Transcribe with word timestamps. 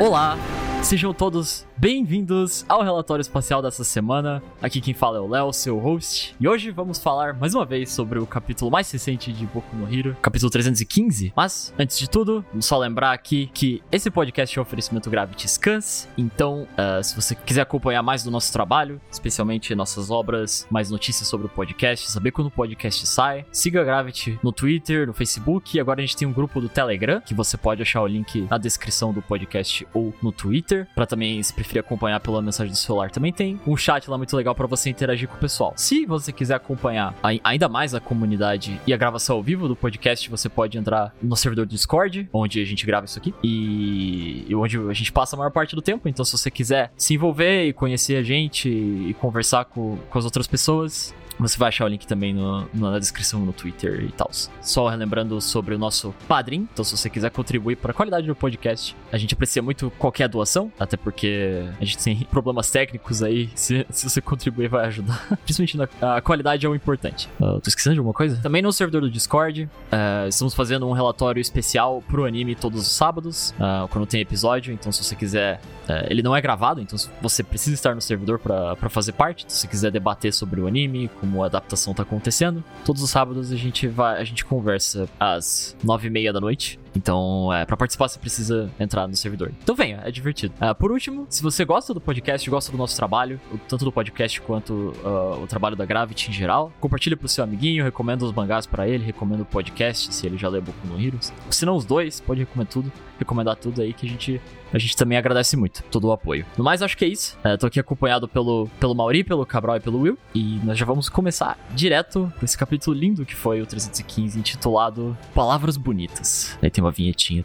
Olá, 0.00 0.38
sejam 0.80 1.12
todos 1.12 1.66
Bem-vindos 1.80 2.66
ao 2.68 2.82
relatório 2.82 3.20
espacial 3.22 3.62
dessa 3.62 3.84
semana. 3.84 4.42
Aqui 4.60 4.80
quem 4.80 4.92
fala 4.92 5.18
é 5.18 5.20
o 5.20 5.28
Léo, 5.28 5.52
seu 5.52 5.78
host. 5.78 6.34
E 6.40 6.48
hoje 6.48 6.72
vamos 6.72 6.98
falar 6.98 7.34
mais 7.34 7.54
uma 7.54 7.64
vez 7.64 7.92
sobre 7.92 8.18
o 8.18 8.26
capítulo 8.26 8.68
mais 8.68 8.90
recente 8.90 9.32
de 9.32 9.46
Boku 9.46 9.76
no 9.76 9.86
Hero, 9.86 10.16
capítulo 10.20 10.50
315. 10.50 11.32
Mas, 11.36 11.72
antes 11.78 11.96
de 11.96 12.10
tudo, 12.10 12.44
vamos 12.50 12.66
só 12.66 12.76
lembrar 12.78 13.12
aqui 13.12 13.48
que 13.54 13.80
esse 13.92 14.10
podcast 14.10 14.58
é 14.58 14.60
um 14.60 14.62
oferecimento 14.62 15.08
Gravity 15.08 15.48
Scans. 15.48 16.08
Então, 16.18 16.66
uh, 16.72 17.00
se 17.00 17.14
você 17.14 17.36
quiser 17.36 17.60
acompanhar 17.60 18.02
mais 18.02 18.24
do 18.24 18.30
nosso 18.32 18.52
trabalho, 18.52 19.00
especialmente 19.08 19.72
nossas 19.76 20.10
obras, 20.10 20.66
mais 20.68 20.90
notícias 20.90 21.28
sobre 21.28 21.46
o 21.46 21.50
podcast, 21.50 22.10
saber 22.10 22.32
quando 22.32 22.48
o 22.48 22.50
podcast 22.50 23.06
sai, 23.06 23.46
siga 23.52 23.82
a 23.82 23.84
Gravity 23.84 24.36
no 24.42 24.50
Twitter, 24.50 25.06
no 25.06 25.14
Facebook. 25.14 25.78
Agora 25.78 26.00
a 26.00 26.04
gente 26.04 26.16
tem 26.16 26.26
um 26.26 26.32
grupo 26.32 26.60
do 26.60 26.68
Telegram, 26.68 27.20
que 27.20 27.34
você 27.34 27.56
pode 27.56 27.82
achar 27.82 28.02
o 28.02 28.06
link 28.08 28.48
na 28.50 28.58
descrição 28.58 29.12
do 29.12 29.22
podcast 29.22 29.86
ou 29.94 30.12
no 30.20 30.32
Twitter, 30.32 30.88
para 30.92 31.06
também 31.06 31.40
se 31.40 31.54
preferir 31.68 31.80
acompanhar 31.80 32.18
pela 32.20 32.40
mensagem 32.40 32.72
do 32.72 32.76
celular, 32.76 33.10
também 33.10 33.32
tem 33.32 33.60
um 33.66 33.76
chat 33.76 34.08
lá 34.08 34.16
muito 34.16 34.34
legal 34.34 34.54
para 34.54 34.66
você 34.66 34.88
interagir 34.88 35.28
com 35.28 35.36
o 35.36 35.38
pessoal. 35.38 35.74
Se 35.76 36.06
você 36.06 36.32
quiser 36.32 36.54
acompanhar 36.54 37.14
ainda 37.44 37.68
mais 37.68 37.94
a 37.94 38.00
comunidade 38.00 38.80
e 38.86 38.94
a 38.94 38.96
gravação 38.96 39.36
ao 39.36 39.42
vivo 39.42 39.68
do 39.68 39.76
podcast, 39.76 40.30
você 40.30 40.48
pode 40.48 40.78
entrar 40.78 41.14
no 41.22 41.36
servidor 41.36 41.66
do 41.66 41.70
Discord, 41.70 42.28
onde 42.32 42.60
a 42.60 42.64
gente 42.64 42.86
grava 42.86 43.04
isso 43.04 43.18
aqui, 43.18 43.34
e, 43.42 44.46
onde 44.54 44.78
a 44.78 44.94
gente 44.94 45.12
passa 45.12 45.36
a 45.36 45.38
maior 45.38 45.50
parte 45.50 45.76
do 45.76 45.82
tempo. 45.82 46.08
Então, 46.08 46.24
se 46.24 46.32
você 46.32 46.50
quiser 46.50 46.90
se 46.96 47.14
envolver 47.14 47.66
e 47.66 47.72
conhecer 47.72 48.16
a 48.16 48.22
gente 48.22 48.68
e 48.68 49.14
conversar 49.20 49.66
com, 49.66 49.98
com 50.08 50.18
as 50.18 50.24
outras 50.24 50.46
pessoas, 50.46 51.14
você 51.38 51.58
vai 51.58 51.68
achar 51.68 51.84
o 51.84 51.88
link 51.88 52.06
também 52.06 52.32
no, 52.32 52.68
na 52.74 52.98
descrição 52.98 53.40
no 53.40 53.52
Twitter 53.52 54.04
e 54.04 54.12
tal. 54.12 54.30
Só 54.60 54.88
relembrando 54.88 55.40
sobre 55.40 55.74
o 55.74 55.78
nosso 55.78 56.14
padrinho. 56.26 56.68
Então, 56.72 56.84
se 56.84 56.96
você 56.96 57.08
quiser 57.08 57.30
contribuir 57.30 57.76
para 57.76 57.92
a 57.92 57.94
qualidade 57.94 58.26
do 58.26 58.34
podcast, 58.34 58.96
a 59.12 59.18
gente 59.18 59.34
aprecia 59.34 59.62
muito 59.62 59.90
qualquer 59.98 60.28
doação, 60.28 60.72
até 60.78 60.96
porque 60.96 61.64
a 61.80 61.84
gente 61.84 61.98
tem 61.98 62.18
problemas 62.30 62.70
técnicos 62.70 63.22
aí. 63.22 63.50
Se, 63.54 63.86
se 63.90 64.08
você 64.08 64.20
contribuir, 64.20 64.68
vai 64.68 64.86
ajudar. 64.86 65.26
Principalmente 65.44 65.76
na 65.76 65.88
a 66.00 66.20
qualidade 66.20 66.64
é 66.64 66.68
o 66.68 66.74
importante. 66.74 67.28
Uh, 67.40 67.60
tô 67.60 67.68
esquecendo 67.68 67.94
de 67.94 68.00
alguma 68.00 68.14
coisa? 68.14 68.40
Também 68.40 68.62
no 68.62 68.72
servidor 68.72 69.02
do 69.02 69.10
Discord, 69.10 69.64
uh, 69.64 70.28
estamos 70.28 70.54
fazendo 70.54 70.86
um 70.86 70.92
relatório 70.92 71.40
especial 71.40 72.02
pro 72.06 72.24
anime 72.24 72.54
todos 72.54 72.82
os 72.82 72.88
sábados, 72.88 73.54
uh, 73.58 73.88
quando 73.88 74.06
tem 74.06 74.20
episódio. 74.20 74.72
Então, 74.72 74.92
se 74.92 75.02
você 75.02 75.14
quiser. 75.14 75.60
Uh, 75.88 76.06
ele 76.10 76.22
não 76.22 76.36
é 76.36 76.40
gravado, 76.40 76.82
então 76.82 76.98
você 77.22 77.42
precisa 77.42 77.74
estar 77.74 77.94
no 77.94 78.00
servidor 78.00 78.38
para 78.38 78.88
fazer 78.90 79.12
parte. 79.12 79.46
Se 79.48 79.60
você 79.60 79.66
quiser 79.66 79.90
debater 79.90 80.32
sobre 80.32 80.60
o 80.60 80.66
anime, 80.66 81.08
com 81.20 81.27
como 81.28 81.42
a 81.42 81.46
adaptação 81.46 81.92
tá 81.92 82.02
acontecendo. 82.02 82.64
Todos 82.84 83.02
os 83.02 83.10
sábados 83.10 83.52
a 83.52 83.56
gente 83.56 83.86
vai, 83.86 84.20
a 84.20 84.24
gente 84.24 84.44
conversa 84.44 85.08
às 85.20 85.76
nove 85.84 86.08
e 86.08 86.10
meia 86.10 86.32
da 86.32 86.40
noite. 86.40 86.80
Então, 86.98 87.52
é, 87.54 87.64
para 87.64 87.76
participar, 87.76 88.08
você 88.08 88.18
precisa 88.18 88.68
entrar 88.78 89.06
no 89.06 89.14
servidor. 89.14 89.52
Então 89.62 89.74
venha, 89.74 90.00
é 90.04 90.10
divertido. 90.10 90.52
Uh, 90.60 90.74
por 90.74 90.90
último, 90.90 91.26
se 91.28 91.40
você 91.40 91.64
gosta 91.64 91.94
do 91.94 92.00
podcast, 92.00 92.50
gosta 92.50 92.72
do 92.72 92.76
nosso 92.76 92.96
trabalho, 92.96 93.40
tanto 93.68 93.84
do 93.84 93.92
podcast 93.92 94.40
quanto 94.40 94.72
uh, 95.04 95.40
o 95.40 95.46
trabalho 95.46 95.76
da 95.76 95.86
Gravity 95.86 96.30
em 96.30 96.32
geral, 96.32 96.72
compartilhe 96.80 97.14
pro 97.14 97.28
seu 97.28 97.44
amiguinho, 97.44 97.84
recomenda 97.84 98.24
os 98.24 98.32
mangás 98.32 98.66
para 98.66 98.88
ele, 98.88 99.04
recomenda 99.04 99.44
o 99.44 99.46
podcast, 99.46 100.12
se 100.12 100.26
ele 100.26 100.36
já 100.36 100.48
leu 100.48 100.60
Boku 100.60 100.86
no 100.88 101.00
Heroes. 101.00 101.32
Se 101.50 101.64
não 101.64 101.76
os 101.76 101.84
dois, 101.84 102.20
pode 102.20 102.40
recomendar 102.40 102.72
tudo, 102.72 102.92
recomendar 103.16 103.56
tudo 103.56 103.80
aí 103.80 103.92
que 103.92 104.04
a 104.04 104.08
gente 104.08 104.40
a 104.72 104.78
gente 104.78 104.96
também 104.96 105.16
agradece 105.16 105.56
muito 105.56 105.82
todo 105.84 106.08
o 106.08 106.12
apoio. 106.12 106.44
No 106.56 106.64
mais, 106.64 106.82
acho 106.82 106.96
que 106.96 107.04
é 107.04 107.08
isso. 107.08 107.38
É, 107.42 107.56
tô 107.56 107.66
aqui 107.66 107.80
acompanhado 107.80 108.28
pelo, 108.28 108.68
pelo 108.78 108.94
Mauri, 108.94 109.24
pelo 109.24 109.44
Cabral 109.46 109.76
e 109.76 109.80
pelo 109.80 110.00
Will. 110.00 110.18
E 110.34 110.60
nós 110.62 110.76
já 110.76 110.84
vamos 110.84 111.08
começar 111.08 111.58
direto 111.70 112.32
por 112.38 112.44
esse 112.44 112.56
capítulo 112.56 112.96
lindo 112.96 113.24
que 113.24 113.34
foi 113.34 113.62
o 113.62 113.66
315, 113.66 114.38
intitulado 114.38 115.16
Palavras 115.34 115.76
Bonitas. 115.76 116.56
Aí 116.62 116.70
tem 116.70 116.82
uma 116.84 116.87
vinhetinha. 116.90 117.44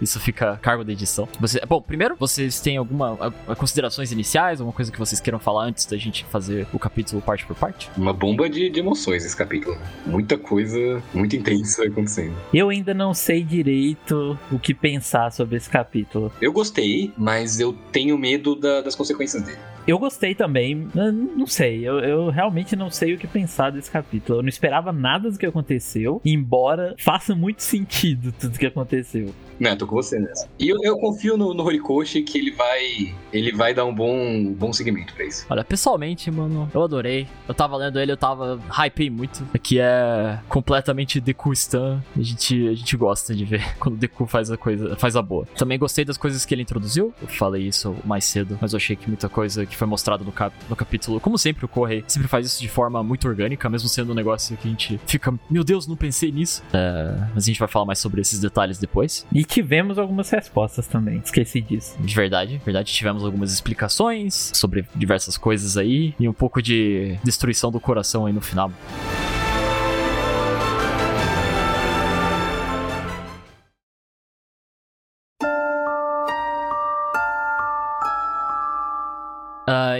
Isso 0.00 0.20
fica 0.20 0.52
a 0.52 0.56
cargo 0.56 0.84
da 0.84 0.92
edição. 0.92 1.28
Você, 1.40 1.60
bom, 1.66 1.80
primeiro, 1.80 2.16
vocês 2.18 2.60
têm 2.60 2.76
alguma 2.76 3.32
a 3.48 3.54
considerações 3.54 4.12
iniciais, 4.12 4.60
alguma 4.60 4.74
coisa 4.74 4.90
que 4.90 4.98
vocês 4.98 5.20
queiram 5.20 5.38
falar 5.38 5.64
antes 5.64 5.86
da 5.86 5.96
gente 5.96 6.24
fazer 6.24 6.66
o 6.72 6.78
capítulo 6.78 7.20
parte 7.22 7.46
por 7.46 7.56
parte? 7.56 7.90
Uma 7.96 8.12
bomba 8.12 8.48
de, 8.48 8.68
de 8.70 8.80
emoções 8.80 9.24
esse 9.24 9.36
capítulo. 9.36 9.76
Muita 10.06 10.36
coisa 10.36 11.02
muito 11.12 11.36
intensa 11.36 11.84
acontecendo. 11.84 12.34
Eu 12.52 12.68
ainda 12.68 12.94
não 12.94 13.14
sei 13.14 13.42
direito 13.42 14.38
o 14.50 14.58
que 14.58 14.74
pensar 14.74 15.32
sobre 15.32 15.56
esse 15.56 15.68
capítulo. 15.68 16.32
Eu 16.40 16.52
gostei, 16.52 17.12
mas 17.16 17.60
eu 17.60 17.72
tenho 17.92 18.16
medo 18.18 18.54
da, 18.54 18.80
das 18.80 18.94
consequências 18.94 19.42
dele. 19.42 19.73
Eu 19.86 19.98
gostei 19.98 20.34
também, 20.34 20.88
não 20.94 21.46
sei, 21.46 21.86
eu, 21.86 21.98
eu, 21.98 22.30
realmente 22.30 22.74
não 22.74 22.90
sei 22.90 23.14
o 23.14 23.18
que 23.18 23.26
pensar 23.26 23.70
desse 23.70 23.90
capítulo. 23.90 24.38
Eu 24.38 24.42
não 24.42 24.48
esperava 24.48 24.92
nada 24.92 25.30
do 25.30 25.38
que 25.38 25.44
aconteceu, 25.44 26.22
embora 26.24 26.94
faça 26.98 27.34
muito 27.34 27.62
sentido 27.62 28.32
tudo 28.32 28.58
que 28.58 28.66
aconteceu. 28.66 29.34
Não, 29.58 29.76
tô 29.76 29.86
com 29.86 29.94
você 29.94 30.18
nessa. 30.18 30.48
E 30.58 30.68
eu, 30.68 30.78
eu 30.82 30.98
confio 30.98 31.36
no, 31.36 31.54
no 31.54 31.62
Horikoshi 31.62 32.22
que 32.22 32.38
ele 32.38 32.50
vai 32.50 33.14
ele 33.32 33.52
vai 33.52 33.74
dar 33.74 33.84
um 33.84 33.94
bom, 33.94 34.52
bom 34.52 34.72
segmento 34.72 35.14
pra 35.14 35.24
isso. 35.24 35.46
Olha, 35.48 35.64
pessoalmente, 35.64 36.30
mano, 36.30 36.70
eu 36.72 36.82
adorei. 36.82 37.26
Eu 37.48 37.54
tava 37.54 37.76
lendo 37.76 38.00
ele, 38.00 38.12
eu 38.12 38.16
tava 38.16 38.60
hypei 38.70 39.10
muito. 39.10 39.46
Aqui 39.52 39.78
é 39.80 40.38
completamente 40.48 41.20
Deku 41.20 41.52
Stan. 41.52 42.02
A 42.16 42.22
gente, 42.22 42.68
a 42.68 42.74
gente 42.74 42.96
gosta 42.96 43.34
de 43.34 43.44
ver 43.44 43.62
quando 43.78 43.94
o 43.94 43.98
Deku 43.98 44.26
faz 44.26 44.50
a 44.50 44.56
coisa, 44.56 44.96
faz 44.96 45.16
a 45.16 45.22
boa. 45.22 45.46
Também 45.56 45.78
gostei 45.78 46.04
das 46.04 46.16
coisas 46.16 46.44
que 46.44 46.54
ele 46.54 46.62
introduziu. 46.62 47.12
Eu 47.20 47.28
falei 47.28 47.66
isso 47.66 47.94
mais 48.04 48.24
cedo, 48.24 48.58
mas 48.60 48.72
eu 48.72 48.76
achei 48.76 48.96
que 48.96 49.08
muita 49.08 49.28
coisa 49.28 49.64
que 49.64 49.73
foi 49.76 49.86
mostrado 49.86 50.24
no, 50.24 50.32
cap, 50.32 50.54
no 50.68 50.76
capítulo, 50.76 51.20
como 51.20 51.38
sempre, 51.38 51.64
o 51.66 51.70
sempre 52.06 52.28
faz 52.28 52.46
isso 52.46 52.60
de 52.60 52.68
forma 52.68 53.02
muito 53.02 53.28
orgânica, 53.28 53.68
mesmo 53.68 53.88
sendo 53.88 54.12
um 54.12 54.14
negócio 54.14 54.56
que 54.56 54.68
a 54.68 54.70
gente 54.70 55.00
fica, 55.06 55.34
meu 55.50 55.64
Deus, 55.64 55.86
não 55.86 55.96
pensei 55.96 56.30
nisso. 56.30 56.62
É, 56.72 57.28
mas 57.34 57.44
a 57.44 57.46
gente 57.46 57.58
vai 57.58 57.68
falar 57.68 57.84
mais 57.84 57.98
sobre 57.98 58.20
esses 58.20 58.40
detalhes 58.40 58.78
depois. 58.78 59.26
E 59.32 59.44
tivemos 59.44 59.98
algumas 59.98 60.30
respostas 60.30 60.86
também, 60.86 61.20
esqueci 61.24 61.60
disso. 61.60 61.96
De 62.00 62.14
verdade, 62.14 62.60
verdade, 62.64 62.92
tivemos 62.92 63.24
algumas 63.24 63.52
explicações 63.52 64.50
sobre 64.54 64.86
diversas 64.94 65.36
coisas 65.36 65.76
aí 65.76 66.14
e 66.18 66.28
um 66.28 66.32
pouco 66.32 66.62
de 66.62 67.18
destruição 67.22 67.70
do 67.70 67.80
coração 67.80 68.26
aí 68.26 68.32
no 68.32 68.40
final. 68.40 68.72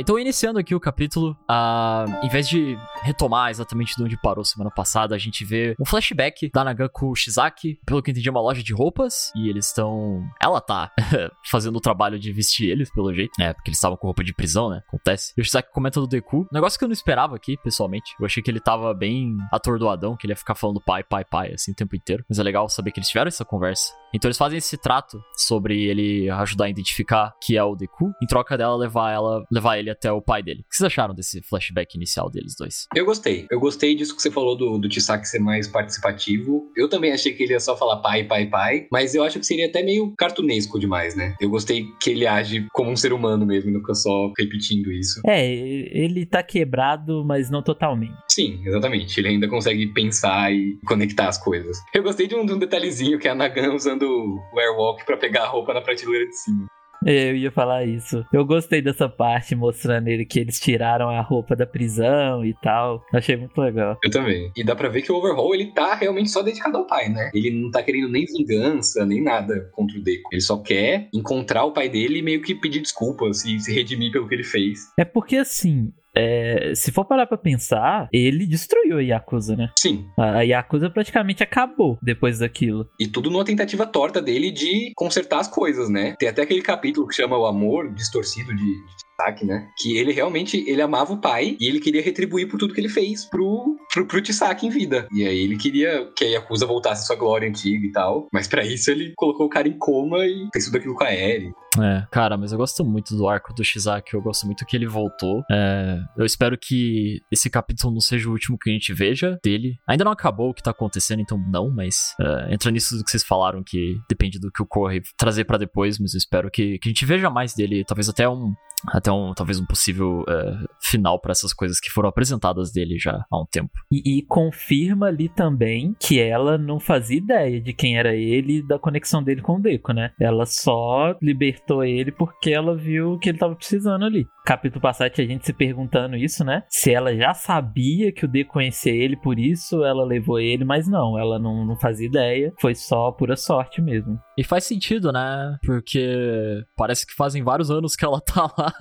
Então, 0.04 0.18
iniciando 0.18 0.58
aqui 0.58 0.74
o 0.74 0.80
capítulo, 0.80 1.34
uh, 1.50 2.22
em 2.22 2.28
vez 2.28 2.46
de 2.46 2.76
retomar 3.00 3.50
exatamente 3.50 3.96
de 3.96 4.02
onde 4.02 4.20
parou 4.20 4.44
semana 4.44 4.70
passada, 4.70 5.14
a 5.14 5.18
gente 5.18 5.46
vê 5.46 5.74
um 5.80 5.86
flashback 5.86 6.50
da 6.52 6.62
Nagaku 6.62 7.16
Shizaki, 7.16 7.80
pelo 7.86 8.02
que 8.02 8.10
entendi, 8.10 8.28
é 8.28 8.30
uma 8.30 8.42
loja 8.42 8.62
de 8.62 8.74
roupas, 8.74 9.32
e 9.34 9.48
eles 9.48 9.68
estão. 9.68 10.22
Ela 10.42 10.60
tá 10.60 10.92
fazendo 11.50 11.76
o 11.76 11.80
trabalho 11.80 12.18
de 12.18 12.30
vestir 12.32 12.68
eles, 12.68 12.92
pelo 12.92 13.14
jeito, 13.14 13.32
né? 13.38 13.54
Porque 13.54 13.70
eles 13.70 13.78
estavam 13.78 13.96
com 13.96 14.06
roupa 14.06 14.22
de 14.22 14.34
prisão, 14.34 14.68
né? 14.68 14.82
Acontece. 14.86 15.32
E 15.38 15.40
o 15.40 15.44
Shizaki 15.44 15.72
comenta 15.72 15.98
do 15.98 16.06
Deku, 16.06 16.46
negócio 16.52 16.78
que 16.78 16.84
eu 16.84 16.88
não 16.88 16.92
esperava 16.92 17.34
aqui, 17.34 17.56
pessoalmente. 17.56 18.14
Eu 18.20 18.26
achei 18.26 18.42
que 18.42 18.50
ele 18.50 18.60
tava 18.60 18.92
bem 18.92 19.38
atordoadão, 19.50 20.18
que 20.18 20.26
ele 20.26 20.34
ia 20.34 20.36
ficar 20.36 20.54
falando 20.54 20.82
pai, 20.82 21.02
pai, 21.02 21.24
pai, 21.24 21.54
assim, 21.54 21.72
o 21.72 21.74
tempo 21.74 21.96
inteiro. 21.96 22.22
Mas 22.28 22.38
é 22.38 22.42
legal 22.42 22.68
saber 22.68 22.92
que 22.92 22.98
eles 22.98 23.08
tiveram 23.08 23.28
essa 23.28 23.42
conversa. 23.42 23.94
Então 24.14 24.28
eles 24.28 24.38
fazem 24.38 24.58
esse 24.58 24.76
trato 24.76 25.20
sobre 25.36 25.84
ele 25.84 26.30
ajudar 26.30 26.66
a 26.66 26.70
identificar 26.70 27.34
que 27.42 27.56
é 27.56 27.64
o 27.64 27.74
Deku, 27.74 28.12
em 28.22 28.26
troca 28.26 28.56
dela 28.56 28.76
levar 28.76 29.12
ela 29.12 29.44
levar 29.50 29.78
ele 29.78 29.90
até 29.90 30.12
o 30.12 30.22
pai 30.22 30.42
dele. 30.42 30.60
O 30.60 30.68
que 30.70 30.76
vocês 30.76 30.86
acharam 30.86 31.14
desse 31.14 31.42
flashback 31.42 31.96
inicial 31.96 32.30
deles 32.30 32.54
dois? 32.56 32.86
Eu 32.94 33.04
gostei. 33.04 33.46
Eu 33.50 33.58
gostei 33.58 33.94
disso 33.96 34.14
que 34.14 34.22
você 34.22 34.30
falou 34.30 34.56
do, 34.56 34.78
do 34.78 34.92
Chisaki 34.92 35.28
ser 35.28 35.40
mais 35.40 35.66
participativo. 35.66 36.70
Eu 36.76 36.88
também 36.88 37.12
achei 37.12 37.32
que 37.32 37.42
ele 37.42 37.52
ia 37.52 37.60
só 37.60 37.76
falar 37.76 37.96
pai, 37.96 38.22
pai, 38.24 38.46
pai, 38.46 38.86
mas 38.92 39.14
eu 39.14 39.24
acho 39.24 39.40
que 39.40 39.46
seria 39.46 39.66
até 39.66 39.82
meio 39.82 40.14
cartunesco 40.16 40.78
demais, 40.78 41.16
né? 41.16 41.34
Eu 41.40 41.50
gostei 41.50 41.86
que 42.00 42.10
ele 42.10 42.26
age 42.26 42.66
como 42.72 42.90
um 42.90 42.96
ser 42.96 43.12
humano 43.12 43.44
mesmo, 43.44 43.72
não 43.72 43.80
fica 43.80 43.94
só 43.94 44.32
repetindo 44.38 44.92
isso. 44.92 45.20
É, 45.26 45.44
ele 45.44 46.24
tá 46.24 46.42
quebrado, 46.42 47.24
mas 47.24 47.50
não 47.50 47.62
totalmente. 47.62 48.14
Sim, 48.30 48.62
exatamente. 48.64 49.18
Ele 49.18 49.28
ainda 49.28 49.48
consegue 49.48 49.86
pensar 49.88 50.52
e 50.52 50.78
conectar 50.86 51.28
as 51.28 51.38
coisas. 51.38 51.78
Eu 51.92 52.02
gostei 52.02 52.28
de 52.28 52.34
um, 52.36 52.46
de 52.46 52.52
um 52.52 52.58
detalhezinho 52.58 53.18
que 53.18 53.26
é 53.26 53.32
a 53.32 53.34
Nagan 53.34 53.74
usando 53.74 54.03
o 54.04 54.58
Airwalk 54.58 55.04
para 55.04 55.16
pegar 55.16 55.44
a 55.44 55.48
roupa 55.48 55.74
na 55.74 55.80
prateleira 55.80 56.26
de 56.26 56.36
cima. 56.36 56.66
Eu 57.06 57.36
ia 57.36 57.50
falar 57.50 57.84
isso. 57.84 58.24
Eu 58.32 58.46
gostei 58.46 58.80
dessa 58.80 59.08
parte 59.08 59.54
mostrando 59.54 60.08
ele 60.08 60.24
que 60.24 60.40
eles 60.40 60.58
tiraram 60.58 61.10
a 61.10 61.20
roupa 61.20 61.54
da 61.54 61.66
prisão 61.66 62.44
e 62.44 62.54
tal. 62.54 63.04
Achei 63.12 63.36
muito 63.36 63.60
legal. 63.60 63.98
Eu 64.02 64.10
também. 64.10 64.50
E 64.56 64.64
dá 64.64 64.74
pra 64.74 64.88
ver 64.88 65.02
que 65.02 65.12
o 65.12 65.16
Overhaul, 65.16 65.54
ele 65.54 65.72
tá 65.72 65.94
realmente 65.94 66.30
só 66.30 66.42
dedicado 66.42 66.78
ao 66.78 66.86
pai, 66.86 67.10
né? 67.10 67.30
Ele 67.34 67.50
não 67.50 67.70
tá 67.70 67.82
querendo 67.82 68.08
nem 68.08 68.24
vingança, 68.24 69.04
nem 69.04 69.22
nada 69.22 69.68
contra 69.72 69.98
o 69.98 70.02
Deco. 70.02 70.30
Ele 70.32 70.40
só 70.40 70.56
quer 70.56 71.08
encontrar 71.12 71.64
o 71.64 71.72
pai 71.72 71.90
dele 71.90 72.20
e 72.20 72.22
meio 72.22 72.40
que 72.40 72.54
pedir 72.54 72.80
desculpas 72.80 73.44
e 73.44 73.60
se 73.60 73.74
redimir 73.74 74.10
pelo 74.10 74.26
que 74.26 74.34
ele 74.34 74.44
fez. 74.44 74.90
É 74.98 75.04
porque 75.04 75.36
assim, 75.36 75.92
é, 76.14 76.72
se 76.74 76.92
for 76.92 77.04
parar 77.04 77.26
pra 77.26 77.36
pensar, 77.36 78.08
ele 78.12 78.46
destruiu 78.46 78.98
a 78.98 79.02
Yakuza, 79.02 79.56
né? 79.56 79.70
Sim. 79.78 80.06
A, 80.18 80.38
a 80.38 80.42
Yakuza 80.42 80.88
praticamente 80.88 81.42
acabou 81.42 81.98
depois 82.00 82.38
daquilo. 82.38 82.88
E 82.98 83.06
tudo 83.06 83.30
numa 83.30 83.44
tentativa 83.44 83.86
torta 83.86 84.22
dele 84.22 84.50
de 84.50 84.92
consertar 84.94 85.40
as 85.40 85.48
coisas, 85.48 85.88
né? 85.88 86.14
Tem 86.18 86.28
até 86.28 86.42
aquele 86.42 86.62
capítulo 86.62 87.06
que 87.06 87.14
chama 87.14 87.36
O 87.36 87.46
Amor 87.46 87.92
Distorcido 87.92 88.54
de, 88.54 88.74
Chisaki, 89.14 89.46
né? 89.46 89.68
Que 89.76 89.96
ele 89.96 90.12
realmente, 90.12 90.64
ele 90.68 90.82
amava 90.82 91.12
o 91.12 91.20
pai 91.20 91.56
e 91.60 91.68
ele 91.68 91.80
queria 91.80 92.02
retribuir 92.02 92.48
por 92.48 92.58
tudo 92.58 92.74
que 92.74 92.80
ele 92.80 92.88
fez 92.88 93.24
pro, 93.24 93.76
pro, 93.92 94.06
pro 94.06 94.22
em 94.62 94.70
vida. 94.70 95.06
E 95.12 95.26
aí 95.26 95.38
ele 95.38 95.56
queria 95.56 96.10
que 96.16 96.24
a 96.24 96.28
Yakuza 96.28 96.66
voltasse 96.66 97.02
à 97.02 97.06
sua 97.06 97.16
glória 97.16 97.48
antiga 97.48 97.86
e 97.86 97.92
tal. 97.92 98.28
Mas 98.32 98.48
para 98.48 98.64
isso 98.64 98.90
ele 98.90 99.12
colocou 99.16 99.46
o 99.46 99.50
cara 99.50 99.68
em 99.68 99.78
coma 99.78 100.24
e 100.26 100.48
fez 100.52 100.66
tudo 100.66 100.78
aquilo 100.78 100.94
com 100.94 101.04
a 101.04 101.12
Eri. 101.12 101.52
É, 101.80 102.06
cara, 102.10 102.36
mas 102.36 102.52
eu 102.52 102.58
gosto 102.58 102.84
muito 102.84 103.16
do 103.16 103.28
arco 103.28 103.52
do 103.52 103.64
Shizaki, 103.64 104.14
eu 104.14 104.22
gosto 104.22 104.46
muito 104.46 104.64
que 104.64 104.76
ele 104.76 104.86
voltou. 104.86 105.42
É, 105.50 105.98
eu 106.16 106.24
espero 106.24 106.56
que 106.56 107.20
esse 107.32 107.50
capítulo 107.50 107.92
não 107.92 108.00
seja 108.00 108.28
o 108.28 108.32
último 108.32 108.58
que 108.58 108.70
a 108.70 108.72
gente 108.72 108.92
veja 108.92 109.38
dele. 109.42 109.76
Ainda 109.86 110.04
não 110.04 110.12
acabou 110.12 110.50
o 110.50 110.54
que 110.54 110.62
tá 110.62 110.70
acontecendo, 110.70 111.20
então 111.20 111.38
não, 111.50 111.70
mas 111.70 112.14
é, 112.20 112.54
entra 112.54 112.70
nisso 112.70 112.96
do 112.96 113.04
que 113.04 113.10
vocês 113.10 113.24
falaram, 113.24 113.62
que 113.62 113.98
depende 114.08 114.38
do 114.38 114.52
que 114.52 114.62
o 114.62 114.66
Corre 114.66 115.02
trazer 115.16 115.44
para 115.44 115.58
depois, 115.58 115.98
mas 115.98 116.14
eu 116.14 116.18
espero 116.18 116.50
que, 116.50 116.78
que 116.78 116.88
a 116.88 116.90
gente 116.90 117.04
veja 117.04 117.28
mais 117.28 117.54
dele, 117.54 117.84
talvez 117.84 118.08
até 118.08 118.28
um, 118.28 118.54
até 118.88 119.10
um 119.10 119.32
talvez 119.34 119.58
um 119.58 119.66
possível 119.66 120.24
é, 120.28 120.58
final 120.80 121.20
para 121.20 121.32
essas 121.32 121.52
coisas 121.52 121.80
que 121.80 121.90
foram 121.90 122.08
apresentadas 122.08 122.72
dele 122.72 122.98
já 122.98 123.24
há 123.30 123.40
um 123.40 123.46
tempo. 123.50 123.72
E, 123.90 124.18
e, 124.18 124.22
confirma 124.22 125.06
ali 125.06 125.28
também 125.28 125.94
que 125.98 126.20
ela 126.20 126.58
não 126.58 126.78
fazia 126.78 127.18
ideia 127.18 127.60
de 127.60 127.72
quem 127.72 127.98
era 127.98 128.14
ele 128.14 128.58
e 128.58 128.66
da 128.66 128.78
conexão 128.78 129.22
dele 129.22 129.42
com 129.42 129.56
o 129.56 129.60
Deco, 129.60 129.92
né? 129.92 130.12
Ela 130.20 130.46
só 130.46 131.16
libertou 131.20 131.84
ele 131.84 132.12
porque 132.12 132.50
ela 132.50 132.76
viu 132.76 133.18
que 133.18 133.28
ele 133.28 133.38
tava 133.38 133.54
precisando 133.54 134.04
ali. 134.04 134.26
Capítulo 134.44 134.82
passado 134.82 135.10
tinha 135.10 135.26
gente 135.26 135.46
se 135.46 135.54
perguntando 135.54 136.16
isso, 136.16 136.44
né? 136.44 136.64
Se 136.68 136.92
ela 136.92 137.16
já 137.16 137.32
sabia 137.32 138.12
que 138.12 138.26
o 138.26 138.28
Deco 138.28 138.52
conhecia 138.52 138.92
ele, 138.92 139.16
por 139.16 139.38
isso 139.38 139.82
ela 139.82 140.04
levou 140.04 140.38
ele, 140.38 140.66
mas 140.66 140.86
não, 140.86 141.18
ela 141.18 141.38
não, 141.38 141.64
não 141.64 141.76
fazia 141.78 142.06
ideia. 142.06 142.52
Foi 142.60 142.74
só 142.74 143.10
pura 143.10 143.36
sorte 143.36 143.80
mesmo. 143.80 144.18
E 144.36 144.44
faz 144.44 144.64
sentido, 144.64 145.10
né? 145.10 145.56
Porque 145.64 146.62
parece 146.76 147.06
que 147.06 147.14
fazem 147.14 147.42
vários 147.42 147.70
anos 147.70 147.96
que 147.96 148.04
ela 148.04 148.20
tá 148.22 148.42
lá. 148.58 148.72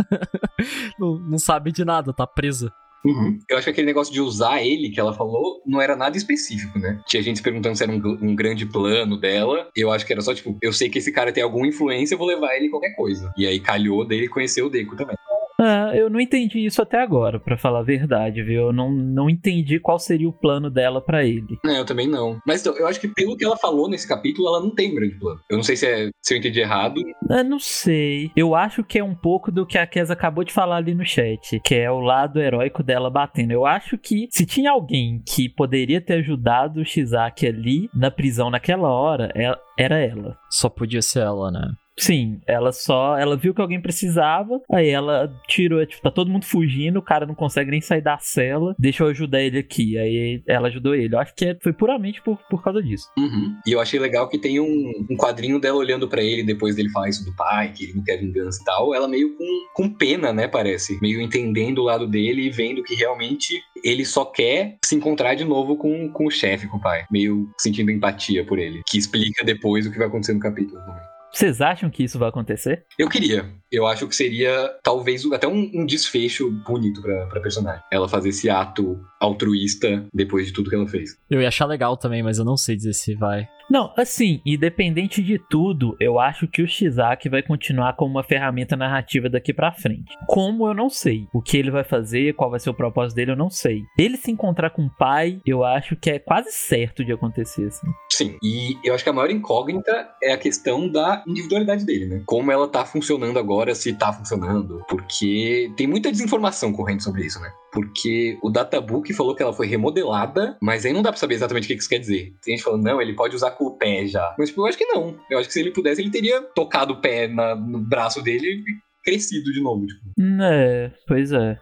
não, 0.99 1.17
não 1.29 1.37
sabe 1.37 1.71
de 1.71 1.85
nada, 1.85 2.11
tá 2.13 2.27
presa. 2.27 2.69
Uhum. 3.05 3.37
Eu 3.49 3.57
acho 3.57 3.65
que 3.65 3.71
aquele 3.71 3.87
negócio 3.87 4.13
de 4.13 4.21
usar 4.21 4.61
ele 4.63 4.89
que 4.89 4.99
ela 4.99 5.13
falou 5.13 5.61
não 5.65 5.81
era 5.81 5.95
nada 5.95 6.15
específico, 6.15 6.79
né? 6.79 7.01
Tinha 7.05 7.21
gente 7.21 7.37
se 7.37 7.43
perguntando 7.43 7.75
se 7.75 7.83
era 7.83 7.91
um, 7.91 8.01
um, 8.21 8.35
grande 8.35 8.65
plano 8.65 9.19
dela. 9.19 9.69
Eu 9.75 9.91
acho 9.91 10.05
que 10.05 10.13
era 10.13 10.21
só 10.21 10.33
tipo, 10.33 10.57
eu 10.61 10.71
sei 10.71 10.89
que 10.89 10.99
esse 10.99 11.11
cara 11.11 11.31
tem 11.31 11.43
alguma 11.43 11.67
influência, 11.67 12.15
eu 12.15 12.17
vou 12.17 12.27
levar 12.27 12.55
ele 12.55 12.67
em 12.67 12.69
qualquer 12.69 12.95
coisa. 12.95 13.31
E 13.37 13.45
aí 13.45 13.59
calhou 13.59 14.05
dele 14.05 14.29
conhecer 14.29 14.61
o 14.61 14.69
Deco 14.69 14.95
também. 14.95 15.15
É, 15.63 16.01
eu 16.01 16.09
não 16.09 16.19
entendi 16.19 16.65
isso 16.65 16.81
até 16.81 17.01
agora, 17.01 17.39
para 17.39 17.57
falar 17.57 17.79
a 17.79 17.83
verdade, 17.83 18.43
viu? 18.43 18.63
Eu 18.63 18.73
não, 18.73 18.91
não 18.91 19.29
entendi 19.29 19.79
qual 19.79 19.97
seria 19.97 20.27
o 20.27 20.33
plano 20.33 20.69
dela 20.69 21.01
para 21.01 21.25
ele. 21.25 21.57
É, 21.65 21.79
eu 21.79 21.85
também 21.85 22.07
não. 22.07 22.39
Mas 22.45 22.61
então, 22.61 22.75
eu 22.77 22.87
acho 22.87 22.99
que 22.99 23.07
pelo 23.07 23.37
que 23.37 23.45
ela 23.45 23.57
falou 23.57 23.89
nesse 23.89 24.07
capítulo, 24.07 24.47
ela 24.47 24.59
não 24.59 24.73
tem 24.73 24.91
um 24.91 24.95
grande 24.95 25.15
plano. 25.15 25.39
Eu 25.49 25.57
não 25.57 25.63
sei 25.63 25.75
se, 25.75 25.87
é, 25.87 26.09
se 26.21 26.33
eu 26.33 26.37
entendi 26.37 26.59
errado. 26.59 26.95
Eu 27.29 27.43
não 27.43 27.59
sei. 27.59 28.31
Eu 28.35 28.55
acho 28.55 28.83
que 28.83 28.99
é 28.99 29.03
um 29.03 29.15
pouco 29.15 29.51
do 29.51 29.65
que 29.65 29.77
a 29.77 29.87
Kes 29.87 30.11
acabou 30.11 30.43
de 30.43 30.53
falar 30.53 30.77
ali 30.77 30.93
no 30.93 31.05
chat, 31.05 31.59
que 31.63 31.75
é 31.75 31.89
o 31.89 31.99
lado 31.99 32.39
heróico 32.39 32.83
dela 32.83 33.09
batendo. 33.09 33.51
Eu 33.51 33.65
acho 33.65 33.97
que 33.97 34.27
se 34.31 34.45
tinha 34.45 34.71
alguém 34.71 35.21
que 35.25 35.49
poderia 35.49 36.01
ter 36.01 36.15
ajudado 36.15 36.81
o 36.81 36.85
Shizaki 36.85 37.47
ali 37.47 37.89
na 37.93 38.11
prisão 38.11 38.49
naquela 38.49 38.89
hora, 38.89 39.31
é, 39.35 39.53
era 39.77 39.99
ela. 39.99 40.37
Só 40.49 40.69
podia 40.69 41.01
ser 41.01 41.19
ela, 41.19 41.51
né? 41.51 41.73
Sim, 41.97 42.41
ela 42.47 42.71
só. 42.71 43.17
Ela 43.17 43.37
viu 43.37 43.53
que 43.53 43.61
alguém 43.61 43.81
precisava, 43.81 44.61
aí 44.71 44.89
ela 44.89 45.31
tirou, 45.47 45.85
tipo, 45.85 46.01
tá 46.01 46.11
todo 46.11 46.31
mundo 46.31 46.45
fugindo, 46.45 46.99
o 46.99 47.03
cara 47.03 47.25
não 47.25 47.35
consegue 47.35 47.71
nem 47.71 47.81
sair 47.81 48.01
da 48.01 48.17
cela, 48.19 48.75
deixa 48.79 49.03
eu 49.03 49.07
ajudar 49.07 49.41
ele 49.41 49.59
aqui. 49.59 49.97
Aí 49.97 50.43
ela 50.47 50.67
ajudou 50.67 50.95
ele. 50.95 51.13
Eu 51.13 51.19
acho 51.19 51.33
que 51.35 51.45
é, 51.45 51.57
foi 51.61 51.73
puramente 51.73 52.21
por, 52.21 52.37
por 52.49 52.63
causa 52.63 52.81
disso. 52.81 53.07
Uhum. 53.17 53.55
E 53.65 53.71
eu 53.71 53.79
achei 53.79 53.99
legal 53.99 54.27
que 54.27 54.39
tem 54.39 54.59
um, 54.59 54.91
um 55.09 55.15
quadrinho 55.15 55.59
dela 55.59 55.77
olhando 55.77 56.07
para 56.07 56.23
ele 56.23 56.43
depois 56.43 56.75
dele 56.75 56.89
falar 56.89 57.09
isso 57.09 57.25
do 57.25 57.35
pai, 57.35 57.71
que 57.71 57.85
ele 57.85 57.93
não 57.93 58.03
quer 58.03 58.17
vingança 58.17 58.59
e 58.61 58.65
tal. 58.65 58.93
Ela 58.93 59.07
meio 59.07 59.35
com, 59.37 59.45
com 59.75 59.89
pena, 59.89 60.33
né, 60.33 60.47
parece. 60.47 60.99
Meio 61.01 61.21
entendendo 61.21 61.79
o 61.79 61.83
lado 61.83 62.07
dele 62.07 62.47
e 62.47 62.49
vendo 62.49 62.83
que 62.83 62.95
realmente 62.95 63.61
ele 63.83 64.05
só 64.05 64.25
quer 64.25 64.77
se 64.83 64.95
encontrar 64.95 65.35
de 65.35 65.43
novo 65.43 65.75
com, 65.75 66.09
com 66.09 66.25
o 66.25 66.31
chefe, 66.31 66.67
com 66.67 66.77
o 66.77 66.81
pai. 66.81 67.05
Meio 67.11 67.49
sentindo 67.57 67.91
empatia 67.91 68.45
por 68.45 68.57
ele. 68.57 68.81
Que 68.87 68.97
explica 68.97 69.43
depois 69.43 69.85
o 69.85 69.91
que 69.91 69.97
vai 69.97 70.07
acontecer 70.07 70.33
no 70.33 70.39
capítulo 70.39 70.79
também. 70.81 71.12
Vocês 71.33 71.61
acham 71.61 71.89
que 71.89 72.03
isso 72.03 72.19
vai 72.19 72.29
acontecer? 72.29 72.85
Eu 72.97 73.09
queria. 73.09 73.51
Eu 73.71 73.87
acho 73.87 74.07
que 74.07 74.15
seria 74.15 74.69
talvez 74.83 75.25
até 75.31 75.47
um, 75.47 75.71
um 75.73 75.83
desfecho 75.83 76.51
bonito 76.65 77.01
pra, 77.01 77.25
pra 77.25 77.41
personagem. 77.41 77.81
Ela 77.91 78.07
fazer 78.07 78.29
esse 78.29 78.51
ato 78.51 79.03
altruísta 79.19 80.05
depois 80.13 80.45
de 80.45 80.53
tudo 80.53 80.69
que 80.69 80.75
ela 80.75 80.87
fez. 80.87 81.17
Eu 81.27 81.41
ia 81.41 81.47
achar 81.47 81.65
legal 81.65 81.97
também, 81.97 82.21
mas 82.21 82.37
eu 82.37 82.45
não 82.45 82.55
sei 82.55 82.75
dizer 82.75 82.93
se 82.93 83.15
vai. 83.15 83.47
Não, 83.73 83.91
assim, 83.97 84.39
independente 84.45 85.23
de 85.23 85.39
tudo, 85.39 85.97
eu 85.99 86.19
acho 86.19 86.47
que 86.47 86.61
o 86.61 86.67
Shizaki 86.67 87.27
vai 87.27 87.41
continuar 87.41 87.95
como 87.95 88.11
uma 88.11 88.23
ferramenta 88.23 88.77
narrativa 88.77 89.27
daqui 89.27 89.51
para 89.51 89.71
frente. 89.71 90.15
Como 90.27 90.67
eu 90.67 90.75
não 90.75 90.91
sei. 90.91 91.27
O 91.33 91.41
que 91.41 91.57
ele 91.57 91.71
vai 91.71 91.83
fazer, 91.83 92.35
qual 92.35 92.51
vai 92.51 92.59
ser 92.59 92.69
o 92.69 92.73
propósito 92.75 93.15
dele, 93.15 93.31
eu 93.31 93.35
não 93.35 93.49
sei. 93.49 93.81
Ele 93.97 94.15
se 94.15 94.29
encontrar 94.29 94.69
com 94.69 94.85
o 94.85 94.89
pai, 94.91 95.41
eu 95.43 95.63
acho 95.63 95.95
que 95.95 96.11
é 96.11 96.19
quase 96.19 96.51
certo 96.51 97.03
de 97.03 97.13
acontecer, 97.13 97.65
assim. 97.65 97.87
Sim, 98.11 98.37
e 98.43 98.77
eu 98.83 98.93
acho 98.93 99.03
que 99.03 99.09
a 99.09 99.13
maior 99.13 99.31
incógnita 99.31 100.07
é 100.21 100.33
a 100.33 100.37
questão 100.37 100.87
da 100.87 101.23
individualidade 101.25 101.83
dele, 101.83 102.05
né? 102.05 102.23
Como 102.27 102.51
ela 102.51 102.67
tá 102.67 102.85
funcionando 102.85 103.39
agora, 103.39 103.73
se 103.73 103.91
tá 103.93 104.13
funcionando. 104.13 104.85
Porque 104.87 105.73
tem 105.75 105.87
muita 105.87 106.11
desinformação 106.11 106.71
correndo 106.71 107.01
sobre 107.01 107.25
isso, 107.25 107.39
né? 107.41 107.51
Porque 107.73 108.37
o 108.43 108.49
databook 108.49 109.11
falou 109.13 109.35
que 109.35 109.41
ela 109.41 109.51
foi 109.51 109.65
remodelada, 109.65 110.55
mas 110.61 110.85
aí 110.85 110.93
não 110.93 111.01
dá 111.01 111.11
pra 111.11 111.19
saber 111.19 111.33
exatamente 111.33 111.65
o 111.65 111.67
que 111.67 111.73
isso 111.73 111.89
quer 111.89 111.97
dizer. 111.97 112.35
Tem 112.43 112.55
gente 112.55 112.63
falando, 112.63 112.83
não, 112.83 113.01
ele 113.01 113.13
pode 113.13 113.35
usar 113.35 113.51
com 113.51 113.65
o 113.65 113.77
pé 113.77 114.05
já. 114.05 114.33
Mas 114.37 114.49
tipo, 114.49 114.61
eu 114.61 114.65
acho 114.67 114.77
que 114.77 114.85
não. 114.85 115.17
Eu 115.29 115.39
acho 115.39 115.47
que 115.47 115.53
se 115.53 115.59
ele 115.59 115.71
pudesse, 115.71 116.01
ele 116.01 116.11
teria 116.11 116.41
tocado 116.41 116.93
o 116.93 117.01
pé 117.01 117.27
na, 117.27 117.55
no 117.55 117.79
braço 117.79 118.21
dele 118.21 118.47
e 118.47 118.63
crescido 119.03 119.51
de 119.51 119.61
novo. 119.61 119.87
Tipo. 119.87 120.01
É, 120.43 120.91
pois 121.07 121.31
é. 121.31 121.57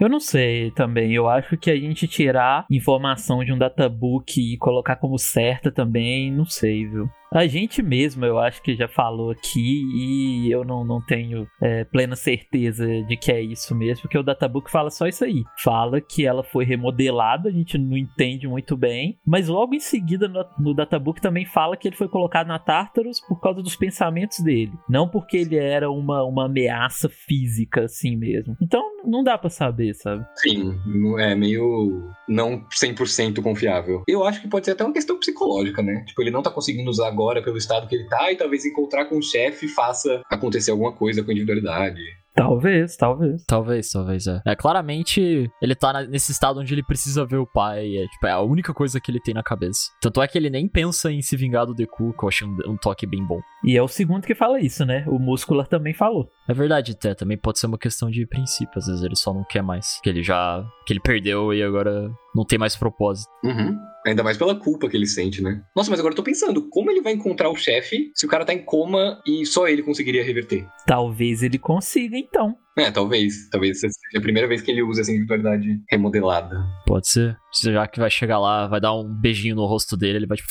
Eu 0.00 0.08
não 0.08 0.18
sei 0.18 0.72
também. 0.72 1.14
Eu 1.14 1.28
acho 1.28 1.56
que 1.56 1.70
a 1.70 1.76
gente 1.76 2.08
tirar 2.08 2.66
informação 2.68 3.44
de 3.44 3.52
um 3.52 3.58
databook 3.58 4.40
e 4.40 4.58
colocar 4.58 4.96
como 4.96 5.16
certa 5.16 5.70
também, 5.70 6.32
não 6.32 6.44
sei, 6.44 6.86
viu? 6.86 7.08
A 7.32 7.46
gente 7.46 7.82
mesmo, 7.82 8.24
eu 8.24 8.38
acho 8.38 8.62
que 8.62 8.76
já 8.76 8.86
falou 8.86 9.30
aqui 9.30 9.82
e 9.94 10.50
eu 10.50 10.64
não, 10.64 10.84
não 10.84 11.00
tenho 11.00 11.48
é, 11.62 11.84
plena 11.84 12.14
certeza 12.14 12.86
de 13.04 13.16
que 13.16 13.32
é 13.32 13.40
isso 13.40 13.74
mesmo, 13.74 14.02
porque 14.02 14.18
o 14.18 14.22
databook 14.22 14.70
fala 14.70 14.90
só 14.90 15.06
isso 15.06 15.24
aí. 15.24 15.42
Fala 15.58 16.00
que 16.00 16.26
ela 16.26 16.42
foi 16.42 16.64
remodelada, 16.64 17.48
a 17.48 17.52
gente 17.52 17.78
não 17.78 17.96
entende 17.96 18.46
muito 18.46 18.76
bem, 18.76 19.18
mas 19.26 19.48
logo 19.48 19.74
em 19.74 19.80
seguida 19.80 20.28
no, 20.28 20.44
no 20.58 20.74
databook 20.74 21.20
também 21.20 21.46
fala 21.46 21.76
que 21.76 21.88
ele 21.88 21.96
foi 21.96 22.08
colocado 22.08 22.48
na 22.48 22.58
Tartarus 22.58 23.20
por 23.20 23.40
causa 23.40 23.62
dos 23.62 23.76
pensamentos 23.76 24.40
dele, 24.40 24.72
não 24.88 25.08
porque 25.08 25.38
ele 25.38 25.56
era 25.56 25.90
uma, 25.90 26.22
uma 26.24 26.46
ameaça 26.46 27.08
física 27.08 27.84
assim 27.84 28.14
mesmo. 28.14 28.56
Então 28.60 28.82
não 29.04 29.24
dá 29.24 29.38
para 29.38 29.50
saber, 29.50 29.94
sabe? 29.94 30.24
Sim, 30.36 30.78
é 31.18 31.34
meio 31.34 32.10
não 32.28 32.64
100% 32.68 33.42
confiável. 33.42 34.02
Eu 34.06 34.24
acho 34.24 34.40
que 34.40 34.48
pode 34.48 34.66
ser 34.66 34.72
até 34.72 34.84
uma 34.84 34.92
questão 34.92 35.18
psicológica, 35.18 35.82
né? 35.82 36.04
Tipo, 36.06 36.22
ele 36.22 36.30
não 36.30 36.42
tá 36.42 36.50
conseguindo 36.50 36.90
usar 36.90 37.10
agora 37.22 37.42
pelo 37.42 37.56
estado 37.56 37.86
que 37.86 37.94
ele 37.94 38.08
tá 38.08 38.32
e 38.32 38.36
talvez 38.36 38.64
encontrar 38.64 39.04
com 39.04 39.16
o 39.16 39.22
chefe 39.22 39.68
faça 39.68 40.22
acontecer 40.28 40.72
alguma 40.72 40.92
coisa 40.92 41.22
com 41.22 41.30
a 41.30 41.34
individualidade. 41.34 42.00
Talvez, 42.34 42.96
talvez. 42.96 43.44
Talvez, 43.46 43.90
talvez, 43.90 44.26
é. 44.26 44.40
é 44.46 44.56
claramente, 44.56 45.50
ele 45.60 45.74
tá 45.74 46.02
nesse 46.04 46.32
estado 46.32 46.60
onde 46.60 46.72
ele 46.72 46.82
precisa 46.82 47.26
ver 47.26 47.36
o 47.36 47.46
pai. 47.46 47.94
É, 47.94 48.06
tipo, 48.06 48.26
é 48.26 48.32
a 48.32 48.40
única 48.40 48.72
coisa 48.72 48.98
que 48.98 49.10
ele 49.10 49.20
tem 49.20 49.34
na 49.34 49.42
cabeça. 49.42 49.90
Tanto 50.00 50.22
é 50.22 50.26
que 50.26 50.38
ele 50.38 50.48
nem 50.48 50.66
pensa 50.66 51.12
em 51.12 51.20
se 51.20 51.36
vingar 51.36 51.66
do 51.66 51.74
Deku, 51.74 52.14
que 52.14 52.24
eu 52.24 52.28
achei 52.28 52.46
um, 52.46 52.56
um 52.72 52.76
toque 52.76 53.06
bem 53.06 53.22
bom. 53.22 53.40
E 53.62 53.76
é 53.76 53.82
o 53.82 53.88
segundo 53.88 54.26
que 54.26 54.34
fala 54.34 54.58
isso, 54.60 54.84
né? 54.84 55.04
O 55.06 55.18
Muscular 55.18 55.66
também 55.66 55.92
falou. 55.92 56.26
É 56.48 56.54
verdade, 56.54 56.92
até. 56.92 57.14
Também 57.14 57.36
pode 57.36 57.58
ser 57.58 57.66
uma 57.66 57.78
questão 57.78 58.10
de 58.10 58.26
princípio. 58.26 58.78
Às 58.78 58.86
vezes 58.86 59.02
ele 59.02 59.16
só 59.16 59.32
não 59.32 59.44
quer 59.44 59.62
mais. 59.62 60.00
Que 60.02 60.08
ele 60.08 60.22
já. 60.22 60.64
Que 60.86 60.92
ele 60.92 61.00
perdeu 61.00 61.54
e 61.54 61.62
agora 61.62 62.10
não 62.34 62.44
tem 62.44 62.58
mais 62.58 62.76
propósito. 62.76 63.30
Uhum. 63.44 63.78
Ainda 64.06 64.24
mais 64.24 64.36
pela 64.36 64.54
culpa 64.54 64.88
que 64.88 64.96
ele 64.96 65.06
sente, 65.06 65.40
né? 65.40 65.62
Nossa, 65.76 65.90
mas 65.90 66.00
agora 66.00 66.12
eu 66.12 66.16
tô 66.16 66.24
pensando, 66.24 66.68
como 66.68 66.90
ele 66.90 67.00
vai 67.00 67.12
encontrar 67.12 67.48
o 67.50 67.56
chefe 67.56 68.10
se 68.14 68.26
o 68.26 68.28
cara 68.28 68.44
tá 68.44 68.52
em 68.52 68.64
coma 68.64 69.22
e 69.24 69.46
só 69.46 69.68
ele 69.68 69.82
conseguiria 69.82 70.24
reverter? 70.24 70.66
Talvez 70.86 71.42
ele 71.42 71.58
consiga, 71.58 72.16
então. 72.16 72.56
É, 72.76 72.90
talvez. 72.90 73.48
Talvez 73.50 73.78
seja 73.78 73.92
a 74.16 74.20
primeira 74.20 74.48
vez 74.48 74.60
que 74.60 74.70
ele 74.70 74.82
usa 74.82 75.02
essa 75.02 75.10
individualidade 75.12 75.80
remodelada. 75.88 76.56
Pode 76.86 77.06
ser. 77.06 77.36
Já 77.62 77.86
que 77.86 78.00
vai 78.00 78.10
chegar 78.10 78.40
lá, 78.40 78.66
vai 78.66 78.80
dar 78.80 78.94
um 78.94 79.04
beijinho 79.04 79.54
no 79.54 79.66
rosto 79.66 79.96
dele, 79.96 80.18
ele 80.18 80.26
vai 80.26 80.38
tipo. 80.38 80.48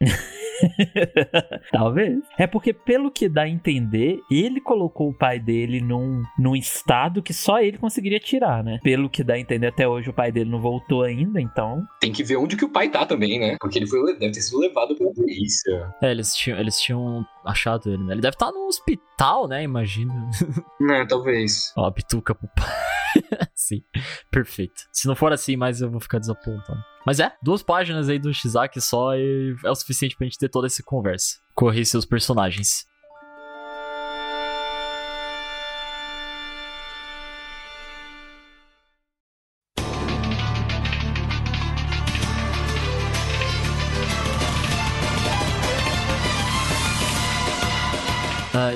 Talvez. 1.72 2.18
É 2.38 2.46
porque, 2.46 2.72
pelo 2.72 3.10
que 3.10 3.28
dá 3.28 3.42
a 3.42 3.48
entender, 3.48 4.20
ele 4.30 4.60
colocou 4.60 5.10
o 5.10 5.14
pai 5.14 5.38
dele 5.38 5.80
num, 5.80 6.22
num 6.38 6.56
estado 6.56 7.22
que 7.22 7.32
só 7.32 7.60
ele 7.60 7.78
conseguiria 7.78 8.20
tirar, 8.20 8.62
né? 8.62 8.78
Pelo 8.82 9.10
que 9.10 9.24
dá 9.24 9.34
a 9.34 9.38
entender, 9.38 9.68
até 9.68 9.86
hoje 9.86 10.10
o 10.10 10.12
pai 10.12 10.30
dele 10.30 10.50
não 10.50 10.60
voltou 10.60 11.02
ainda, 11.02 11.40
então. 11.40 11.82
Tem 12.00 12.12
que 12.12 12.22
ver 12.22 12.36
onde 12.36 12.56
que 12.56 12.64
o 12.64 12.68
pai 12.68 12.90
tá 12.90 13.06
também, 13.06 13.38
né? 13.38 13.56
Porque 13.60 13.78
ele 13.78 13.86
foi, 13.86 14.18
deve 14.18 14.32
ter 14.32 14.40
sido 14.40 14.58
levado 14.58 14.96
pela 14.96 15.12
polícia. 15.12 15.92
É, 16.02 16.10
eles 16.10 16.34
tinham, 16.34 16.58
eles 16.58 16.80
tinham 16.80 17.24
achado 17.44 17.88
ele, 17.88 18.02
né? 18.04 18.14
Ele 18.14 18.20
deve 18.20 18.34
estar 18.34 18.46
tá 18.46 18.52
no 18.52 18.66
hospital, 18.66 19.48
né? 19.48 19.62
Imagina. 19.62 20.14
Não, 20.80 21.06
talvez. 21.06 21.72
Ó, 21.76 21.86
a 21.86 21.92
pituca 21.92 22.34
pro 22.34 22.48
pai. 22.54 22.92
Sim, 23.54 23.82
perfeito. 24.30 24.82
Se 24.92 25.06
não 25.06 25.14
for 25.14 25.32
assim, 25.32 25.56
mais 25.56 25.80
eu 25.80 25.90
vou 25.90 26.00
ficar 26.00 26.18
desapontado. 26.18 26.82
Mas 27.04 27.20
é, 27.20 27.32
duas 27.42 27.62
páginas 27.62 28.08
aí 28.08 28.18
do 28.18 28.32
Shizaki 28.32 28.80
só 28.80 29.14
é 29.14 29.70
o 29.70 29.74
suficiente 29.74 30.16
pra 30.16 30.24
gente 30.24 30.38
ter 30.38 30.48
toda 30.48 30.66
essa 30.66 30.82
conversa. 30.82 31.38
Correr 31.54 31.84
seus 31.84 32.04
personagens. 32.04 32.86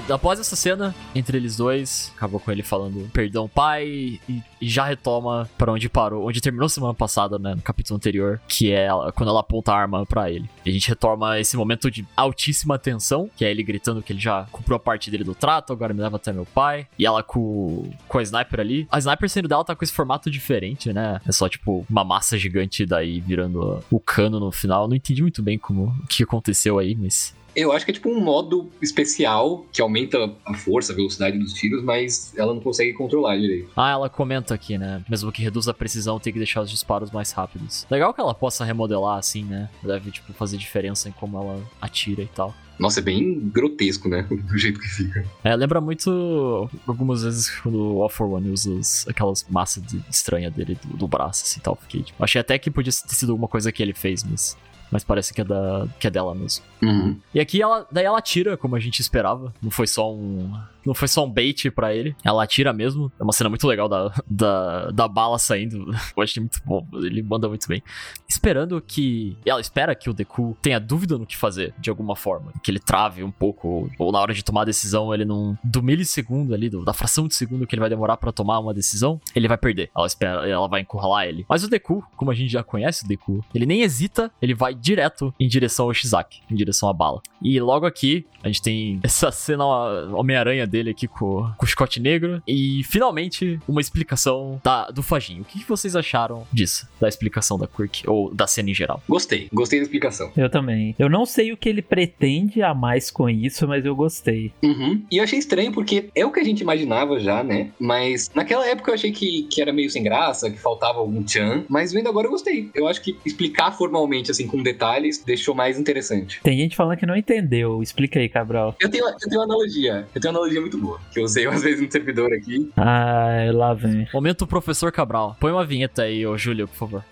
Após 0.08 0.38
essa 0.40 0.56
cena, 0.56 0.94
entre 1.14 1.36
eles 1.36 1.56
dois, 1.56 2.12
acabou 2.16 2.40
com 2.40 2.50
ele 2.50 2.62
falando 2.62 3.08
perdão, 3.12 3.48
pai, 3.48 3.86
e, 3.86 4.42
e 4.60 4.68
já 4.68 4.84
retoma 4.84 5.48
para 5.56 5.72
onde 5.72 5.88
parou, 5.88 6.26
onde 6.26 6.40
terminou 6.40 6.68
semana 6.68 6.94
passada, 6.94 7.38
né, 7.38 7.54
no 7.54 7.62
capítulo 7.62 7.96
anterior, 7.96 8.40
que 8.48 8.72
é 8.72 8.88
quando 9.14 9.30
ela 9.30 9.40
aponta 9.40 9.72
a 9.72 9.76
arma 9.76 10.04
para 10.06 10.30
ele. 10.30 10.48
E 10.64 10.70
a 10.70 10.72
gente 10.72 10.88
retoma 10.88 11.38
esse 11.38 11.56
momento 11.56 11.90
de 11.90 12.06
altíssima 12.16 12.78
tensão, 12.78 13.28
que 13.36 13.44
é 13.44 13.50
ele 13.50 13.62
gritando 13.62 14.02
que 14.02 14.12
ele 14.12 14.20
já 14.20 14.46
cumpriu 14.50 14.76
a 14.76 14.80
parte 14.80 15.10
dele 15.10 15.24
do 15.24 15.34
trato, 15.34 15.72
agora 15.72 15.94
me 15.94 16.00
leva 16.00 16.16
até 16.16 16.32
meu 16.32 16.46
pai, 16.46 16.86
e 16.98 17.06
ela 17.06 17.22
com, 17.22 17.90
com 18.08 18.18
a 18.18 18.22
sniper 18.22 18.60
ali. 18.60 18.86
A 18.90 18.98
sniper 18.98 19.28
sendo 19.28 19.48
dela 19.48 19.64
tá 19.64 19.74
com 19.74 19.84
esse 19.84 19.92
formato 19.92 20.30
diferente, 20.30 20.92
né? 20.92 21.20
É 21.26 21.32
só 21.32 21.48
tipo 21.48 21.86
uma 21.88 22.04
massa 22.04 22.38
gigante 22.38 22.86
daí 22.86 23.20
virando 23.20 23.82
o 23.90 24.00
cano 24.00 24.38
no 24.38 24.52
final. 24.52 24.88
Não 24.88 24.96
entendi 24.96 25.22
muito 25.22 25.42
bem 25.42 25.58
como 25.58 25.86
o 26.02 26.06
que 26.06 26.22
aconteceu 26.22 26.78
aí, 26.78 26.94
mas 26.94 27.34
eu 27.56 27.72
acho 27.72 27.84
que 27.84 27.90
é 27.90 27.94
tipo 27.94 28.10
um 28.10 28.20
modo 28.20 28.68
especial 28.82 29.64
que 29.72 29.80
aumenta 29.80 30.30
a 30.44 30.54
força, 30.54 30.92
a 30.92 30.96
velocidade 30.96 31.38
dos 31.38 31.54
tiros, 31.54 31.82
mas 31.82 32.34
ela 32.36 32.52
não 32.52 32.60
consegue 32.60 32.92
controlar 32.92 33.36
direito. 33.36 33.70
Ah, 33.74 33.90
ela 33.90 34.10
comenta 34.10 34.54
aqui, 34.54 34.76
né? 34.76 35.02
Mesmo 35.08 35.32
que 35.32 35.42
reduz 35.42 35.66
a 35.66 35.74
precisão, 35.74 36.20
tem 36.20 36.32
que 36.32 36.38
deixar 36.38 36.60
os 36.60 36.70
disparos 36.70 37.10
mais 37.10 37.32
rápidos. 37.32 37.86
Legal 37.90 38.12
que 38.12 38.20
ela 38.20 38.34
possa 38.34 38.64
remodelar 38.64 39.18
assim, 39.18 39.42
né? 39.42 39.70
Deve, 39.82 40.10
tipo, 40.10 40.32
fazer 40.34 40.58
diferença 40.58 41.08
em 41.08 41.12
como 41.12 41.38
ela 41.38 41.62
atira 41.80 42.22
e 42.22 42.28
tal. 42.28 42.54
Nossa, 42.78 43.00
é 43.00 43.02
bem 43.02 43.40
grotesco, 43.40 44.08
né? 44.08 44.22
Do 44.28 44.58
jeito 44.58 44.78
que 44.78 44.88
fica. 44.88 45.24
É, 45.42 45.56
lembra 45.56 45.80
muito 45.80 46.68
algumas 46.86 47.22
vezes 47.22 47.48
quando 47.60 47.94
o 47.94 48.02
All 48.02 48.08
for 48.08 48.28
One 48.28 48.50
usa 48.50 48.78
aquelas 49.08 49.46
massas 49.48 49.82
de, 49.82 50.02
estranha 50.10 50.50
dele 50.50 50.78
do, 50.84 50.96
do, 50.96 51.08
braço, 51.08 51.44
assim 51.44 51.60
tal. 51.60 51.76
Fiquei, 51.76 52.02
tipo, 52.02 52.22
achei 52.22 52.40
até 52.40 52.58
que 52.58 52.70
podia 52.70 52.92
ter 52.92 53.14
sido 53.14 53.32
alguma 53.32 53.48
coisa 53.48 53.72
que 53.72 53.82
ele 53.82 53.94
fez, 53.94 54.22
mas 54.22 54.56
mas 54.90 55.04
parece 55.04 55.32
que 55.32 55.40
é, 55.40 55.44
da, 55.44 55.86
que 55.98 56.06
é 56.06 56.10
dela 56.10 56.34
mesmo. 56.34 56.64
Uhum. 56.82 57.16
E 57.34 57.40
aqui 57.40 57.60
ela, 57.60 57.86
daí 57.90 58.04
ela 58.04 58.20
tira, 58.20 58.56
como 58.56 58.76
a 58.76 58.80
gente 58.80 59.00
esperava. 59.00 59.52
Não 59.62 59.70
foi 59.70 59.86
só 59.86 60.12
um, 60.12 60.52
não 60.86 60.94
foi 60.94 61.08
só 61.08 61.24
um 61.24 61.30
bait 61.30 61.70
para 61.70 61.94
ele. 61.94 62.14
Ela 62.24 62.44
atira 62.44 62.72
mesmo. 62.72 63.10
É 63.18 63.22
uma 63.22 63.32
cena 63.32 63.50
muito 63.50 63.66
legal 63.66 63.88
da, 63.88 64.12
da, 64.28 64.90
da 64.90 65.08
bala 65.08 65.38
saindo. 65.38 65.86
Eu 66.16 66.22
achei 66.22 66.40
muito 66.40 66.60
bom. 66.64 66.86
Ele 66.94 67.22
manda 67.22 67.48
muito 67.48 67.66
bem. 67.66 67.82
Esperando 68.28 68.80
que. 68.80 69.36
Ela 69.44 69.60
espera 69.60 69.94
que 69.94 70.08
o 70.08 70.14
Deku 70.14 70.56
tenha 70.62 70.78
dúvida 70.78 71.18
no 71.18 71.26
que 71.26 71.36
fazer, 71.36 71.74
de 71.78 71.90
alguma 71.90 72.14
forma. 72.14 72.52
Que 72.62 72.70
ele 72.70 72.78
trave 72.78 73.22
um 73.22 73.30
pouco. 73.30 73.90
Ou 73.98 74.12
na 74.12 74.20
hora 74.20 74.32
de 74.32 74.44
tomar 74.44 74.62
a 74.62 74.66
decisão, 74.66 75.12
ele 75.12 75.24
não. 75.24 75.58
Do 75.64 75.82
milissegundo 75.82 76.54
ali, 76.54 76.70
do, 76.70 76.84
da 76.84 76.92
fração 76.92 77.26
de 77.26 77.34
segundo 77.34 77.66
que 77.66 77.74
ele 77.74 77.80
vai 77.80 77.90
demorar 77.90 78.16
para 78.16 78.30
tomar 78.32 78.58
uma 78.60 78.72
decisão, 78.72 79.20
ele 79.34 79.48
vai 79.48 79.58
perder. 79.58 79.90
Ela 79.96 80.06
espera, 80.06 80.48
ela 80.48 80.68
vai 80.68 80.82
encurralar 80.82 81.26
ele. 81.26 81.44
Mas 81.48 81.64
o 81.64 81.68
Deku, 81.68 82.04
como 82.16 82.30
a 82.30 82.34
gente 82.34 82.50
já 82.50 82.62
conhece 82.62 83.04
o 83.04 83.08
Deku, 83.08 83.44
ele 83.54 83.66
nem 83.66 83.82
hesita, 83.82 84.30
ele 84.40 84.54
vai 84.54 84.74
direto 84.74 85.34
em 85.40 85.48
direção 85.48 85.86
ao 85.86 85.94
Shizaki, 85.94 86.42
em 86.50 86.54
direção 86.54 86.88
à 86.88 86.92
bala. 86.92 87.20
E 87.42 87.58
logo 87.60 87.86
aqui, 87.86 88.26
a 88.42 88.48
gente 88.48 88.62
tem 88.62 89.00
essa 89.02 89.30
cena 89.30 89.64
Homem-Aranha 89.64 90.66
dele 90.76 90.90
aqui 90.90 91.08
com, 91.08 91.50
com 91.56 91.64
o 91.64 91.68
Scott 91.68 91.98
Negro. 92.00 92.42
E 92.46 92.82
finalmente, 92.84 93.58
uma 93.66 93.80
explicação 93.80 94.60
da, 94.62 94.90
do 94.90 95.02
Fajinho. 95.02 95.42
O 95.42 95.44
que, 95.44 95.64
vocês 95.66 95.96
acharam 95.96 96.46
disso? 96.52 96.88
Da 97.00 97.08
explicação 97.08 97.58
da 97.58 97.66
Quirk, 97.66 98.08
ou 98.08 98.32
da 98.34 98.46
cena 98.46 98.70
em 98.70 98.74
geral? 98.74 99.02
Gostei, 99.08 99.48
gostei 99.52 99.78
da 99.78 99.84
explicação. 99.84 100.30
Eu 100.36 100.50
também. 100.50 100.94
Eu 100.98 101.08
não 101.08 101.24
sei 101.24 101.52
o 101.52 101.56
que 101.56 101.68
ele 101.68 101.82
pretende 101.82 102.62
a 102.62 102.74
mais 102.74 103.10
com 103.10 103.28
isso, 103.28 103.66
mas 103.66 103.84
eu 103.84 103.96
gostei. 103.96 104.52
Uhum. 104.62 105.02
E 105.10 105.16
eu 105.16 105.24
achei 105.24 105.38
estranho 105.38 105.72
porque 105.72 106.10
é 106.14 106.24
o 106.24 106.30
que 106.30 106.40
a 106.40 106.44
gente 106.44 106.60
imaginava 106.60 107.18
já, 107.18 107.42
né? 107.42 107.70
Mas 107.78 108.30
naquela 108.34 108.66
época 108.66 108.90
eu 108.90 108.94
achei 108.94 109.10
que, 109.10 109.44
que 109.44 109.62
era 109.62 109.72
meio 109.72 109.90
sem 109.90 110.02
graça, 110.02 110.50
que 110.50 110.58
faltava 110.58 110.98
algum 110.98 111.22
tchan. 111.22 111.64
Mas 111.68 111.92
vendo 111.92 112.08
agora 112.08 112.26
eu 112.26 112.30
gostei. 112.30 112.70
Eu 112.74 112.86
acho 112.86 113.00
que 113.00 113.16
explicar 113.24 113.72
formalmente, 113.72 114.30
assim, 114.30 114.46
com 114.46 114.62
detalhes, 114.62 115.22
deixou 115.24 115.54
mais 115.54 115.78
interessante. 115.78 116.40
Tem 116.42 116.58
gente 116.58 116.76
falando 116.76 116.98
que 116.98 117.06
não 117.06 117.16
entendeu. 117.16 117.82
Explica 117.82 118.18
aí, 118.18 118.28
Cabral. 118.28 118.76
Eu 118.80 118.90
tenho, 118.90 119.06
eu 119.06 119.28
tenho 119.28 119.40
uma 119.40 119.44
analogia. 119.44 120.06
Eu 120.14 120.20
tenho 120.20 120.32
uma 120.32 120.40
analogia 120.40 120.60
muito 120.66 120.78
boa, 120.78 121.00
que 121.12 121.20
eu 121.20 121.24
usei 121.24 121.46
umas 121.46 121.62
vezes 121.62 121.80
no 121.80 121.90
servidor 121.90 122.32
aqui. 122.32 122.70
Ah, 122.76 123.48
lá 123.52 123.72
vem. 123.72 124.08
Momento 124.12 124.46
professor 124.46 124.90
Cabral. 124.90 125.36
Põe 125.40 125.52
uma 125.52 125.64
vinheta 125.64 126.02
aí, 126.02 126.26
ô 126.26 126.36
Júlio, 126.36 126.66
por 126.66 126.76
favor. 126.76 127.04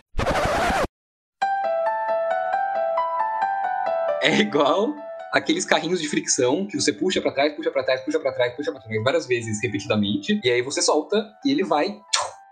É 4.23 4.41
igual 4.41 4.95
aqueles 5.33 5.65
carrinhos 5.65 6.01
de 6.01 6.09
fricção 6.09 6.67
que 6.67 6.81
você 6.81 6.93
puxa 6.93 7.21
para 7.21 7.33
trás, 7.33 7.55
puxa 7.55 7.71
para 7.71 7.85
trás, 7.85 8.01
puxa 8.01 8.19
para 8.19 8.33
trás, 8.33 8.57
puxa 8.57 8.73
para 8.73 8.81
trás 8.81 9.03
várias 9.05 9.27
vezes 9.27 9.63
repetidamente, 9.63 10.41
e 10.43 10.51
aí 10.51 10.63
você 10.63 10.81
solta 10.81 11.25
e 11.45 11.51
ele 11.51 11.65
vai 11.65 11.95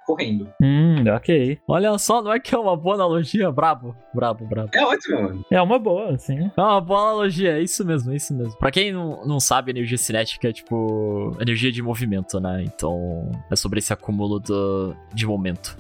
correndo. 0.07 0.53
Hum, 0.61 0.82
ok. 1.11 1.59
Olha 1.67 1.97
só, 1.99 2.23
não 2.23 2.33
é 2.33 2.41
que 2.41 2.55
é 2.55 2.59
uma 2.59 2.77
boa 2.77 2.95
analogia? 2.95 3.51
Brabo, 3.51 3.95
brabo, 4.15 4.47
brabo. 4.47 4.71
É 4.75 4.85
ótimo, 4.85 5.23
mano. 5.23 5.45
É 5.51 5.61
uma 5.61 5.79
boa, 5.79 6.17
sim. 6.19 6.51
É 6.57 6.61
uma 6.61 6.81
boa 6.81 7.01
analogia, 7.01 7.59
é 7.59 7.63
isso 7.63 7.85
mesmo, 7.85 8.13
é 8.13 8.17
isso 8.17 8.35
mesmo. 8.35 8.57
Pra 8.59 8.71
quem 8.71 8.93
não, 8.93 9.25
não 9.27 9.41
sabe, 9.41 9.71
energia 9.71 9.99
cinética 9.99 10.49
é 10.49 10.53
tipo 10.53 11.37
energia 11.41 11.73
de 11.73 11.83
movimento, 11.83 12.41
né? 12.41 12.63
Então 12.65 13.31
é 13.51 13.57
sobre 13.57 13.79
esse 13.79 13.93
acúmulo 13.93 14.39
do, 14.39 14.95
de 15.13 15.27
momento. 15.27 15.77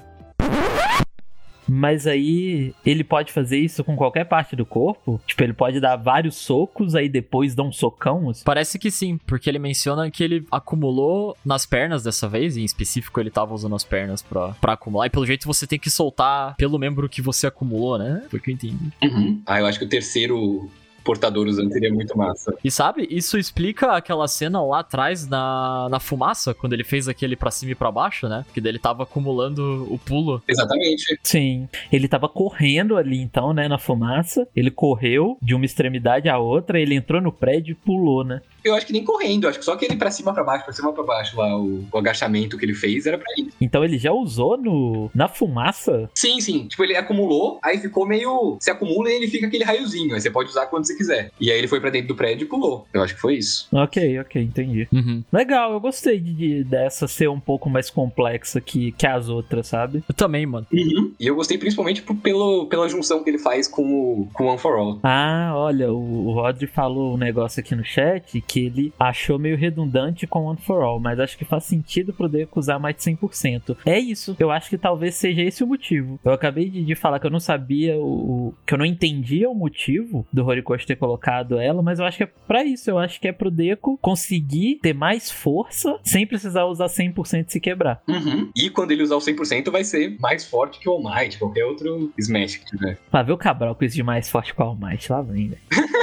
Mas 1.68 2.06
aí 2.06 2.74
ele 2.84 3.04
pode 3.04 3.32
fazer 3.32 3.58
isso 3.58 3.84
com 3.84 3.96
qualquer 3.96 4.24
parte 4.24 4.56
do 4.56 4.66
corpo? 4.66 5.20
Tipo, 5.26 5.44
ele 5.44 5.52
pode 5.52 5.80
dar 5.80 5.96
vários 5.96 6.36
socos, 6.36 6.94
aí 6.94 7.08
depois 7.08 7.54
dar 7.54 7.62
um 7.62 7.72
socão? 7.72 8.30
Assim? 8.30 8.42
Parece 8.44 8.78
que 8.78 8.90
sim, 8.90 9.18
porque 9.26 9.48
ele 9.48 9.58
menciona 9.58 10.10
que 10.10 10.22
ele 10.22 10.46
acumulou 10.50 11.36
nas 11.44 11.66
pernas 11.66 12.02
dessa 12.02 12.28
vez, 12.28 12.56
em 12.56 12.64
específico 12.64 13.20
ele 13.20 13.30
tava 13.30 13.54
usando 13.54 13.74
as 13.74 13.84
pernas 13.84 14.22
pra, 14.22 14.48
pra 14.60 14.72
acumular, 14.72 15.06
e 15.06 15.10
pelo 15.10 15.26
jeito 15.26 15.46
você 15.46 15.66
tem 15.66 15.78
que 15.78 15.90
soltar 15.90 16.54
pelo 16.56 16.78
membro 16.78 17.08
que 17.08 17.22
você 17.22 17.46
acumulou, 17.46 17.98
né? 17.98 18.24
Foi 18.28 18.38
o 18.38 18.42
que 18.42 18.50
eu 18.50 18.54
entendi. 18.54 18.76
Uhum. 19.02 19.42
Ah, 19.46 19.60
eu 19.60 19.66
acho 19.66 19.78
que 19.78 19.84
o 19.84 19.88
terceiro 19.88 20.70
portador 21.02 21.46
usando 21.46 21.72
seria 21.72 21.92
muito 21.92 22.16
massa. 22.16 22.54
E 22.64 22.70
sabe, 22.70 23.06
isso 23.10 23.38
explica 23.38 23.92
aquela 23.92 24.26
cena 24.28 24.62
lá 24.62 24.80
atrás 24.80 25.26
na, 25.26 25.88
na 25.90 26.00
fumaça, 26.00 26.54
quando 26.54 26.72
ele 26.72 26.84
fez 26.84 27.08
aquele 27.08 27.36
pra 27.36 27.50
cima 27.50 27.72
e 27.72 27.74
pra 27.74 27.90
baixo, 27.90 28.28
né? 28.28 28.44
Que 28.52 28.60
daí 28.60 28.72
ele 28.72 28.78
tava 28.78 29.02
acumulando 29.02 29.86
o 29.90 29.98
pulo. 29.98 30.42
Exatamente. 30.46 31.18
Sim. 31.22 31.68
Ele 31.90 32.08
tava 32.08 32.28
correndo 32.28 32.96
ali 32.96 33.20
então, 33.20 33.52
né, 33.52 33.68
na 33.68 33.78
fumaça. 33.78 34.46
Ele 34.54 34.70
correu 34.70 35.38
de 35.40 35.54
uma 35.54 35.64
extremidade 35.64 36.28
à 36.28 36.38
outra, 36.38 36.80
ele 36.80 36.94
entrou 36.94 37.20
no 37.20 37.32
prédio 37.32 37.72
e 37.72 37.74
pulou, 37.74 38.24
né? 38.24 38.40
Eu 38.64 38.74
acho 38.74 38.86
que 38.86 38.92
nem 38.92 39.04
correndo, 39.04 39.48
acho 39.48 39.58
que 39.58 39.64
só 39.64 39.72
aquele 39.72 39.96
pra 39.96 40.10
cima 40.10 40.32
pra 40.32 40.44
baixo, 40.44 40.64
pra 40.64 40.72
cima 40.72 40.92
pra 40.92 41.02
baixo 41.02 41.36
lá, 41.36 41.56
o, 41.58 41.84
o 41.90 41.98
agachamento 41.98 42.56
que 42.56 42.64
ele 42.64 42.74
fez 42.74 43.06
era 43.06 43.18
pra 43.18 43.32
isso. 43.36 43.50
Então 43.60 43.84
ele 43.84 43.98
já 43.98 44.12
usou 44.12 44.56
no 44.56 45.10
na 45.14 45.28
fumaça? 45.28 46.10
Sim, 46.14 46.40
sim. 46.40 46.66
Tipo, 46.66 46.84
ele 46.84 46.96
acumulou, 46.96 47.58
aí 47.62 47.78
ficou 47.78 48.06
meio. 48.06 48.56
Se 48.60 48.70
acumula 48.70 49.10
e 49.10 49.14
ele 49.14 49.28
fica 49.28 49.46
aquele 49.46 49.64
raiozinho. 49.64 50.14
Aí 50.14 50.20
você 50.20 50.30
pode 50.30 50.48
usar 50.50 50.66
quando 50.66 50.86
você 50.86 50.96
quiser. 50.96 51.30
E 51.40 51.50
aí 51.50 51.58
ele 51.58 51.68
foi 51.68 51.80
pra 51.80 51.90
dentro 51.90 52.08
do 52.08 52.14
prédio 52.14 52.44
e 52.44 52.48
pulou. 52.48 52.86
Eu 52.92 53.02
acho 53.02 53.14
que 53.14 53.20
foi 53.20 53.34
isso. 53.36 53.68
Ok, 53.72 54.18
ok, 54.20 54.42
entendi. 54.42 54.88
Uhum. 54.92 55.22
Legal, 55.32 55.72
eu 55.72 55.80
gostei 55.80 56.18
de, 56.20 56.32
de, 56.32 56.64
dessa 56.64 57.08
ser 57.08 57.28
um 57.28 57.40
pouco 57.40 57.68
mais 57.68 57.90
complexa 57.90 58.60
que, 58.60 58.92
que 58.92 59.06
as 59.06 59.28
outras, 59.28 59.66
sabe? 59.66 60.02
Eu 60.08 60.14
também, 60.14 60.46
mano. 60.46 60.66
Uhum. 60.72 61.12
E 61.18 61.26
eu 61.26 61.34
gostei 61.34 61.58
principalmente 61.58 62.02
pelo, 62.02 62.66
pela 62.66 62.88
junção 62.88 63.22
que 63.22 63.30
ele 63.30 63.38
faz 63.38 63.68
com 63.68 63.82
o, 63.82 64.28
com 64.32 64.44
o 64.44 64.48
One 64.48 64.58
for 64.58 64.76
All. 64.76 65.00
Ah, 65.02 65.52
olha, 65.54 65.92
o, 65.92 66.28
o 66.28 66.32
Rodri 66.32 66.66
falou 66.66 67.14
um 67.14 67.18
negócio 67.18 67.60
aqui 67.60 67.74
no 67.74 67.84
chat 67.84 68.40
que 68.52 68.66
ele 68.66 68.92
achou 69.00 69.38
meio 69.38 69.56
redundante 69.56 70.26
com 70.26 70.44
One 70.44 70.60
for 70.60 70.82
All, 70.82 71.00
mas 71.00 71.18
acho 71.18 71.38
que 71.38 71.44
faz 71.44 71.64
sentido 71.64 72.12
poder 72.12 72.42
acusar 72.42 72.78
mais 72.78 72.94
de 72.94 73.00
100%. 73.00 73.78
É 73.86 73.98
isso, 73.98 74.36
eu 74.38 74.50
acho 74.50 74.68
que 74.68 74.76
talvez 74.76 75.14
seja 75.14 75.40
esse 75.40 75.64
o 75.64 75.66
motivo. 75.66 76.20
Eu 76.22 76.32
acabei 76.32 76.68
de, 76.68 76.84
de 76.84 76.94
falar 76.94 77.18
que 77.18 77.26
eu 77.26 77.30
não 77.30 77.40
sabia 77.40 77.96
o. 77.96 78.52
que 78.66 78.74
eu 78.74 78.78
não 78.78 78.84
entendia 78.84 79.48
o 79.48 79.54
motivo 79.54 80.26
do 80.30 80.44
Horikoshi 80.44 80.86
ter 80.86 80.96
colocado 80.96 81.58
ela, 81.58 81.82
mas 81.82 81.98
eu 81.98 82.04
acho 82.04 82.18
que 82.18 82.24
é 82.24 82.30
pra 82.46 82.62
isso. 82.62 82.90
Eu 82.90 82.98
acho 82.98 83.18
que 83.18 83.26
é 83.26 83.32
pro 83.32 83.50
Deco 83.50 83.98
conseguir 84.02 84.80
ter 84.82 84.92
mais 84.92 85.30
força 85.30 85.98
sem 86.04 86.26
precisar 86.26 86.66
usar 86.66 86.88
100% 86.88 87.46
se 87.48 87.58
quebrar. 87.58 88.02
Uhum. 88.06 88.50
E 88.54 88.68
quando 88.68 88.90
ele 88.90 89.02
usar 89.02 89.16
o 89.16 89.20
100%, 89.20 89.70
vai 89.70 89.82
ser 89.82 90.18
mais 90.20 90.44
forte 90.44 90.78
que 90.78 90.90
o 90.90 90.92
All 90.92 91.02
Might, 91.02 91.38
qualquer 91.38 91.64
outro 91.64 92.12
Smash 92.18 92.56
que 92.56 92.66
tiver. 92.66 92.98
Lá 93.10 93.22
vê 93.22 93.32
o 93.32 93.38
Cabral 93.38 93.74
com 93.74 93.82
isso 93.82 93.96
de 93.96 94.02
mais 94.02 94.28
forte 94.28 94.54
que 94.54 94.60
o 94.60 94.64
All 94.64 94.76
Might, 94.76 95.10
lá 95.10 95.22
vem, 95.22 95.48
velho. 95.48 95.62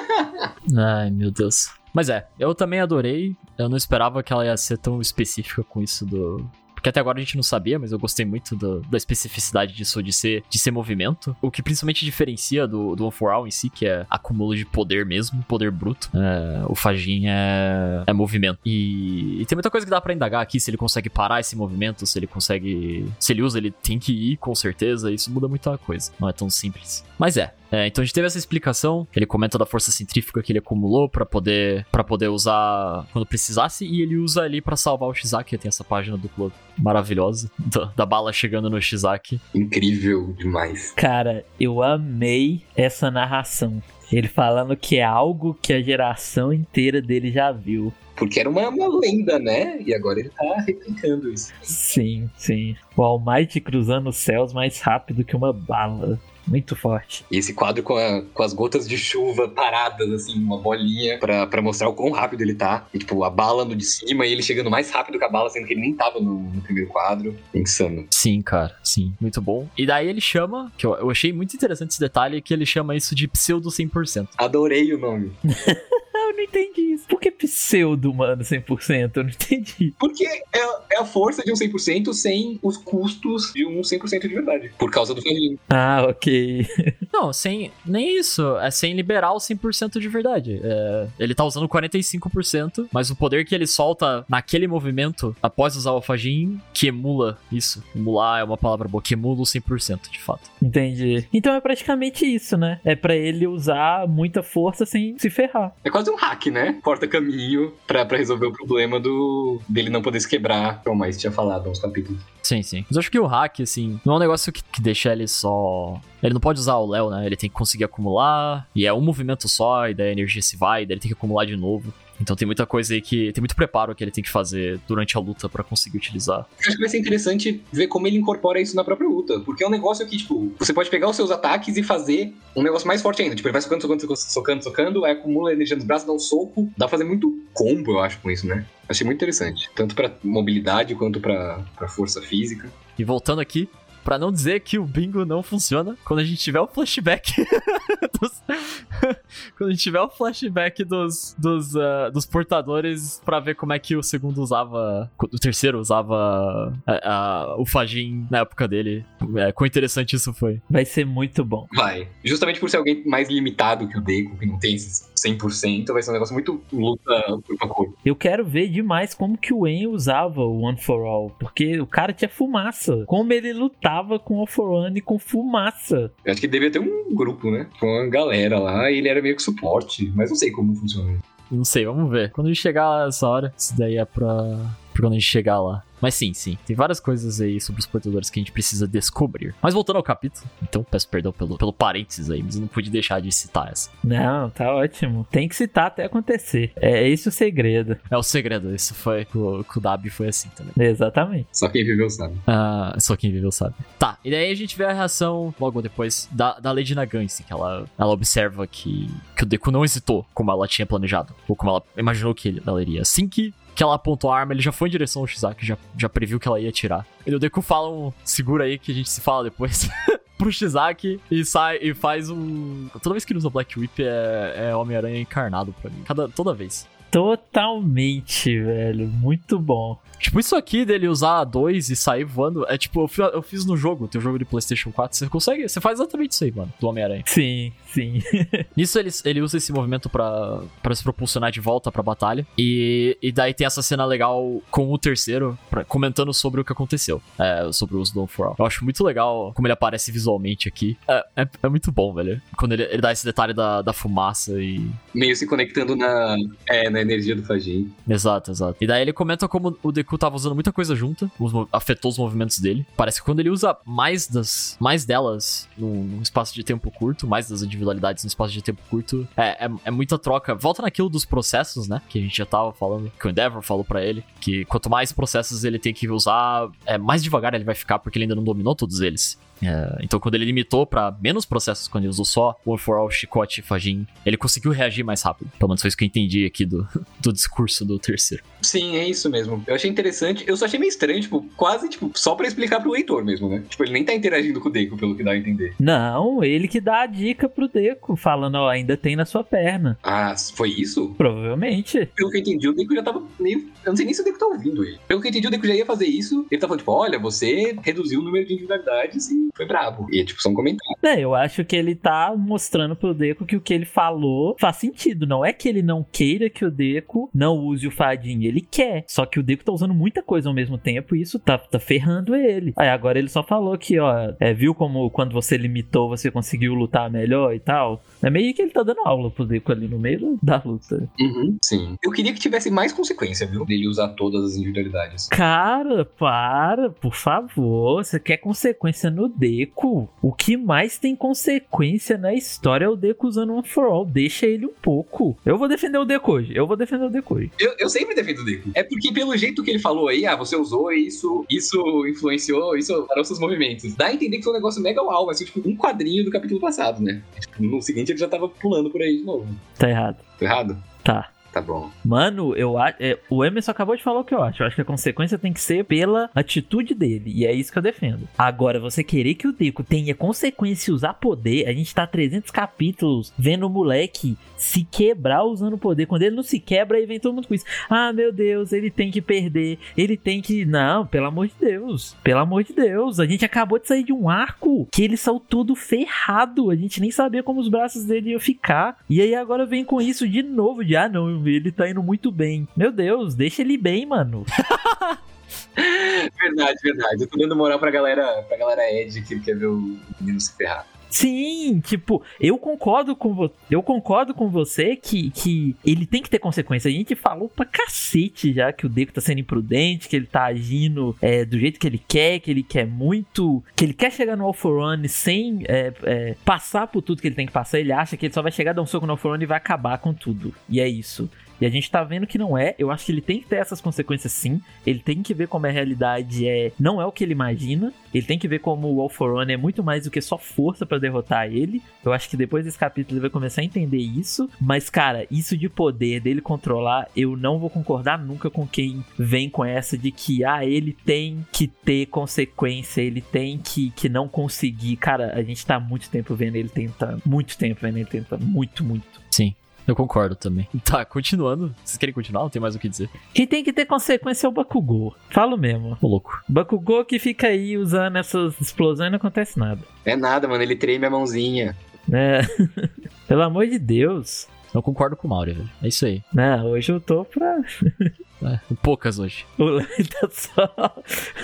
Ai, 0.75 1.09
meu 1.09 1.31
Deus. 1.31 1.71
Mas 1.93 2.09
é, 2.09 2.27
eu 2.39 2.53
também 2.53 2.79
adorei. 2.79 3.35
Eu 3.57 3.67
não 3.67 3.77
esperava 3.77 4.21
que 4.21 4.31
ela 4.31 4.45
ia 4.45 4.55
ser 4.57 4.77
tão 4.77 5.01
específica 5.01 5.63
com 5.63 5.81
isso 5.81 6.05
do, 6.05 6.49
porque 6.79 6.87
até 6.87 7.01
agora 7.01 7.17
a 7.17 7.21
gente 7.21 7.35
não 7.35 7.43
sabia, 7.43 7.77
mas 7.77 7.91
eu 7.91 7.99
gostei 7.99 8.25
muito 8.25 8.55
do, 8.55 8.79
da 8.89 8.95
especificidade 8.95 9.73
disso 9.73 10.01
de 10.01 10.13
ser, 10.13 10.45
de 10.49 10.57
ser 10.57 10.71
movimento. 10.71 11.35
O 11.41 11.51
que 11.51 11.61
principalmente 11.61 12.05
diferencia 12.05 12.65
do, 12.65 12.95
do 12.95 13.03
One 13.03 13.11
for 13.11 13.31
All 13.31 13.45
em 13.45 13.51
si, 13.51 13.69
que 13.69 13.85
é 13.85 14.05
acúmulo 14.09 14.55
de 14.55 14.65
poder 14.65 15.05
mesmo, 15.05 15.43
poder 15.43 15.71
bruto. 15.71 16.09
É, 16.15 16.63
o 16.67 16.75
Fajin 16.75 17.27
é, 17.27 18.03
é 18.07 18.13
movimento. 18.13 18.59
E, 18.65 19.41
e, 19.41 19.45
tem 19.45 19.57
muita 19.57 19.69
coisa 19.69 19.85
que 19.85 19.89
dá 19.89 19.99
para 19.99 20.13
indagar 20.13 20.41
aqui, 20.41 20.57
se 20.57 20.71
ele 20.71 20.77
consegue 20.77 21.09
parar 21.09 21.41
esse 21.41 21.53
movimento, 21.53 22.05
se 22.05 22.17
ele 22.17 22.27
consegue. 22.27 23.11
Se 23.19 23.33
ele 23.33 23.41
usa, 23.41 23.57
ele 23.57 23.71
tem 23.71 23.99
que 23.99 24.13
ir, 24.13 24.37
com 24.37 24.55
certeza. 24.55 25.11
Isso 25.11 25.29
muda 25.29 25.49
muita 25.49 25.77
coisa. 25.77 26.13
Não 26.17 26.29
é 26.29 26.31
tão 26.31 26.49
simples. 26.49 27.03
Mas 27.17 27.35
é, 27.35 27.53
é, 27.71 27.87
então 27.87 28.01
a 28.01 28.05
gente 28.05 28.13
teve 28.13 28.27
essa 28.27 28.37
explicação. 28.37 29.07
Ele 29.15 29.25
comenta 29.25 29.57
da 29.57 29.65
força 29.65 29.91
centrífuga 29.91 30.41
que 30.41 30.51
ele 30.51 30.59
acumulou 30.59 31.09
para 31.09 31.25
poder 31.25 31.85
para 31.91 32.03
poder 32.03 32.27
usar 32.27 33.07
quando 33.11 33.25
precisasse 33.25 33.85
e 33.85 34.01
ele 34.01 34.17
usa 34.17 34.41
ali 34.41 34.61
para 34.61 34.75
salvar 34.75 35.09
o 35.09 35.13
Shizaki. 35.13 35.57
Tem 35.57 35.69
essa 35.69 35.83
página 35.83 36.17
do 36.17 36.27
clube 36.29 36.53
maravilhosa 36.77 37.51
da, 37.57 37.85
da, 37.95 38.05
bala 38.05 38.33
chegando 38.33 38.69
no 38.69 38.81
Shizaki. 38.81 39.39
Incrível 39.53 40.33
demais. 40.37 40.91
Cara, 40.95 41.45
eu 41.59 41.83
amei 41.83 42.61
essa 42.75 43.11
narração. 43.11 43.81
Ele 44.11 44.27
falando 44.27 44.75
que 44.75 44.97
é 44.97 45.03
algo 45.03 45.55
que 45.61 45.71
a 45.71 45.81
geração 45.81 46.51
inteira 46.51 46.99
dele 46.99 47.31
já 47.31 47.51
viu. 47.51 47.93
Porque 48.15 48.39
era 48.39 48.49
uma, 48.49 48.67
uma 48.67 48.99
lenda, 48.99 49.37
né? 49.39 49.79
E 49.85 49.93
agora 49.93 50.19
ele 50.19 50.29
tá 50.29 50.61
replicando 50.65 51.31
isso. 51.31 51.53
Sim, 51.61 52.29
sim. 52.35 52.75
O 52.97 53.03
All 53.03 53.23
Might 53.23 53.61
cruzando 53.61 54.09
os 54.09 54.17
céus 54.17 54.51
mais 54.51 54.81
rápido 54.81 55.23
que 55.23 55.35
uma 55.35 55.53
bala. 55.53 56.19
Muito 56.49 56.75
forte. 56.75 57.23
E 57.31 57.37
esse 57.37 57.53
quadro 57.53 57.83
com, 57.83 57.95
a- 57.95 58.21
com 58.33 58.43
as 58.43 58.53
gotas 58.53 58.87
de 58.87 58.97
chuva 58.97 59.47
paradas, 59.47 60.09
assim, 60.11 60.39
uma 60.43 60.57
bolinha, 60.57 61.17
pra, 61.19 61.45
pra 61.47 61.61
mostrar 61.61 61.87
o 61.89 61.93
quão 61.93 62.11
rápido 62.11 62.41
ele 62.41 62.55
tá. 62.55 62.87
E, 62.93 62.99
tipo, 62.99 63.23
a 63.23 63.29
bala 63.29 63.63
no 63.65 63.75
de 63.75 63.85
cima 63.85 64.25
e 64.25 64.31
ele 64.31 64.41
chegando 64.41 64.69
mais 64.69 64.89
rápido 64.91 65.17
que 65.19 65.25
a 65.25 65.29
bala, 65.29 65.49
sendo 65.49 65.67
que 65.67 65.73
ele 65.73 65.81
nem 65.81 65.93
tava 65.95 66.19
no, 66.19 66.39
no 66.39 66.61
primeiro 66.61 66.89
quadro. 66.89 67.35
Insano. 67.53 68.07
Sim, 68.11 68.41
cara, 68.41 68.75
sim, 68.83 69.13
muito 69.21 69.41
bom. 69.41 69.67
E 69.77 69.85
daí 69.85 70.07
ele 70.07 70.21
chama, 70.21 70.71
que 70.77 70.85
eu, 70.85 70.95
eu 70.95 71.09
achei 71.11 71.31
muito 71.31 71.55
interessante 71.55 71.91
esse 71.91 71.99
detalhe, 71.99 72.41
que 72.41 72.53
ele 72.53 72.65
chama 72.65 72.95
isso 72.95 73.13
de 73.15 73.27
pseudo 73.27 73.69
100%. 73.69 74.29
Adorei 74.37 74.93
o 74.93 74.97
nome. 74.97 75.31
Eu 76.29 76.35
não 76.35 76.43
entendi 76.43 76.93
isso. 76.93 77.07
Por 77.07 77.19
que 77.19 77.31
pseudo, 77.31 78.13
mano, 78.13 78.43
100%? 78.43 79.11
Eu 79.15 79.23
não 79.23 79.31
entendi. 79.31 79.93
Porque 79.99 80.25
é, 80.25 80.59
é 80.91 80.99
a 80.99 81.05
força 81.05 81.43
de 81.43 81.51
um 81.51 81.55
100% 81.55 82.13
sem 82.13 82.59
os 82.61 82.77
custos 82.77 83.51
de 83.53 83.65
um 83.65 83.81
100% 83.81 84.21
de 84.21 84.27
verdade. 84.27 84.71
Por 84.77 84.91
causa 84.91 85.15
do 85.15 85.21
Fajin. 85.21 85.57
Ah, 85.67 86.05
ok. 86.07 86.67
Não, 87.11 87.33
sem. 87.33 87.71
Nem 87.83 88.17
isso. 88.17 88.57
É 88.57 88.69
sem 88.69 88.93
liberar 88.93 89.33
o 89.33 89.37
100% 89.37 89.99
de 89.99 90.07
verdade. 90.07 90.61
É, 90.63 91.07
ele 91.17 91.33
tá 91.33 91.43
usando 91.43 91.67
45%, 91.67 92.87
mas 92.91 93.09
o 93.09 93.15
poder 93.15 93.43
que 93.43 93.55
ele 93.55 93.65
solta 93.65 94.23
naquele 94.29 94.67
movimento, 94.67 95.35
após 95.41 95.75
usar 95.75 95.91
o 95.91 95.95
Alfajin, 95.95 96.61
que 96.73 96.87
emula 96.87 97.39
isso. 97.51 97.83
Emular 97.95 98.39
é 98.39 98.43
uma 98.43 98.57
palavra 98.57 98.87
boa, 98.87 99.01
que 99.01 99.15
emula 99.15 99.39
o 99.39 99.43
100%, 99.43 100.11
de 100.11 100.19
fato. 100.21 100.49
Entendi. 100.61 101.27
Então 101.33 101.55
é 101.55 101.59
praticamente 101.61 102.25
isso, 102.25 102.55
né? 102.55 102.79
É 102.85 102.95
pra 102.95 103.15
ele 103.15 103.47
usar 103.47 104.07
muita 104.07 104.43
força 104.43 104.85
sem 104.85 105.17
se 105.17 105.29
ferrar. 105.29 105.73
É 105.83 105.89
quase 105.89 106.11
um 106.11 106.15
hack, 106.19 106.47
né? 106.47 106.77
Corta 106.83 107.07
caminho 107.07 107.73
pra, 107.87 108.03
resolver 108.03 108.47
o 108.47 108.51
problema 108.51 108.99
do 108.99 109.61
dele 109.67 109.89
não 109.89 110.01
poder 110.01 110.19
se 110.19 110.27
quebrar, 110.27 110.81
como 110.83 110.97
mais 110.97 111.17
tinha 111.17 111.31
falado 111.31 111.69
uns 111.69 111.79
capítulos. 111.79 112.21
Sim, 112.43 112.61
sim. 112.61 112.83
Mas 112.87 112.95
eu 112.95 112.99
acho 112.99 113.11
que 113.11 113.19
o 113.19 113.25
hack, 113.25 113.61
assim, 113.61 113.99
não 114.05 114.13
é 114.13 114.17
um 114.17 114.19
negócio 114.19 114.51
que, 114.51 114.63
que 114.63 114.81
deixa 114.81 115.11
ele 115.11 115.27
só. 115.27 115.99
Ele 116.21 116.33
não 116.33 116.41
pode 116.41 116.59
usar 116.59 116.75
o 116.75 116.87
Léo, 116.87 117.09
né? 117.09 117.25
Ele 117.25 117.37
tem 117.37 117.49
que 117.49 117.55
conseguir 117.55 117.85
acumular, 117.85 118.67
e 118.75 118.85
é 118.85 118.93
um 118.93 119.01
movimento 119.01 119.47
só, 119.47 119.87
e 119.87 119.93
daí 119.93 120.09
a 120.09 120.11
energia 120.11 120.41
se 120.41 120.57
vai, 120.57 120.83
e 120.83 120.85
daí 120.85 120.95
ele 120.95 121.01
tem 121.01 121.09
que 121.09 121.17
acumular 121.17 121.45
de 121.45 121.55
novo. 121.55 121.93
Então 122.19 122.35
tem 122.35 122.45
muita 122.45 122.65
coisa 122.65 122.93
aí 122.93 123.01
que. 123.01 123.31
Tem 123.31 123.41
muito 123.41 123.55
preparo 123.55 123.95
que 123.95 124.03
ele 124.03 124.11
tem 124.11 124.23
que 124.23 124.29
fazer 124.29 124.79
durante 124.87 125.17
a 125.17 125.19
luta 125.19 125.47
pra 125.47 125.63
conseguir 125.63 125.97
utilizar. 125.97 126.39
Eu 126.39 126.67
acho 126.67 126.71
que 126.71 126.79
vai 126.79 126.89
ser 126.89 126.99
interessante 126.99 127.63
ver 127.71 127.87
como 127.87 128.07
ele 128.07 128.17
incorpora 128.17 128.59
isso 128.59 128.75
na 128.75 128.83
própria 128.83 129.07
luta. 129.07 129.39
Porque 129.41 129.63
é 129.63 129.67
um 129.67 129.71
negócio 129.71 130.05
que, 130.07 130.17
tipo, 130.17 130.53
você 130.57 130.73
pode 130.73 130.89
pegar 130.89 131.09
os 131.09 131.15
seus 131.15 131.31
ataques 131.31 131.77
e 131.77 131.83
fazer 131.83 132.33
um 132.55 132.61
negócio 132.61 132.87
mais 132.87 133.01
forte 133.01 133.21
ainda. 133.21 133.35
Tipo, 133.35 133.47
ele 133.47 133.53
vai 133.53 133.61
socando, 133.61 133.81
socando, 133.81 134.17
socando, 134.17 134.63
socando, 134.63 135.05
aí 135.05 135.13
acumula 135.13 135.53
energia 135.53 135.75
nos 135.75 135.85
braços, 135.85 136.07
dá 136.07 136.13
um 136.13 136.19
soco. 136.19 136.69
Dá 136.77 136.87
pra 136.87 136.89
fazer 136.89 137.03
muito 137.03 137.41
combo, 137.53 137.91
eu 137.91 137.99
acho, 137.99 138.19
com 138.19 138.29
isso, 138.29 138.47
né? 138.47 138.65
Achei 138.87 139.05
muito 139.05 139.17
interessante. 139.17 139.69
Tanto 139.75 139.95
pra 139.95 140.11
mobilidade 140.23 140.95
quanto 140.95 141.19
pra 141.19 141.63
força 141.87 142.21
física. 142.21 142.71
E 142.97 143.03
voltando 143.03 143.39
aqui, 143.39 143.69
pra 144.03 144.17
não 144.17 144.31
dizer 144.31 144.61
que 144.61 144.77
o 144.77 144.85
bingo 144.85 145.25
não 145.25 145.43
funciona, 145.43 145.97
quando 146.05 146.19
a 146.19 146.23
gente 146.23 146.39
tiver 146.39 146.59
o 146.59 146.67
flashback 146.67 147.33
dos... 148.19 148.41
quando 149.57 149.69
a 149.69 149.71
gente 149.71 149.83
tiver 149.83 150.01
o 150.01 150.09
flashback 150.09 150.83
dos, 150.83 151.35
dos, 151.37 151.75
ah, 151.75 152.09
dos 152.09 152.25
portadores 152.25 153.21
pra 153.23 153.39
ver 153.39 153.55
como 153.55 153.73
é 153.73 153.79
que 153.79 153.95
o 153.95 154.03
segundo 154.03 154.41
usava, 154.41 155.11
o 155.17 155.39
terceiro 155.39 155.79
usava 155.79 156.73
ah, 156.85 156.99
ah, 157.03 157.55
o 157.57 157.65
Fajin 157.65 158.27
na 158.29 158.39
época 158.39 158.67
dele. 158.67 159.05
É, 159.35 159.51
quão 159.51 159.67
interessante 159.67 160.15
isso 160.15 160.33
foi. 160.33 160.61
Vai 160.69 160.85
ser 160.85 161.05
muito 161.05 161.43
bom. 161.43 161.67
Vai. 161.75 162.07
Justamente 162.23 162.59
por 162.59 162.69
ser 162.69 162.77
alguém 162.77 163.05
mais 163.05 163.29
limitado 163.29 163.87
que 163.87 163.97
o 163.97 164.01
Deco, 164.01 164.37
que 164.37 164.45
não 164.45 164.57
tem 164.57 164.75
esses 164.75 165.09
100%, 165.25 165.91
vai 165.91 166.01
ser 166.01 166.11
um 166.11 166.13
negócio 166.13 166.33
muito 166.33 166.61
luta 166.71 167.23
corpo 167.47 167.65
a 167.65 167.67
corpo. 167.67 167.97
Eu 168.05 168.15
quero 168.15 168.45
ver 168.45 168.67
demais 168.69 169.13
como 169.13 169.37
que 169.37 169.53
o 169.53 169.67
En 169.67 169.87
usava 169.87 170.41
o 170.41 170.61
One 170.61 170.81
for 170.81 171.05
All, 171.05 171.29
porque 171.39 171.79
o 171.79 171.87
cara 171.87 172.13
tinha 172.13 172.29
fumaça. 172.29 173.03
Como 173.05 173.31
ele 173.33 173.53
lutava 173.53 174.19
com 174.19 174.37
o 174.37 174.39
All 174.39 174.47
for 174.47 174.69
One 174.69 174.99
e 174.99 175.01
com 175.01 175.19
fumaça. 175.19 176.11
Eu 176.23 176.31
acho 176.31 176.41
que 176.41 176.47
devia 176.47 176.71
ter 176.71 176.79
um 176.79 177.13
grupo, 177.13 177.51
né? 177.51 177.67
Com 177.79 177.87
uma 177.87 178.07
galera 178.07 178.59
lá, 178.59 178.91
e 178.91 178.97
ele 178.97 179.09
era 179.09 179.21
meio 179.21 179.35
que 179.35 179.43
suporte, 179.43 180.11
mas 180.15 180.29
não 180.29 180.37
sei 180.37 180.51
como 180.51 180.75
funciona. 180.75 181.17
Não 181.51 181.63
sei, 181.63 181.85
vamos 181.85 182.11
ver. 182.11 182.31
Quando 182.31 182.53
chegar 182.53 183.05
nessa 183.05 183.27
hora, 183.27 183.53
isso 183.57 183.75
daí 183.77 183.97
é 183.97 184.05
pra, 184.05 184.57
pra 184.99 185.07
quando 185.07 185.13
a 185.13 185.19
gente 185.19 185.29
chegar 185.29 185.59
lá. 185.59 185.83
Mas 186.01 186.15
sim, 186.15 186.33
sim. 186.33 186.57
Tem 186.65 186.75
várias 186.75 186.99
coisas 186.99 187.41
aí 187.41 187.59
sobre 187.59 187.81
os 187.81 187.85
portadores 187.85 188.29
que 188.29 188.39
a 188.39 188.41
gente 188.41 188.51
precisa 188.51 188.87
descobrir. 188.87 189.53
Mas 189.61 189.73
voltando 189.73 189.97
ao 189.97 190.03
capítulo, 190.03 190.49
então 190.63 190.83
peço 190.83 191.07
perdão 191.09 191.31
pelo, 191.31 191.57
pelo 191.57 191.73
parênteses 191.73 192.31
aí, 192.31 192.41
mas 192.41 192.55
eu 192.55 192.61
não 192.61 192.67
pude 192.67 192.89
deixar 192.89 193.19
de 193.19 193.31
citar 193.31 193.69
essa. 193.71 193.89
Não, 194.03 194.49
tá 194.49 194.73
ótimo. 194.73 195.27
Tem 195.29 195.47
que 195.47 195.55
citar 195.55 195.87
até 195.87 196.05
acontecer. 196.05 196.71
É 196.77 197.07
esse 197.07 197.27
o 197.27 197.31
segredo. 197.31 197.97
É 198.09 198.17
o 198.17 198.23
segredo, 198.23 198.73
isso 198.73 198.93
foi. 198.93 199.25
Com, 199.25 199.63
com 199.63 199.79
o 199.79 199.81
Dabi 199.81 200.09
foi 200.09 200.29
assim 200.29 200.49
também. 200.55 200.73
Exatamente. 200.79 201.47
Só 201.51 201.67
quem 201.67 201.83
viveu 201.83 202.09
sabe. 202.09 202.35
Ah, 202.47 202.95
só 202.99 203.15
quem 203.15 203.31
viveu 203.31 203.51
sabe. 203.51 203.75
Tá, 203.97 204.17
e 204.23 204.31
daí 204.31 204.51
a 204.51 204.55
gente 204.55 204.77
vê 204.77 204.85
a 204.85 204.93
reação 204.93 205.53
logo 205.59 205.81
depois 205.81 206.29
da, 206.31 206.59
da 206.59 206.71
Lady 206.71 206.95
Nagansi, 206.95 207.43
que 207.43 207.51
ela, 207.51 207.85
ela 207.97 208.11
observa 208.11 208.65
que, 208.65 209.09
que 209.35 209.43
o 209.43 209.45
Deku 209.45 209.71
não 209.71 209.83
hesitou 209.83 210.25
como 210.33 210.51
ela 210.51 210.67
tinha 210.67 210.85
planejado, 210.85 211.33
ou 211.47 211.55
como 211.55 211.71
ela 211.71 211.83
imaginou 211.97 212.33
que 212.33 212.47
ele, 212.47 212.61
ela 212.65 212.81
iria. 212.81 213.01
Assim 213.01 213.27
que, 213.27 213.53
que 213.79 213.83
ela 213.83 213.95
apontou 213.95 214.29
a 214.29 214.37
arma, 214.37 214.51
ele 214.51 214.61
já 214.61 214.73
foi 214.73 214.89
em 214.89 214.91
direção 214.91 215.21
ao 215.21 215.25
Shizaki, 215.25 215.65
já, 215.65 215.77
já 215.97 216.09
previu 216.09 216.37
que 216.37 216.45
ela 216.45 216.59
ia 216.59 216.67
atirar. 216.67 217.07
E 217.25 217.33
o 217.33 217.39
Deku 217.39 217.61
fala 217.61 217.89
um. 217.89 218.11
Segura 218.25 218.65
aí 218.65 218.77
que 218.77 218.91
a 218.91 218.95
gente 218.95 219.09
se 219.09 219.21
fala 219.21 219.45
depois. 219.45 219.89
pro 220.37 220.51
Shizaki 220.51 221.17
e 221.31 221.45
sai 221.45 221.77
e 221.81 221.93
faz 221.93 222.29
um. 222.29 222.89
Toda 223.01 223.13
vez 223.13 223.23
que 223.23 223.31
ele 223.31 223.37
usa 223.37 223.49
Black 223.49 223.79
Whip 223.79 224.03
é, 224.03 224.71
é 224.71 224.75
Homem-Aranha 224.75 225.21
encarnado 225.21 225.73
pra 225.81 225.89
mim. 225.89 226.03
Cada, 226.03 226.27
toda 226.27 226.53
vez. 226.53 226.89
Totalmente, 227.11 228.59
velho. 228.61 229.07
Muito 229.07 229.57
bom. 229.59 229.97
Tipo, 230.19 230.37
isso 230.39 230.53
aqui 230.55 230.83
dele 230.83 231.07
usar 231.07 231.45
dois 231.45 231.89
e 231.89 231.95
sair 231.95 232.25
voando, 232.25 232.65
é 232.67 232.77
tipo, 232.77 232.99
eu 233.01 233.07
fi- 233.07 233.21
eu 233.21 233.41
fiz 233.41 233.65
no 233.65 233.77
jogo, 233.77 234.05
teu 234.05 234.19
jogo 234.19 234.37
de 234.37 234.43
PlayStation 234.43 234.91
4, 234.91 235.17
você 235.17 235.29
consegue, 235.29 235.67
você 235.69 235.79
faz 235.79 235.97
exatamente 235.97 236.33
isso 236.33 236.43
aí, 236.43 236.51
mano, 236.51 236.73
do 236.77 236.87
Homem-Aranha. 236.89 237.23
Sim, 237.25 237.71
sim. 237.87 238.21
Nisso 238.75 238.99
ele, 238.99 239.09
ele 239.23 239.41
usa 239.41 239.55
esse 239.55 239.71
movimento 239.71 240.09
pra, 240.09 240.59
pra 240.83 240.93
se 240.93 241.01
propulsionar 241.03 241.53
de 241.53 241.61
volta 241.61 241.89
pra 241.89 242.03
batalha. 242.03 242.45
E, 242.57 243.17
e 243.21 243.31
daí 243.31 243.53
tem 243.53 243.65
essa 243.65 243.81
cena 243.81 244.03
legal 244.03 244.61
com 244.69 244.91
o 244.91 244.97
terceiro, 244.97 245.57
pra- 245.69 245.85
comentando 245.85 246.33
sobre 246.33 246.59
o 246.59 246.65
que 246.65 246.73
aconteceu. 246.73 247.21
É, 247.39 247.71
sobre 247.71 247.95
o 247.95 247.99
uso 248.01 248.13
do 248.13 248.27
for 248.27 248.47
All. 248.47 248.55
Eu 248.59 248.65
acho 248.65 248.83
muito 248.83 249.01
legal 249.05 249.53
como 249.55 249.67
ele 249.67 249.73
aparece 249.73 250.11
visualmente 250.11 250.67
aqui. 250.67 250.97
É, 251.07 251.25
é, 251.37 251.47
é 251.63 251.69
muito 251.69 251.93
bom, 251.93 252.13
velho. 252.13 252.41
Quando 252.57 252.73
ele, 252.73 252.83
ele 252.83 253.01
dá 253.01 253.13
esse 253.13 253.23
detalhe 253.23 253.53
da, 253.53 253.81
da 253.81 253.93
fumaça 253.93 254.61
e. 254.61 254.85
Meio 255.15 255.33
se 255.33 255.47
conectando 255.47 255.95
na, 255.95 256.35
é, 256.67 256.89
na 256.99 257.11
energia 257.13 257.35
do 257.35 257.43
Fajin. 257.43 257.91
Exato, 258.07 258.51
exato. 258.51 258.77
E 258.81 258.87
daí 258.87 259.01
ele 259.01 259.13
comenta 259.13 259.47
como 259.47 259.77
o 259.81 259.91
Deku 259.91 260.17
tava 260.17 260.35
usando 260.35 260.53
muita 260.53 260.71
coisa 260.71 260.95
junta, 260.95 261.31
afetou 261.71 262.09
os 262.11 262.17
movimentos 262.17 262.59
dele. 262.59 262.85
Parece 262.95 263.19
que 263.19 263.25
quando 263.25 263.39
ele 263.39 263.49
usa 263.49 263.75
mais 263.85 264.27
das 264.27 264.77
mais 264.79 265.05
delas 265.05 265.67
num, 265.77 266.03
num 266.03 266.21
espaço 266.21 266.53
de 266.53 266.63
tempo 266.63 266.91
curto, 266.91 267.27
mais 267.27 267.49
das 267.49 267.61
individualidades 267.61 268.23
num 268.23 268.27
espaço 268.27 268.53
de 268.53 268.61
tempo 268.61 268.81
curto, 268.89 269.27
é, 269.35 269.65
é, 269.65 269.69
é 269.85 269.91
muita 269.91 270.17
troca. 270.17 270.55
Volta 270.55 270.81
naquilo 270.81 271.09
dos 271.09 271.25
processos, 271.25 271.87
né? 271.87 272.01
Que 272.09 272.19
a 272.19 272.21
gente 272.21 272.37
já 272.37 272.45
tava 272.45 272.71
falando, 272.73 273.11
que 273.19 273.27
o 273.27 273.29
Endeavor 273.29 273.61
falou 273.61 273.83
pra 273.83 274.03
ele, 274.03 274.23
que 274.39 274.65
quanto 274.65 274.89
mais 274.89 275.11
processos 275.11 275.63
ele 275.63 275.79
tem 275.79 275.93
que 275.93 276.09
usar, 276.09 276.69
é, 276.85 276.97
mais 276.97 277.23
devagar 277.23 277.53
ele 277.53 277.63
vai 277.63 277.75
ficar, 277.75 277.99
porque 277.99 278.17
ele 278.17 278.25
ainda 278.25 278.35
não 278.35 278.43
dominou 278.43 278.75
todos 278.75 278.99
eles. 279.01 279.37
É, 279.61 279.99
então, 280.01 280.19
quando 280.19 280.35
ele 280.35 280.45
limitou 280.45 280.85
pra 280.85 281.15
menos 281.21 281.45
processos, 281.45 281.87
quando 281.87 282.03
ele 282.03 282.09
usou 282.09 282.25
só 282.25 282.57
One 282.65 282.77
for 282.77 282.97
All, 282.97 283.09
Chicote 283.09 283.59
e 283.59 283.63
Fajin, 283.63 284.07
ele 284.25 284.37
conseguiu 284.37 284.71
reagir 284.71 285.03
mais 285.03 285.21
rápido. 285.21 285.51
Pelo 285.57 285.69
menos 285.69 285.81
foi 285.81 285.89
isso 285.89 285.97
que 285.97 286.03
eu 286.03 286.07
entendi 286.07 286.45
aqui 286.45 286.65
do, 286.65 286.87
do 287.19 287.33
discurso 287.33 287.85
do 287.85 287.99
terceiro. 287.99 288.43
Sim, 288.61 288.97
é 288.97 289.07
isso 289.07 289.29
mesmo. 289.29 289.63
Eu 289.67 289.75
achei 289.75 289.89
interessante. 289.89 290.43
Eu 290.47 290.55
só 290.57 290.65
achei 290.65 290.79
meio 290.79 290.89
estranho, 290.89 291.21
tipo, 291.21 291.45
quase, 291.55 291.89
tipo, 291.89 292.11
só 292.15 292.35
pra 292.35 292.47
explicar 292.47 292.79
pro 292.79 292.91
leitor 292.91 293.23
mesmo, 293.23 293.49
né? 293.49 293.63
Tipo, 293.69 293.83
ele 293.83 293.93
nem 293.93 294.03
tá 294.03 294.13
interagindo 294.13 294.59
com 294.59 294.69
o 294.69 294.71
Deku, 294.71 294.97
pelo 294.97 295.15
que 295.15 295.23
dá 295.23 295.31
a 295.31 295.37
entender. 295.37 295.73
Não, 295.79 296.43
ele 296.43 296.67
que 296.67 296.79
dá 296.79 297.01
a 297.01 297.05
dica 297.05 297.47
pro 297.49 297.67
Deco, 297.67 298.15
falando, 298.15 298.55
ó, 298.55 298.69
ainda 298.69 298.95
tem 298.95 299.15
na 299.15 299.25
sua 299.25 299.43
perna. 299.43 299.97
Ah, 300.03 300.35
foi 300.55 300.69
isso? 300.69 301.13
Provavelmente. 301.17 302.05
Pelo 302.15 302.29
que 302.29 302.37
eu 302.37 302.41
entendi, 302.41 302.67
o 302.67 302.73
Deku 302.73 302.95
já 302.95 303.03
tava 303.03 303.23
meio. 303.39 303.59
Eu 303.83 303.91
não 303.91 303.95
sei 303.95 304.05
nem 304.05 304.13
se 304.13 304.21
o 304.21 304.25
Deku 304.25 304.39
tá 304.39 304.45
ouvindo 304.45 304.83
ele. 304.83 304.99
Pelo 305.07 305.21
que 305.21 305.27
eu 305.27 305.29
entendi, 305.29 305.47
o 305.47 305.51
Deku 305.51 305.67
já 305.67 305.73
ia 305.73 305.85
fazer 305.85 306.05
isso. 306.05 306.45
Ele 306.49 306.59
tá 306.59 306.67
falando, 306.67 306.79
tipo, 306.79 306.91
olha, 306.91 307.19
você 307.19 307.75
reduziu 307.81 308.19
o 308.19 308.23
número 308.23 308.45
de 308.45 308.53
individualidades 308.53 309.29
e 309.29 309.48
foi 309.55 309.65
brabo. 309.65 310.07
E 310.11 310.19
é 310.19 310.25
tipo 310.25 310.41
só 310.41 310.49
um 310.49 310.53
comentário. 310.53 310.97
É, 311.03 311.19
eu 311.19 311.35
acho 311.35 311.63
que 311.63 311.75
ele 311.75 311.95
tá 311.95 312.33
mostrando 312.35 312.95
pro 312.95 313.13
Deco 313.13 313.45
que 313.45 313.55
o 313.55 313.61
que 313.61 313.73
ele 313.73 313.85
falou 313.85 314.55
faz 314.59 314.77
sentido. 314.77 315.25
Não 315.25 315.43
é 315.45 315.53
que 315.53 315.67
ele 315.67 315.81
não 315.81 316.05
queira 316.09 316.49
que 316.49 316.65
o 316.65 316.71
Deco 316.71 317.29
não 317.33 317.57
use 317.57 317.87
o 317.87 317.91
fadinho, 317.91 318.47
ele 318.47 318.61
quer. 318.61 319.03
Só 319.07 319.25
que 319.25 319.39
o 319.39 319.43
Deco 319.43 319.63
tá 319.63 319.71
usando 319.71 319.93
muita 319.93 320.21
coisa 320.21 320.49
ao 320.49 320.55
mesmo 320.55 320.77
tempo 320.77 321.15
e 321.15 321.21
isso 321.21 321.39
tá, 321.39 321.57
tá 321.57 321.79
ferrando 321.79 322.35
ele. 322.35 322.73
Aí 322.77 322.89
agora 322.89 323.19
ele 323.19 323.29
só 323.29 323.43
falou 323.43 323.77
que, 323.77 323.99
ó, 323.99 324.33
é, 324.39 324.53
viu 324.53 324.73
como 324.73 325.09
quando 325.09 325.33
você 325.33 325.57
limitou 325.57 326.09
você 326.09 326.31
conseguiu 326.31 326.73
lutar 326.73 327.09
melhor 327.09 327.53
e 327.53 327.59
tal. 327.59 328.03
É 328.21 328.29
meio 328.29 328.53
que 328.53 328.61
ele 328.61 328.71
tá 328.71 328.83
dando 328.83 329.01
aula 329.05 329.31
pro 329.31 329.45
Deco 329.45 329.71
ali 329.71 329.87
no 329.87 329.99
meio 329.99 330.37
da 330.41 330.61
luta. 330.63 331.09
Uhum. 331.19 331.57
Sim. 331.63 331.97
Eu 332.03 332.11
queria 332.11 332.33
que 332.33 332.39
tivesse 332.39 332.69
mais 332.69 332.91
consequência, 332.91 333.47
viu? 333.47 333.65
Dele 333.65 333.87
usar 333.87 334.09
todas 334.09 334.43
as 334.43 334.55
individualidades. 334.55 335.27
Cara, 335.27 336.05
para, 336.05 336.89
por 336.89 337.15
favor. 337.15 338.03
Você 338.03 338.19
quer 338.19 338.37
consequência 338.37 339.09
no 339.09 339.27
Deku. 339.39 340.09
O 340.21 340.33
que 340.33 340.57
mais 340.57 340.97
tem 340.97 341.15
consequência 341.15 342.17
na 342.17 342.33
história 342.33 342.83
é 342.85 342.89
o 342.89 342.97
Deku 342.97 343.25
usando 343.25 343.53
um 343.53 343.63
for 343.63 343.85
all. 343.85 344.05
Deixa 344.05 344.45
ele 344.45 344.65
um 344.65 344.73
pouco. 344.81 345.37
Eu 345.45 345.57
vou 345.57 345.69
defender 345.69 345.97
o 345.97 346.03
Deku 346.03 346.33
hoje. 346.33 346.51
Eu 346.53 346.67
vou 346.67 346.75
defender 346.75 347.05
o 347.05 347.09
Deku 347.09 347.35
hoje. 347.35 347.51
Eu, 347.57 347.73
eu 347.79 347.89
sempre 347.89 348.13
defendo 348.13 348.39
o 348.39 348.45
Deku. 348.45 348.69
É 348.73 348.83
porque 348.83 349.13
pelo 349.13 349.35
jeito 349.37 349.63
que 349.63 349.71
ele 349.71 349.79
falou 349.79 350.09
aí, 350.09 350.25
ah, 350.25 350.35
você 350.35 350.57
usou 350.57 350.91
isso, 350.91 351.45
isso 351.49 351.79
influenciou, 352.07 352.75
isso 352.75 353.05
parou 353.07 353.23
seus 353.23 353.39
movimentos. 353.39 353.95
Dá 353.95 354.07
a 354.07 354.13
entender 354.13 354.37
que 354.37 354.43
foi 354.43 354.51
um 354.51 354.57
negócio 354.57 354.81
mega 354.81 355.01
uau, 355.01 355.25
mas 355.25 355.37
foi 355.37 355.45
tipo 355.45 355.69
um 355.69 355.75
quadrinho 355.75 356.25
do 356.25 356.31
capítulo 356.31 356.59
passado, 356.59 357.01
né? 357.01 357.23
Tipo, 357.39 357.63
no 357.63 357.81
seguinte 357.81 358.11
ele 358.11 358.19
já 358.19 358.27
tava 358.27 358.49
pulando 358.49 358.89
por 358.89 359.01
aí 359.01 359.19
de 359.19 359.23
novo. 359.23 359.47
Tá 359.77 359.89
errado. 359.89 360.17
Tô 360.37 360.43
errado? 360.43 360.77
Tá. 361.03 361.31
Tá 361.51 361.61
bom. 361.61 361.89
Mano, 362.03 362.55
eu 362.55 362.77
acho. 362.77 362.97
É, 362.99 363.17
o 363.29 363.43
Emerson 363.43 363.71
acabou 363.71 363.95
de 363.95 364.03
falar 364.03 364.19
o 364.19 364.23
que 364.23 364.33
eu 364.33 364.43
acho. 364.43 364.61
Eu 364.61 364.67
acho 364.67 364.75
que 364.75 364.81
a 364.81 364.85
consequência 364.85 365.37
tem 365.37 365.51
que 365.51 365.61
ser 365.61 365.83
pela 365.83 366.29
atitude 366.35 366.93
dele. 366.93 367.31
E 367.33 367.45
é 367.45 367.53
isso 367.53 367.71
que 367.71 367.77
eu 367.77 367.83
defendo. 367.83 368.27
Agora, 368.37 368.79
você 368.79 369.03
querer 369.03 369.35
que 369.35 369.47
o 369.47 369.53
Deco 369.53 369.83
tenha 369.83 370.13
consequência 370.13 370.91
e 370.91 370.93
usar 370.93 371.13
poder. 371.13 371.67
A 371.67 371.73
gente 371.73 371.93
tá 371.93 372.05
300 372.05 372.51
capítulos 372.51 373.33
vendo 373.37 373.65
o 373.65 373.69
moleque 373.69 374.37
se 374.55 374.83
quebrar 374.83 375.43
usando 375.43 375.77
poder. 375.77 376.05
Quando 376.05 376.23
ele 376.23 376.35
não 376.35 376.43
se 376.43 376.59
quebra, 376.59 376.97
aí 376.97 377.05
vem 377.05 377.19
todo 377.19 377.33
mundo 377.33 377.47
com 377.47 377.53
isso. 377.53 377.65
Ah, 377.89 378.13
meu 378.13 378.31
Deus, 378.31 378.71
ele 378.71 378.91
tem 378.91 379.09
que 379.09 379.21
perder. 379.21 379.79
Ele 379.97 380.17
tem 380.17 380.41
que. 380.41 380.65
Não, 380.65 381.05
pelo 381.05 381.27
amor 381.27 381.47
de 381.47 381.53
Deus. 381.59 382.15
Pelo 382.23 382.39
amor 382.39 382.63
de 382.63 382.73
Deus. 382.73 383.19
A 383.19 383.25
gente 383.25 383.45
acabou 383.45 383.79
de 383.79 383.87
sair 383.87 384.03
de 384.03 384.13
um 384.13 384.29
arco 384.29 384.87
que 384.91 385.03
ele 385.03 385.17
saiu 385.17 385.39
todo 385.39 385.75
ferrado. 385.75 386.69
A 386.69 386.75
gente 386.75 387.01
nem 387.01 387.09
sabia 387.09 387.41
como 387.41 387.59
os 387.59 387.69
braços 387.69 388.05
dele 388.05 388.31
iam 388.31 388.39
ficar. 388.39 388.97
E 389.09 389.21
aí 389.21 389.33
agora 389.33 389.65
vem 389.65 389.83
com 389.83 390.01
isso 390.01 390.27
de 390.27 390.43
novo. 390.43 390.83
De 390.83 390.95
ah, 390.95 391.09
não, 391.09 391.38
ele 391.47 391.71
tá 391.71 391.89
indo 391.89 392.03
muito 392.03 392.31
bem. 392.31 392.67
Meu 392.75 392.91
Deus, 392.91 393.35
deixa 393.35 393.61
ele 393.61 393.77
bem, 393.77 394.05
mano. 394.05 394.45
verdade, 395.75 396.77
verdade. 396.83 397.23
Eu 397.23 397.27
tô 397.27 397.37
dando 397.37 397.55
moral 397.55 397.79
pra 397.79 397.91
galera, 397.91 398.43
pra 398.47 398.57
galera 398.57 398.91
Ed 398.91 399.21
que 399.21 399.39
quer 399.39 399.55
ver 399.55 399.67
o 399.67 399.97
menino 400.19 400.39
se 400.39 400.55
ferrar. 400.55 400.85
Sim, 401.09 401.79
tipo, 401.79 402.21
eu 402.39 402.57
concordo 402.57 403.15
com 403.15 403.33
você. 403.33 403.53
Eu 403.69 403.81
concordo 403.81 404.33
com 404.33 404.47
você 404.49 404.95
que, 404.95 405.31
que 405.31 405.75
ele 405.83 406.05
tem 406.05 406.21
que 406.21 406.29
ter 406.29 406.39
consequência. 406.39 406.89
A 406.89 406.91
gente 406.91 407.15
falou 407.15 407.49
pra 407.49 407.65
cacete 407.65 408.53
já 408.53 408.71
que 408.71 408.85
o 408.85 408.89
Deco 408.89 409.13
tá 409.13 409.21
sendo 409.21 409.39
imprudente, 409.39 410.07
que 410.07 410.15
ele 410.15 410.27
tá 410.27 410.45
agindo 410.45 411.15
é, 411.21 411.43
do 411.43 411.57
jeito 411.57 411.79
que 411.79 411.87
ele 411.87 412.01
quer, 412.07 412.39
que 412.39 412.51
ele 412.51 412.63
quer 412.63 412.85
muito. 412.85 413.63
Que 413.75 413.85
ele 413.85 413.93
quer 413.93 414.11
chegar 414.11 414.35
no 414.35 414.45
Alpha 414.45 414.69
Run 414.69 415.07
sem 415.07 415.63
é, 415.67 415.93
é, 416.03 416.35
passar 416.45 416.87
por 416.87 417.01
tudo 417.01 417.21
que 417.21 417.27
ele 417.27 417.35
tem 417.35 417.47
que 417.47 417.51
passar. 417.51 417.79
Ele 417.79 417.91
acha 417.91 418.15
que 418.15 418.27
ele 418.27 418.33
só 418.33 418.41
vai 418.41 418.51
chegar, 418.51 418.73
dar 418.73 418.81
um 418.81 418.85
soco 418.85 419.05
no 419.05 419.13
Alpha 419.13 419.29
Run 419.29 419.41
e 419.41 419.45
vai 419.47 419.57
acabar 419.57 419.97
com 419.97 420.13
tudo. 420.13 420.53
E 420.69 420.79
é 420.79 420.87
isso. 420.87 421.29
E 421.59 421.65
a 421.65 421.69
gente 421.69 421.89
tá 421.89 422.03
vendo 422.03 422.27
que 422.27 422.37
não 422.37 422.57
é. 422.57 422.75
Eu 422.77 422.91
acho 422.91 423.05
que 423.05 423.11
ele 423.11 423.21
tem 423.21 423.39
que 423.39 423.47
ter 423.47 423.57
essas 423.57 423.81
consequências 423.81 424.31
sim. 424.31 424.61
Ele 424.85 424.99
tem 424.99 425.21
que 425.21 425.33
ver 425.33 425.47
como 425.47 425.65
a 425.65 425.69
realidade 425.69 426.47
é. 426.47 426.71
Não 426.79 427.01
é 427.01 427.05
o 427.05 427.11
que 427.11 427.23
ele 427.23 427.33
imagina. 427.33 427.93
Ele 428.13 428.25
tem 428.25 428.39
que 428.39 428.47
ver 428.47 428.59
como 428.59 428.87
o 428.93 429.01
All 429.01 429.09
for 429.09 429.33
One 429.33 429.53
é 429.53 429.57
muito 429.57 429.83
mais 429.83 430.05
do 430.05 430.11
que 430.11 430.21
só 430.21 430.37
força 430.37 430.85
para 430.85 430.97
derrotar 430.97 431.47
ele. 431.47 431.81
Eu 432.03 432.13
acho 432.13 432.29
que 432.29 432.37
depois 432.37 432.65
desse 432.65 432.77
capítulo 432.77 433.15
ele 433.15 433.21
vai 433.21 433.29
começar 433.29 433.61
a 433.61 433.65
entender 433.65 433.97
isso. 433.97 434.49
Mas, 434.59 434.89
cara, 434.89 435.27
isso 435.29 435.57
de 435.57 435.69
poder 435.69 436.21
dele 436.21 436.41
controlar, 436.41 437.07
eu 437.15 437.35
não 437.35 437.59
vou 437.59 437.69
concordar 437.69 438.17
nunca 438.17 438.49
com 438.49 438.67
quem 438.67 439.03
vem 439.17 439.49
com 439.49 439.63
essa 439.63 439.97
de 439.97 440.11
que, 440.11 440.43
ah, 440.43 440.65
ele 440.65 440.93
tem 441.05 441.45
que 441.51 441.67
ter 441.67 442.07
consequência, 442.07 443.01
ele 443.01 443.21
tem 443.21 443.57
que, 443.57 443.91
que 443.91 444.09
não 444.09 444.27
conseguir. 444.27 444.95
Cara, 444.97 445.33
a 445.35 445.43
gente 445.43 445.65
tá 445.65 445.79
muito 445.79 446.09
tempo 446.09 446.35
vendo 446.35 446.55
ele 446.55 446.69
tentando. 446.69 447.21
Muito 447.25 447.57
tempo 447.57 447.79
vendo 447.81 447.97
ele 447.97 448.05
tentando. 448.05 448.45
Muito, 448.45 448.83
muito. 448.83 449.19
Sim. 449.29 449.53
Eu 449.89 449.95
concordo 449.95 450.35
também. 450.35 450.67
Tá, 450.83 451.03
continuando. 451.03 451.73
Vocês 451.83 451.97
querem 451.97 452.13
continuar? 452.13 452.41
Não 452.41 452.49
tem 452.49 452.61
mais 452.61 452.75
o 452.75 452.79
que 452.79 452.87
dizer. 452.87 453.09
Quem 453.33 453.45
tem 453.45 453.63
que 453.63 453.73
ter 453.73 453.85
consequência 453.85 454.47
é 454.47 454.49
o 454.49 454.51
Bakugou. 454.51 455.15
Falo 455.29 455.57
mesmo. 455.57 455.97
Ô, 456.01 456.07
louco. 456.07 456.41
Bakugou 456.47 457.03
que 457.05 457.19
fica 457.19 457.47
aí 457.47 457.77
usando 457.77 458.17
essas 458.17 458.59
explosões 458.59 459.07
e 459.07 459.11
não 459.11 459.17
acontece 459.17 459.57
nada. 459.59 459.81
É 460.05 460.15
nada, 460.15 460.47
mano. 460.47 460.63
Ele 460.63 460.75
treme 460.75 461.05
a 461.05 461.09
mãozinha. 461.09 461.75
É. 462.11 462.41
Pelo 463.27 463.43
amor 463.43 463.67
de 463.67 463.77
Deus. 463.77 464.47
Eu 464.73 464.81
concordo 464.81 465.15
com 465.15 465.27
o 465.27 465.29
Mauro, 465.29 465.53
velho. 465.53 465.69
É 465.81 465.87
isso 465.87 466.05
aí. 466.05 466.23
Não, 466.33 466.67
hoje 466.67 466.91
eu 466.91 466.99
tô 466.99 467.25
pra. 467.25 467.59
É, 468.41 468.59
poucas 468.81 469.19
hoje. 469.19 469.45
O 469.57 469.79
tá 469.79 470.29
só. 470.31 470.95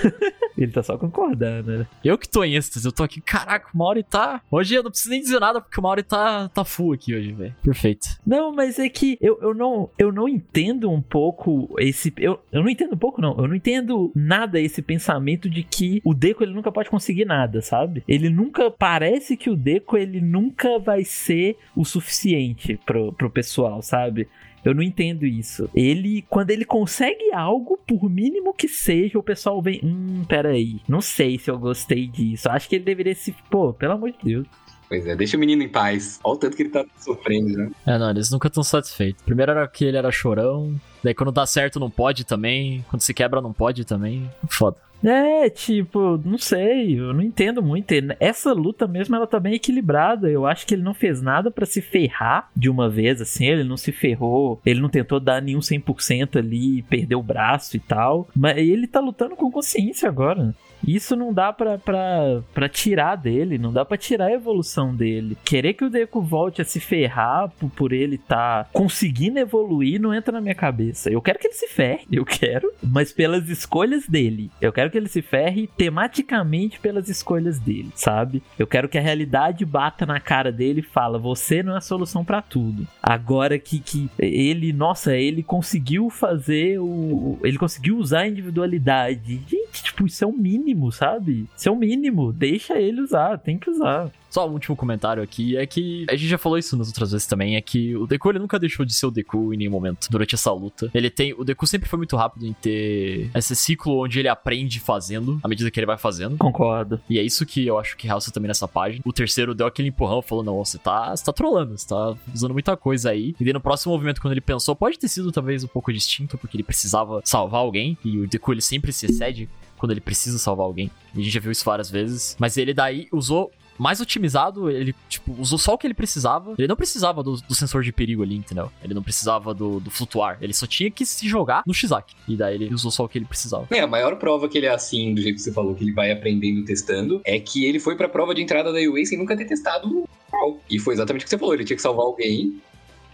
Ele 0.57 0.71
tá 0.71 0.81
só 0.81 0.97
concordando, 0.97 1.79
né? 1.79 1.87
Eu 2.03 2.17
que 2.17 2.27
tô 2.27 2.43
em 2.43 2.55
êxtase, 2.55 2.85
eu 2.85 2.91
tô 2.91 3.03
aqui, 3.03 3.19
caraca, 3.19 3.69
o 3.73 3.77
Mauri 3.77 4.03
tá. 4.03 4.41
Hoje 4.49 4.75
eu 4.75 4.83
não 4.83 4.89
preciso 4.89 5.09
nem 5.09 5.19
dizer 5.19 5.39
nada, 5.39 5.59
porque 5.59 5.79
o 5.79 5.83
Mauri 5.83 6.03
tá, 6.03 6.49
tá 6.49 6.63
full 6.63 6.93
aqui 6.93 7.13
hoje, 7.13 7.31
velho. 7.33 7.55
Perfeito. 7.61 8.07
Não, 8.25 8.53
mas 8.53 8.79
é 8.79 8.87
que 8.87 9.17
eu, 9.19 9.37
eu, 9.41 9.53
não, 9.53 9.89
eu 9.97 10.11
não 10.11 10.29
entendo 10.29 10.89
um 10.89 11.01
pouco 11.01 11.75
esse. 11.79 12.13
Eu, 12.17 12.39
eu 12.51 12.61
não 12.61 12.69
entendo 12.69 12.93
um 12.93 12.97
pouco, 12.97 13.21
não. 13.21 13.37
Eu 13.37 13.47
não 13.47 13.55
entendo 13.55 14.11
nada 14.15 14.59
esse 14.59 14.81
pensamento 14.81 15.49
de 15.49 15.63
que 15.63 16.01
o 16.05 16.13
Deco 16.13 16.43
ele 16.43 16.53
nunca 16.53 16.71
pode 16.71 16.89
conseguir 16.89 17.25
nada, 17.25 17.61
sabe? 17.61 18.03
Ele 18.07 18.29
nunca. 18.29 18.71
Parece 18.71 19.35
que 19.35 19.49
o 19.49 19.55
Deco 19.55 19.97
ele 19.97 20.21
nunca 20.21 20.79
vai 20.79 21.03
ser 21.03 21.57
o 21.75 21.83
suficiente 21.83 22.79
pro, 22.85 23.11
pro 23.11 23.29
pessoal, 23.29 23.81
sabe? 23.81 24.27
Eu 24.65 24.73
não 24.73 24.81
entendo 24.81 25.25
isso. 25.25 25.69
Ele, 25.75 26.25
quando 26.27 26.49
ele 26.49 26.65
consegue 26.65 27.31
algo, 27.31 27.77
por 27.87 28.09
mínimo 28.09 28.53
que 28.53 28.67
seja, 28.67 29.19
o 29.19 29.23
pessoal 29.23 29.61
vem. 29.61 29.79
Hum, 29.83 30.23
peraí. 30.27 30.81
Não 30.87 31.01
sei 31.01 31.37
se 31.37 31.51
eu 31.51 31.59
gostei 31.59 32.07
disso. 32.07 32.49
Acho 32.49 32.67
que 32.67 32.75
ele 32.75 32.83
deveria 32.83 33.13
se. 33.13 33.33
Pô, 33.49 33.71
pelo 33.71 33.93
amor 33.93 34.11
de 34.11 34.17
Deus. 34.23 34.47
Pois 34.87 35.05
é, 35.05 35.15
deixa 35.15 35.35
o 35.35 35.39
menino 35.39 35.63
em 35.63 35.69
paz. 35.69 36.19
Olha 36.23 36.35
o 36.35 36.37
tanto 36.37 36.55
que 36.55 36.63
ele 36.63 36.69
tá 36.69 36.85
sofrendo, 36.97 37.57
né? 37.57 37.71
É, 37.85 37.97
não, 37.97 38.09
eles 38.09 38.29
nunca 38.29 38.47
estão 38.47 38.63
satisfeitos. 38.63 39.23
Primeiro 39.23 39.51
era 39.51 39.67
que 39.67 39.85
ele 39.85 39.97
era 39.97 40.11
chorão, 40.11 40.79
daí 41.03 41.13
quando 41.13 41.31
dá 41.31 41.45
certo 41.45 41.79
não 41.79 41.89
pode 41.89 42.23
também, 42.23 42.85
quando 42.89 43.01
se 43.01 43.13
quebra 43.13 43.41
não 43.41 43.51
pode 43.51 43.83
também. 43.83 44.29
Foda. 44.47 44.77
É, 45.07 45.49
tipo, 45.49 46.19
não 46.25 46.37
sei, 46.37 46.99
eu 46.99 47.13
não 47.13 47.21
entendo 47.21 47.61
muito. 47.61 47.93
Essa 48.19 48.51
luta 48.53 48.87
mesmo, 48.87 49.15
ela 49.15 49.27
tá 49.27 49.39
bem 49.39 49.53
equilibrada. 49.53 50.29
Eu 50.29 50.45
acho 50.45 50.65
que 50.65 50.73
ele 50.73 50.81
não 50.83 50.93
fez 50.93 51.21
nada 51.21 51.51
para 51.51 51.65
se 51.65 51.81
ferrar 51.81 52.49
de 52.55 52.69
uma 52.69 52.89
vez, 52.89 53.21
assim, 53.21 53.45
ele 53.45 53.63
não 53.63 53.77
se 53.77 53.91
ferrou, 53.91 54.59
ele 54.65 54.81
não 54.81 54.89
tentou 54.89 55.19
dar 55.19 55.41
nenhum 55.41 55.59
100% 55.59 56.37
ali, 56.37 56.81
perdeu 56.83 57.19
o 57.19 57.23
braço 57.23 57.77
e 57.77 57.79
tal. 57.79 58.27
Mas 58.35 58.57
ele 58.57 58.87
tá 58.87 58.99
lutando 58.99 59.35
com 59.35 59.51
consciência 59.51 60.09
agora. 60.09 60.55
Isso 60.87 61.15
não 61.15 61.33
dá 61.33 61.51
pra, 61.51 61.77
pra, 61.77 62.41
pra 62.53 62.69
tirar 62.69 63.15
dele, 63.15 63.57
não 63.57 63.73
dá 63.73 63.83
pra 63.83 63.97
tirar 63.97 64.27
a 64.27 64.33
evolução 64.33 64.95
dele. 64.95 65.37
Querer 65.43 65.73
que 65.73 65.83
o 65.83 65.89
Deku 65.89 66.21
volte 66.21 66.61
a 66.61 66.65
se 66.65 66.79
ferrar 66.79 67.49
por, 67.59 67.69
por 67.69 67.93
ele 67.93 68.17
tá 68.17 68.67
conseguindo 68.71 69.39
evoluir 69.39 69.99
não 69.99 70.13
entra 70.13 70.31
na 70.31 70.41
minha 70.41 70.55
cabeça. 70.55 71.09
Eu 71.09 71.21
quero 71.21 71.39
que 71.39 71.47
ele 71.47 71.53
se 71.53 71.67
ferre, 71.67 72.05
eu 72.11 72.25
quero, 72.25 72.71
mas 72.83 73.11
pelas 73.11 73.49
escolhas 73.49 74.07
dele. 74.07 74.51
Eu 74.61 74.71
quero 74.71 74.89
que 74.91 74.97
ele 74.97 75.07
se 75.07 75.21
ferre 75.21 75.69
tematicamente 75.77 76.79
pelas 76.79 77.09
escolhas 77.09 77.59
dele, 77.59 77.89
sabe? 77.95 78.43
Eu 78.57 78.67
quero 78.67 78.89
que 78.89 78.97
a 78.97 79.01
realidade 79.01 79.65
bata 79.65 80.05
na 80.05 80.19
cara 80.19 80.51
dele 80.51 80.81
e 80.81 80.83
fala: 80.83 81.17
você 81.17 81.63
não 81.63 81.73
é 81.73 81.77
a 81.77 81.81
solução 81.81 82.23
para 82.23 82.41
tudo. 82.41 82.87
Agora 83.01 83.57
que, 83.57 83.79
que 83.79 84.09
ele, 84.19 84.71
nossa, 84.73 85.15
ele 85.15 85.43
conseguiu 85.43 86.09
fazer 86.09 86.79
o. 86.79 87.39
Ele 87.43 87.57
conseguiu 87.57 87.97
usar 87.97 88.21
a 88.21 88.27
individualidade. 88.27 89.41
Gente, 89.47 89.83
tipo, 89.83 90.05
isso 90.05 90.23
é 90.23 90.27
o 90.27 90.33
mínimo 90.33 90.74
mínimo, 90.75 90.91
sabe? 90.91 91.47
Isso 91.55 91.69
é 91.69 91.71
o 91.71 91.75
mínimo. 91.75 92.33
Deixa 92.33 92.79
ele 92.79 93.01
usar, 93.01 93.39
tem 93.39 93.57
que 93.57 93.69
usar. 93.69 94.11
Só 94.29 94.45
um 94.49 94.51
último 94.51 94.75
comentário 94.75 95.23
aqui 95.23 95.55
é 95.55 95.65
que 95.65 96.05
a 96.09 96.15
gente 96.15 96.27
já 96.27 96.37
falou 96.37 96.57
isso 96.57 96.75
nas 96.75 96.87
outras 96.87 97.13
vezes 97.13 97.25
também, 97.25 97.55
é 97.55 97.61
que 97.61 97.95
o 97.95 98.05
Deku 98.05 98.29
ele 98.29 98.39
nunca 98.39 98.59
deixou 98.59 98.85
de 98.85 98.93
ser 98.93 99.05
o 99.05 99.11
Deku 99.11 99.53
em 99.53 99.57
nenhum 99.57 99.71
momento 99.71 100.09
durante 100.11 100.35
essa 100.35 100.51
luta. 100.51 100.91
Ele 100.93 101.09
tem, 101.09 101.33
o 101.33 101.45
Deku 101.45 101.65
sempre 101.65 101.87
foi 101.87 101.95
muito 101.95 102.17
rápido 102.17 102.45
em 102.45 102.51
ter 102.51 103.29
esse 103.33 103.55
ciclo 103.55 104.03
onde 104.03 104.19
ele 104.19 104.27
aprende 104.27 104.81
fazendo 104.81 105.39
à 105.41 105.47
medida 105.47 105.71
que 105.71 105.79
ele 105.79 105.85
vai 105.85 105.97
fazendo. 105.97 106.35
Concordo. 106.37 106.99
E 107.09 107.17
é 107.17 107.23
isso 107.23 107.45
que 107.45 107.65
eu 107.65 107.79
acho 107.79 107.95
que 107.95 108.07
realça 108.07 108.29
também 108.29 108.49
nessa 108.49 108.67
página. 108.67 109.01
O 109.05 109.13
terceiro 109.13 109.55
deu 109.55 109.67
aquele 109.67 109.87
empurrão, 109.87 110.21
falou: 110.21 110.43
"Não, 110.43 110.57
você 110.57 110.77
tá, 110.77 111.15
você 111.15 111.23
tá 111.23 111.31
trolando, 111.31 111.77
você 111.77 111.87
tá 111.87 112.13
usando 112.33 112.51
muita 112.51 112.75
coisa 112.75 113.11
aí". 113.11 113.33
E 113.39 113.43
daí 113.43 113.53
no 113.53 113.61
próximo 113.61 113.93
movimento 113.93 114.19
quando 114.19 114.33
ele 114.33 114.41
pensou, 114.41 114.75
pode 114.75 114.99
ter 114.99 115.07
sido 115.07 115.31
talvez 115.31 115.63
um 115.63 115.67
pouco 115.67 115.93
distinto, 115.93 116.37
porque 116.37 116.57
ele 116.57 116.63
precisava 116.63 117.21
salvar 117.23 117.61
alguém 117.61 117.97
e 118.03 118.19
o 118.19 118.27
Deku 118.27 118.51
ele 118.51 118.61
sempre 118.61 118.91
se 118.91 119.05
excede 119.05 119.47
quando 119.77 119.91
ele 119.91 120.01
precisa 120.01 120.37
salvar 120.37 120.65
alguém. 120.65 120.89
E 121.13 121.19
a 121.19 121.23
gente 121.23 121.33
já 121.33 121.39
viu 121.39 121.51
isso 121.51 121.65
várias 121.65 121.89
vezes. 121.89 122.35
Mas 122.39 122.57
ele 122.57 122.73
daí 122.73 123.07
usou 123.11 123.51
mais 123.77 123.99
otimizado, 123.99 124.69
ele, 124.69 124.95
tipo, 125.09 125.35
usou 125.39 125.57
só 125.57 125.73
o 125.73 125.77
que 125.77 125.85
ele 125.85 125.93
precisava. 125.93 126.55
Ele 126.57 126.67
não 126.67 126.75
precisava 126.75 127.21
do, 127.21 127.35
do 127.35 127.53
sensor 127.53 127.83
de 127.83 127.91
perigo 127.91 128.23
ali, 128.23 128.35
entendeu? 128.35 128.71
Ele 128.83 128.93
não 128.93 129.03
precisava 129.03 129.53
do, 129.53 129.79
do, 129.79 129.91
flutuar. 129.91 130.37
Ele 130.41 130.53
só 130.53 130.65
tinha 130.65 130.89
que 130.89 131.05
se 131.05 131.27
jogar 131.27 131.63
no 131.65 131.73
Shizaki. 131.73 132.15
E 132.27 132.35
daí 132.35 132.55
ele 132.55 132.73
usou 132.73 132.91
só 132.91 133.03
o 133.05 133.09
que 133.09 133.17
ele 133.17 133.25
precisava. 133.25 133.67
É, 133.71 133.81
a 133.81 133.87
maior 133.87 134.15
prova 134.17 134.47
que 134.47 134.57
ele 134.57 134.67
é 134.67 134.73
assim, 134.73 135.13
do 135.13 135.21
jeito 135.21 135.35
que 135.35 135.41
você 135.41 135.51
falou, 135.51 135.75
que 135.75 135.83
ele 135.83 135.91
vai 135.91 136.11
aprendendo 136.11 136.63
testando, 136.65 137.21
é 137.25 137.39
que 137.39 137.65
ele 137.65 137.79
foi 137.79 137.95
pra 137.95 138.07
prova 138.07 138.33
de 138.33 138.41
entrada 138.41 138.71
da 138.71 138.79
UA 138.79 139.05
sem 139.05 139.17
nunca 139.17 139.35
ter 139.35 139.45
testado 139.45 140.05
o 140.33 140.59
E 140.69 140.79
foi 140.79 140.93
exatamente 140.93 141.23
o 141.23 141.25
que 141.25 141.29
você 141.29 141.37
falou. 141.37 141.53
Ele 141.53 141.65
tinha 141.65 141.75
que 141.75 141.81
salvar 141.81 142.05
alguém 142.05 142.59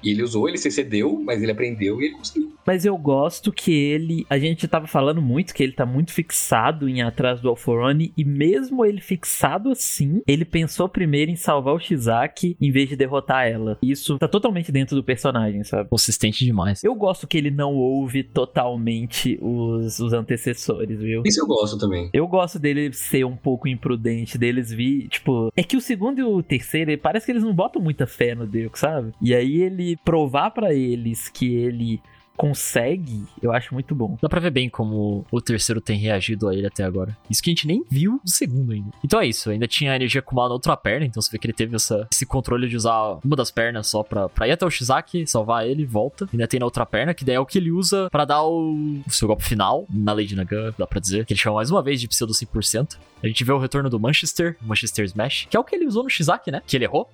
E 0.04 0.10
ele 0.12 0.24
usou, 0.24 0.47
ele 0.47 0.58
se 0.58 0.67
excedeu, 0.67 1.19
mas 1.24 1.41
ele 1.41 1.52
aprendeu 1.52 2.02
e 2.02 2.06
ele 2.06 2.15
conseguiu. 2.15 2.54
Mas 2.65 2.86
eu 2.86 2.97
gosto 2.97 3.52
que 3.52 3.71
ele. 3.71 4.26
A 4.30 4.38
gente 4.38 4.67
tava 4.67 4.88
falando 4.88 5.21
muito 5.21 5.54
que 5.54 5.63
ele 5.63 5.74
tá 5.74 5.86
muito 5.86 6.12
fixado 6.12 6.88
em 6.88 7.02
atrás 7.02 7.41
do 7.41 7.50
Alforone. 7.50 8.13
E 8.17 8.24
mesmo 8.24 8.86
ele 8.86 9.02
fixado 9.02 9.71
assim, 9.71 10.21
ele 10.28 10.45
pensou 10.45 10.88
primeiro 10.88 11.32
em 11.32 11.36
salvar 11.36 11.74
o 11.74 11.80
Shizaki 11.80 12.56
em 12.60 12.71
vez 12.71 12.89
de 12.89 12.95
derrotar 12.95 13.47
ela. 13.47 13.78
Isso 13.82 14.17
tá 14.17 14.28
totalmente 14.28 14.71
dentro 14.71 14.95
do 14.95 15.04
personagem, 15.04 15.63
sabe? 15.63 15.89
Consistente 15.89 16.45
demais. 16.45 16.84
Eu 16.84 16.95
gosto 16.95 17.28
que 17.28 17.38
ele 17.38 17.52
não 17.52 17.74
ouve 17.74 18.24
totalmente 18.24 19.38
os, 19.41 20.00
os 20.00 20.13
antecessores, 20.13 21.00
viu? 21.00 21.24
Isso 21.26 21.41
eu 21.41 21.47
gosto 21.47 21.78
também. 21.78 22.10
Eu 22.13 22.28
gosto 22.28 22.60
dele 22.60 22.93
ser 22.93 23.26
um 23.26 23.36
pouco 23.36 23.67
imprudente, 23.67 24.38
deles 24.38 24.71
vir. 24.71 25.08
Tipo, 25.10 25.52
é 25.56 25.63
que 25.63 25.78
o 25.78 25.82
segundo 25.82 26.19
e 26.19 26.24
o 26.24 26.41
terceiro, 26.43 26.95
parece 26.97 27.26
que 27.26 27.32
eles 27.32 27.43
não 27.43 27.54
botam 27.54 27.82
muita 27.82 28.06
fé 28.06 28.36
no 28.36 28.45
Deus, 28.45 28.71
sabe? 28.76 29.13
E 29.21 29.34
aí 29.34 29.62
ele 29.62 29.97
provar 29.97 30.52
para 30.52 30.74
eles 30.74 31.30
que 31.30 31.54
ele 31.56 32.02
consegue, 32.41 33.23
eu 33.39 33.51
acho 33.51 33.71
muito 33.71 33.93
bom. 33.93 34.17
Dá 34.19 34.27
pra 34.27 34.39
ver 34.39 34.49
bem 34.49 34.67
como 34.67 35.23
o 35.32 35.39
terceiro 35.39 35.80
tem 35.80 35.99
reagido 35.99 36.49
a 36.49 36.56
ele 36.56 36.65
até 36.65 36.84
agora. 36.84 37.15
Isso 37.30 37.43
que 37.43 37.51
a 37.51 37.54
gente 37.54 37.67
nem 37.67 37.86
viu 37.88 38.13
no 38.13 38.32
segundo 38.32 38.71
ainda. 38.71 38.89
Então 39.06 39.21
é 39.21 39.27
isso, 39.27 39.51
ainda 39.51 39.67
tinha 39.67 39.91
a 39.91 39.95
energia 39.95 40.21
acumulada 40.21 40.49
na 40.49 40.56
outra 40.56 40.75
perna, 40.75 41.06
então 41.06 41.21
você 41.21 41.32
vê 41.32 41.38
que 41.38 41.45
ele 41.45 41.54
teve 41.54 41.75
essa, 41.75 42.08
esse 42.12 42.25
controle 42.25 42.67
de 42.67 42.75
usar 42.75 43.19
uma 43.23 43.36
das 43.36 43.51
pernas 43.51 43.86
só 43.86 44.01
pra, 44.01 44.27
pra 44.27 44.47
ir 44.47 44.54
até 44.54 44.65
o 44.65 44.71
Shizaki, 44.71 45.27
salvar 45.27 45.67
ele, 45.67 45.86
volta. 45.86 46.27
Ainda 46.34 46.47
tem 46.47 46.60
na 46.60 46.65
outra 46.65 46.84
perna, 46.84 47.13
que 47.13 47.23
daí 47.23 47.36
é 47.36 47.39
o 47.39 47.45
que 47.45 47.60
ele 47.60 47.71
usa 47.71 48.10
para 48.10 48.25
dar 48.25 48.41
o, 48.41 48.73
o, 49.06 49.12
seu 49.12 49.27
golpe 49.27 49.43
final 49.43 49.86
na 49.88 50.12
Lady 50.12 50.36
Nagan, 50.36 50.73
dá 50.75 50.88
pra 50.88 50.99
dizer. 50.99 51.27
Que 51.27 51.34
ele 51.34 51.39
chama 51.39 51.58
mais 51.58 51.69
uma 51.69 51.84
vez 51.84 52.01
de 52.01 52.08
pseudo 52.08 52.34
100%. 52.34 52.97
A 53.23 53.27
gente 53.27 53.43
vê 53.43 53.51
o 53.51 53.60
retorno 53.60 53.88
do 53.88 53.99
Manchester, 53.99 54.58
Manchester 54.62 55.06
Smash, 55.06 55.45
que 55.47 55.56
é 55.56 55.60
o 55.60 55.63
que 55.63 55.75
ele 55.75 55.86
usou 55.86 56.04
no 56.04 56.10
Shizaki, 56.10 56.49
né? 56.49 56.63
Que 56.65 56.75
ele 56.75 56.86
errou. 56.86 57.08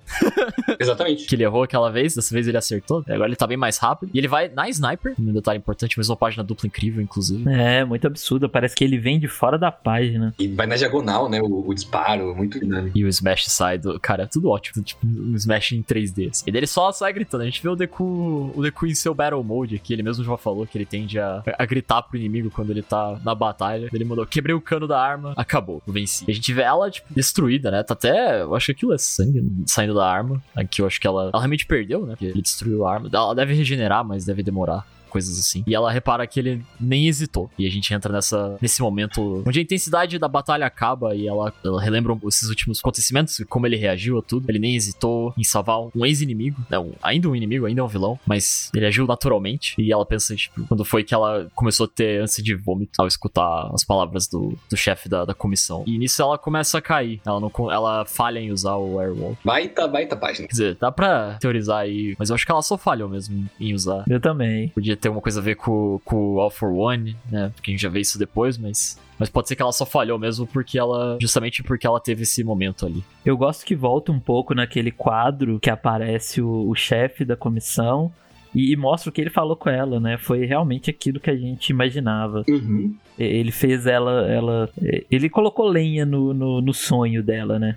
Exatamente. 0.80 1.26
que 1.28 1.34
ele 1.34 1.44
errou 1.44 1.62
aquela 1.62 1.90
vez, 1.90 2.14
dessa 2.14 2.32
vez 2.32 2.48
ele 2.48 2.56
acertou. 2.56 3.04
Agora 3.06 3.28
ele 3.28 3.36
tá 3.36 3.46
bem 3.46 3.58
mais 3.58 3.76
rápido. 3.76 4.10
E 4.14 4.18
ele 4.18 4.26
vai 4.26 4.48
na 4.48 4.68
Sniper, 4.70 5.14
um 5.18 5.32
detalhe 5.32 5.58
importante, 5.58 5.96
mas 5.96 6.08
uma 6.08 6.16
página 6.16 6.42
dupla 6.44 6.66
incrível, 6.66 7.02
inclusive. 7.02 7.48
É, 7.50 7.84
muito 7.84 8.06
absurdo. 8.06 8.48
Parece 8.48 8.74
que 8.74 8.84
ele 8.84 8.98
vem 8.98 9.18
de 9.18 9.28
fora 9.28 9.58
da 9.58 9.70
página. 9.70 10.34
E 10.38 10.48
vai 10.48 10.66
na 10.66 10.76
diagonal, 10.76 11.28
né? 11.28 11.40
O, 11.40 11.68
o 11.68 11.74
disparo, 11.74 12.34
muito 12.34 12.60
dinâmico. 12.60 12.96
E 12.96 13.04
o 13.04 13.08
Smash 13.08 13.46
sai 13.46 13.78
do. 13.78 13.98
Cara, 14.00 14.24
é 14.24 14.26
tudo 14.26 14.50
ótimo. 14.50 14.82
Tipo, 14.82 15.06
um 15.06 15.34
Smash 15.34 15.72
em 15.72 15.82
3D. 15.82 16.30
Assim. 16.30 16.44
E 16.46 16.52
dele 16.52 16.66
só 16.66 16.90
sai 16.92 17.12
gritando. 17.12 17.42
A 17.42 17.46
gente 17.46 17.62
vê 17.62 17.68
o 17.68 17.76
Deku, 17.76 18.52
o 18.54 18.62
Deku 18.62 18.86
em 18.86 18.94
seu 18.94 19.14
Battle 19.14 19.42
Mode 19.42 19.76
aqui. 19.76 19.92
Ele 19.92 20.02
mesmo 20.02 20.24
já 20.24 20.36
falou 20.36 20.66
que 20.66 20.76
ele 20.76 20.86
tende 20.86 21.18
a, 21.18 21.42
a 21.58 21.66
gritar 21.66 22.02
pro 22.02 22.16
inimigo 22.16 22.50
quando 22.50 22.70
ele 22.70 22.82
tá 22.82 23.18
na 23.24 23.34
batalha. 23.34 23.88
Ele 23.92 24.04
mandou: 24.04 24.26
quebrei 24.26 24.54
o 24.54 24.60
cano 24.60 24.86
da 24.86 25.00
arma, 25.00 25.32
acabou, 25.36 25.82
eu 25.86 25.92
venci. 25.92 26.24
E 26.26 26.30
a 26.30 26.34
gente 26.34 26.52
vê 26.52 26.62
ela, 26.62 26.90
tipo, 26.90 27.12
destruída, 27.12 27.70
né? 27.70 27.82
Tá 27.82 27.94
até. 27.94 28.42
Eu 28.42 28.54
acho 28.54 28.66
que 28.66 28.72
aquilo 28.72 28.92
é 28.92 28.98
sangue 28.98 29.44
saindo 29.66 29.94
da 29.94 30.06
arma. 30.06 30.42
Aqui 30.54 30.82
eu 30.82 30.86
acho 30.86 31.00
que 31.00 31.06
ela, 31.06 31.30
ela 31.32 31.38
realmente 31.38 31.66
perdeu, 31.66 32.06
né? 32.06 32.12
Porque 32.12 32.26
ele 32.26 32.42
destruiu 32.42 32.86
a 32.86 32.92
arma. 32.92 33.08
Ela 33.12 33.34
deve 33.34 33.54
regenerar, 33.54 34.04
mas 34.04 34.24
deve 34.24 34.42
demorar 34.42 34.86
coisas 35.08 35.38
assim. 35.38 35.64
E 35.66 35.74
ela 35.74 35.90
repara 35.90 36.26
que 36.26 36.38
ele 36.38 36.64
nem 36.80 37.08
hesitou. 37.08 37.50
E 37.58 37.66
a 37.66 37.70
gente 37.70 37.92
entra 37.92 38.12
nessa, 38.12 38.56
nesse 38.60 38.80
momento 38.80 39.42
onde 39.46 39.58
a 39.58 39.62
intensidade 39.62 40.18
da 40.18 40.28
batalha 40.28 40.66
acaba 40.66 41.14
e 41.14 41.26
ela, 41.26 41.52
ela 41.64 41.80
relembra 41.80 42.16
esses 42.26 42.48
últimos 42.48 42.80
acontecimentos, 42.80 43.42
como 43.48 43.66
ele 43.66 43.76
reagiu 43.76 44.18
a 44.18 44.22
tudo. 44.22 44.48
Ele 44.48 44.58
nem 44.58 44.76
hesitou 44.76 45.34
em 45.36 45.44
salvar 45.44 45.80
um 45.94 46.04
ex-inimigo, 46.04 46.60
não, 46.70 46.92
ainda 47.02 47.28
um 47.28 47.36
inimigo, 47.36 47.66
ainda 47.66 47.80
é 47.80 47.84
um 47.84 47.88
vilão, 47.88 48.18
mas 48.26 48.70
ele 48.74 48.86
agiu 48.86 49.06
naturalmente. 49.06 49.74
E 49.78 49.92
ela 49.92 50.04
pensa, 50.04 50.34
tipo, 50.36 50.64
quando 50.66 50.84
foi 50.84 51.02
que 51.02 51.14
ela 51.14 51.48
começou 51.54 51.86
a 51.86 51.88
ter 51.88 52.22
ânsia 52.22 52.42
de 52.42 52.54
vômito 52.54 53.00
ao 53.00 53.06
escutar 53.06 53.70
as 53.72 53.84
palavras 53.84 54.26
do, 54.26 54.56
do 54.68 54.76
chefe 54.76 55.08
da, 55.08 55.24
da 55.24 55.34
comissão. 55.34 55.84
E 55.86 55.98
nisso 55.98 56.22
ela 56.22 56.38
começa 56.38 56.78
a 56.78 56.82
cair. 56.82 57.20
Ela, 57.24 57.40
não, 57.40 57.50
ela 57.70 58.04
falha 58.04 58.38
em 58.38 58.50
usar 58.50 58.76
o 58.76 59.00
Airwall. 59.00 59.36
Baita, 59.44 59.86
baita 59.86 60.16
página. 60.16 60.46
Quer 60.48 60.52
dizer, 60.52 60.76
dá 60.80 60.90
pra 60.90 61.34
teorizar 61.40 61.78
aí, 61.78 62.14
mas 62.18 62.30
eu 62.30 62.34
acho 62.34 62.44
que 62.44 62.52
ela 62.52 62.62
só 62.62 62.76
falhou 62.76 63.08
mesmo 63.08 63.48
em 63.58 63.74
usar. 63.74 64.04
Eu 64.08 64.20
também. 64.20 64.68
Podia 64.68 64.96
ter 64.98 65.08
uma 65.08 65.20
coisa 65.20 65.40
a 65.40 65.42
ver 65.42 65.54
com, 65.56 66.00
com 66.04 66.34
o 66.34 66.40
All 66.40 66.50
for 66.50 66.70
One, 66.72 67.16
né? 67.30 67.50
Porque 67.54 67.70
a 67.70 67.72
gente 67.72 67.82
já 67.82 67.88
vê 67.88 68.00
isso 68.00 68.18
depois, 68.18 68.58
mas. 68.58 68.98
Mas 69.18 69.28
pode 69.28 69.48
ser 69.48 69.56
que 69.56 69.62
ela 69.62 69.72
só 69.72 69.84
falhou 69.84 70.18
mesmo 70.18 70.46
porque 70.46 70.78
ela. 70.78 71.18
Justamente 71.20 71.62
porque 71.62 71.86
ela 71.86 72.00
teve 72.00 72.22
esse 72.22 72.44
momento 72.44 72.86
ali. 72.86 73.02
Eu 73.24 73.36
gosto 73.36 73.64
que 73.64 73.74
volta 73.74 74.12
um 74.12 74.20
pouco 74.20 74.54
naquele 74.54 74.90
quadro 74.90 75.58
que 75.58 75.70
aparece 75.70 76.40
o, 76.40 76.68
o 76.68 76.74
chefe 76.74 77.24
da 77.24 77.36
comissão. 77.36 78.12
E, 78.54 78.72
e, 78.72 78.76
mostra 78.76 79.10
o 79.10 79.12
que 79.12 79.20
ele 79.20 79.30
falou 79.30 79.56
com 79.56 79.68
ela, 79.68 80.00
né? 80.00 80.16
Foi 80.16 80.46
realmente 80.46 80.88
aquilo 80.88 81.20
que 81.20 81.30
a 81.30 81.36
gente 81.36 81.68
imaginava. 81.68 82.44
Uhum. 82.48 82.94
Ele 83.18 83.52
fez 83.52 83.86
ela. 83.86 84.26
ela 84.26 84.70
ele 85.10 85.28
colocou 85.28 85.68
lenha 85.68 86.06
no, 86.06 86.32
no, 86.32 86.60
no 86.60 86.74
sonho 86.74 87.22
dela, 87.22 87.58
né? 87.58 87.76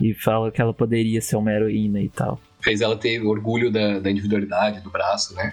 E 0.00 0.14
fala 0.14 0.50
que 0.50 0.60
ela 0.60 0.72
poderia 0.72 1.20
ser 1.20 1.36
uma 1.36 1.52
heroína 1.52 2.00
e 2.00 2.08
tal. 2.08 2.40
Fez 2.60 2.80
ela 2.80 2.96
ter 2.96 3.20
orgulho 3.20 3.70
da, 3.70 3.98
da 3.98 4.10
individualidade, 4.10 4.80
do 4.80 4.90
braço, 4.90 5.34
né? 5.34 5.52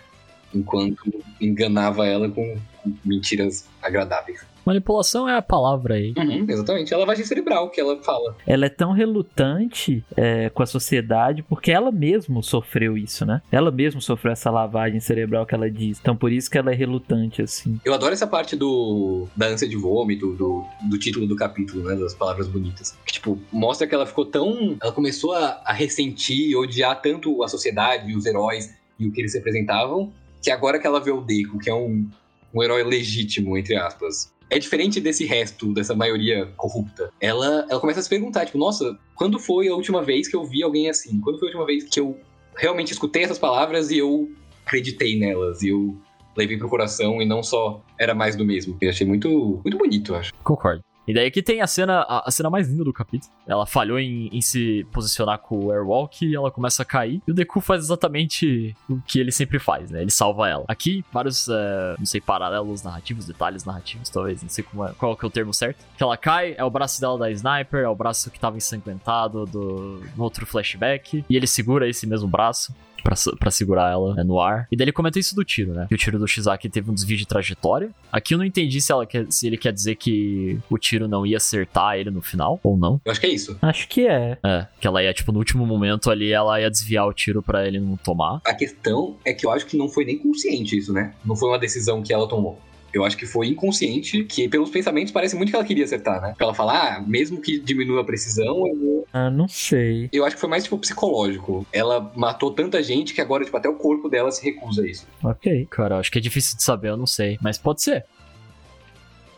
Enquanto 0.54 1.24
enganava 1.40 2.06
ela 2.06 2.30
com, 2.30 2.58
mentiras 3.04 3.68
agradáveis. 3.82 4.48
Manipulação 4.66 5.28
é 5.28 5.36
a 5.36 5.42
palavra 5.42 5.96
aí. 5.96 6.14
Uhum, 6.16 6.46
exatamente. 6.48 6.94
É 6.94 6.96
a 6.96 7.00
lavagem 7.00 7.26
cerebral 7.26 7.72
que 7.72 7.82
ela 7.82 7.98
fala. 8.04 8.36
Ela 8.46 8.68
é 8.68 8.70
tão 8.70 8.92
relutante 8.92 10.04
é, 10.16 10.50
com 10.50 10.62
a 10.62 10.66
sociedade 10.66 11.42
porque 11.42 11.72
ela 11.72 11.92
mesma 11.92 12.44
sofreu 12.44 12.96
isso, 12.96 13.26
né? 13.26 13.42
Ela 13.52 13.72
mesma 13.72 14.00
sofreu 14.00 14.32
essa 14.32 14.52
lavagem 14.52 15.00
cerebral 15.00 15.46
que 15.46 15.56
ela 15.56 15.72
diz. 15.72 15.98
Então 16.00 16.16
por 16.16 16.32
isso 16.32 16.52
que 16.52 16.58
ela 16.58 16.72
é 16.72 16.76
relutante, 16.76 17.42
assim. 17.42 17.80
Eu 17.84 17.96
adoro 17.96 18.14
essa 18.14 18.28
parte 18.28 18.56
do 18.56 19.28
da 19.36 19.48
ânsia 19.48 19.68
de 19.68 19.76
vômito, 19.76 20.34
do, 20.34 20.64
do 20.88 21.00
título 21.00 21.26
do 21.26 21.36
capítulo, 21.36 21.84
né? 21.84 21.96
Das 21.96 22.14
palavras 22.14 22.48
bonitas. 22.48 22.96
Que, 23.06 23.14
tipo, 23.14 23.40
mostra 23.52 23.88
que 23.88 23.96
ela 23.96 24.06
ficou 24.06 24.26
tão. 24.26 24.78
Ela 24.80 24.92
começou 24.92 25.34
a, 25.34 25.62
a 25.66 25.74
ressentir, 25.74 26.56
odiar 26.56 27.02
tanto 27.02 27.44
a 27.44 27.48
sociedade 27.48 28.12
e 28.12 28.16
os 28.16 28.26
heróis 28.26 28.78
e 29.00 29.08
o 29.08 29.12
que 29.12 29.22
eles 29.22 29.34
representavam, 29.34 30.12
que 30.42 30.52
agora 30.52 30.80
que 30.80 30.88
ela 30.88 31.00
vê 31.00 31.12
o 31.12 31.22
Deco, 31.22 31.60
que 31.60 31.70
é 31.70 31.74
um, 31.74 32.10
um 32.54 32.64
herói 32.64 32.84
legítimo, 32.84 33.58
entre 33.58 33.76
aspas, 33.76 34.34
é 34.50 34.58
diferente 34.58 35.00
desse 35.00 35.26
resto, 35.26 35.74
dessa 35.74 35.96
maioria 35.96 36.48
corrupta. 36.58 37.12
Ela, 37.22 37.66
ela 37.70 37.80
começa 37.80 38.00
a 38.00 38.04
se 38.04 38.10
perguntar, 38.10 38.46
tipo, 38.46 38.58
nossa, 38.58 38.98
quando 39.16 39.38
foi 39.40 39.68
a 39.68 39.76
última 39.76 40.02
vez 40.02 40.28
que 40.28 40.36
eu 40.36 40.44
vi 40.44 40.64
alguém 40.64 40.90
assim? 40.90 41.20
Quando 41.20 41.38
foi 41.38 41.48
a 41.48 41.52
última 41.52 41.66
vez 41.66 41.84
que 41.84 42.00
eu 42.00 42.18
realmente 42.56 42.92
escutei 42.92 43.24
essas 43.24 43.38
palavras 43.38 43.92
e 43.92 43.98
eu 43.98 44.30
acreditei 44.66 45.18
nelas, 45.18 45.62
e 45.62 45.70
eu 45.70 45.98
levei 46.36 46.58
pro 46.58 46.70
coração 46.70 47.22
e 47.22 47.26
não 47.26 47.44
só 47.44 47.84
era 48.00 48.14
mais 48.14 48.36
do 48.36 48.46
mesmo. 48.46 48.78
Eu 48.82 48.90
achei 48.90 49.06
muito, 49.06 49.60
muito 49.64 49.78
bonito, 49.78 50.16
acho. 50.16 50.34
Concordo. 50.44 50.84
E 51.10 51.14
daí 51.14 51.32
que 51.32 51.42
tem 51.42 51.60
a 51.60 51.66
cena, 51.66 52.02
a, 52.02 52.30
a, 52.30 52.32
cena 52.32 52.52
mais 52.52 52.70
linda 52.70 52.84
do 52.84 52.94
capítulo. 52.94 53.34
Ela 53.48 53.66
falhou 53.66 53.98
em, 54.00 54.28
em, 54.28 54.42
se 54.42 54.86
posicionar 54.92 55.40
com 55.40 55.66
o 55.66 55.72
Airwalk 55.72 56.24
e 56.24 56.36
ela 56.36 56.52
começa 56.52 56.84
a 56.84 56.86
cair. 56.86 57.20
E 57.28 57.32
o 57.32 57.34
Deku 57.34 57.60
faz 57.62 57.86
exatamente 57.86 58.76
o 58.88 59.02
que 59.02 59.20
ele 59.20 59.32
sempre 59.32 59.58
faz, 59.58 59.90
né? 59.90 60.04
Ele 60.04 60.12
salva 60.12 60.48
ela. 60.48 60.66
Aqui, 60.68 61.04
vários, 61.12 61.50
é, 61.50 61.96
não 61.98 62.06
sei, 62.06 62.22
paralelos 62.22 62.84
narrativos, 62.84 63.26
detalhes 63.26 63.66
narrativos, 63.66 64.08
talvez, 64.08 64.44
não 64.44 64.50
sei 64.50 64.64
é, 64.64 64.94
qual 64.94 65.18
é 65.20 65.26
o 65.26 65.30
termo 65.32 65.52
certo. 65.52 65.84
Que 65.98 66.04
ela 66.04 66.16
cai, 66.16 66.54
é 66.56 66.64
o 66.64 66.70
braço 66.70 67.02
dela 67.02 67.18
da 67.18 67.32
Sniper, 67.32 67.80
é 67.80 67.90
o 67.90 67.96
braço 67.96 68.30
que 68.30 68.40
tava 68.40 68.58
ensanguentado 68.58 69.48
do, 69.48 70.04
no 70.16 70.24
outro 70.24 70.46
flashback. 70.46 71.26
E 71.28 71.36
ele 71.36 71.48
segura 71.48 71.90
esse 71.90 72.06
mesmo 72.06 72.28
braço 72.28 72.72
pra, 73.02 73.16
pra 73.40 73.52
segurar 73.52 73.92
ela 73.92 74.16
né, 74.16 74.24
no 74.24 74.40
ar. 74.40 74.68
E 74.72 74.76
daí 74.76 74.86
ele 74.86 74.92
comenta 74.92 75.20
isso 75.20 75.36
do 75.36 75.44
tiro, 75.44 75.74
né? 75.74 75.86
Que 75.88 75.96
o 75.96 75.98
tiro 75.98 76.20
do 76.20 76.28
Shizaki 76.28 76.70
teve 76.70 76.90
um 76.90 76.94
desvio 76.94 77.18
de 77.18 77.26
trajetória. 77.26 77.92
Aqui 78.12 78.34
eu 78.34 78.38
não 78.38 78.46
entendi 78.46 78.82
se, 78.82 78.92
ela 78.92 79.06
quer, 79.06 79.26
se 79.30 79.48
ele 79.48 79.58
quer 79.58 79.72
dizer 79.74 79.96
que 79.96 80.60
o 80.70 80.78
tiro 80.78 81.08
não 81.08 81.26
ia 81.26 81.38
acertar 81.38 81.98
ele 81.98 82.10
no 82.10 82.22
final, 82.22 82.60
ou 82.64 82.78
não. 82.78 83.00
Eu 83.06 83.12
acho 83.12 83.22
que 83.22 83.28
é 83.28 83.34
isso. 83.34 83.58
Acho 83.62 83.88
que 83.88 84.08
é. 84.08 84.38
É, 84.44 84.68
que 84.80 84.88
ela 84.88 85.04
ia, 85.04 85.14
tipo, 85.14 85.32
no 85.32 85.40
último 85.40 85.66
momento 85.66 86.10
ali, 86.10 86.32
ela 86.32 86.60
ia 86.60 86.70
desviar 86.70 87.08
o 87.08 87.14
tiro 87.14 87.42
para 87.42 87.68
ele 87.68 87.80
não 87.80 87.98
tomar. 87.98 88.42
A 88.46 88.54
questão 88.54 89.18
é 89.26 89.34
que 89.34 89.46
eu 89.46 89.52
acho 89.52 89.66
que 89.66 89.78
não 89.78 89.88
foi 89.88 90.06
nem 90.06 90.18
consciente 90.18 90.78
isso, 90.78 90.94
né? 90.94 91.14
Não 91.24 91.36
foi 91.36 91.50
uma 91.50 91.60
decisão 91.60 92.02
que 92.02 92.14
ela 92.14 92.28
tomou. 92.28 92.60
Eu 92.94 93.04
acho 93.04 93.18
que 93.18 93.26
foi 93.26 93.48
inconsciente, 93.48 94.24
que 94.24 94.48
pelos 94.48 94.70
pensamentos 94.70 95.12
parece 95.12 95.36
muito 95.36 95.50
que 95.50 95.56
ela 95.56 95.66
queria 95.66 95.86
acertar, 95.86 96.22
né? 96.22 96.34
Pra 96.38 96.48
ela 96.48 96.54
falar, 96.54 96.98
ah, 96.98 97.02
mesmo 97.02 97.42
que 97.42 97.60
diminua 97.60 98.02
a 98.02 98.04
precisão, 98.04 98.68
eu 98.68 98.76
vou... 98.78 99.08
Ah, 99.12 99.30
não 99.30 99.48
sei. 99.48 100.10
Eu 100.12 100.26
acho 100.26 100.36
que 100.36 100.42
foi 100.42 100.50
mais, 100.50 100.64
tipo, 100.64 100.78
psicológico. 100.78 101.66
Ela 101.72 102.12
matou 102.16 102.52
tanta 102.52 102.82
gente 102.84 103.14
que 103.14 103.22
agora, 103.22 103.44
tipo, 103.44 103.58
até 103.58 103.68
o 103.68 103.76
corpo 103.76 104.10
dela 104.10 104.32
se 104.32 104.44
recusa 104.44 104.84
a 104.84 104.88
isso. 104.88 105.08
Ok. 105.24 105.68
Cara, 105.70 105.98
acho 105.98 106.12
que 106.12 106.20
é 106.20 106.22
difícil 106.22 106.58
de 106.58 106.64
saber, 106.64 106.90
eu 106.90 106.98
não 106.98 107.08
sei. 107.08 107.38
Mas 107.42 107.58
pode 107.58 107.82
ser. 107.82 108.06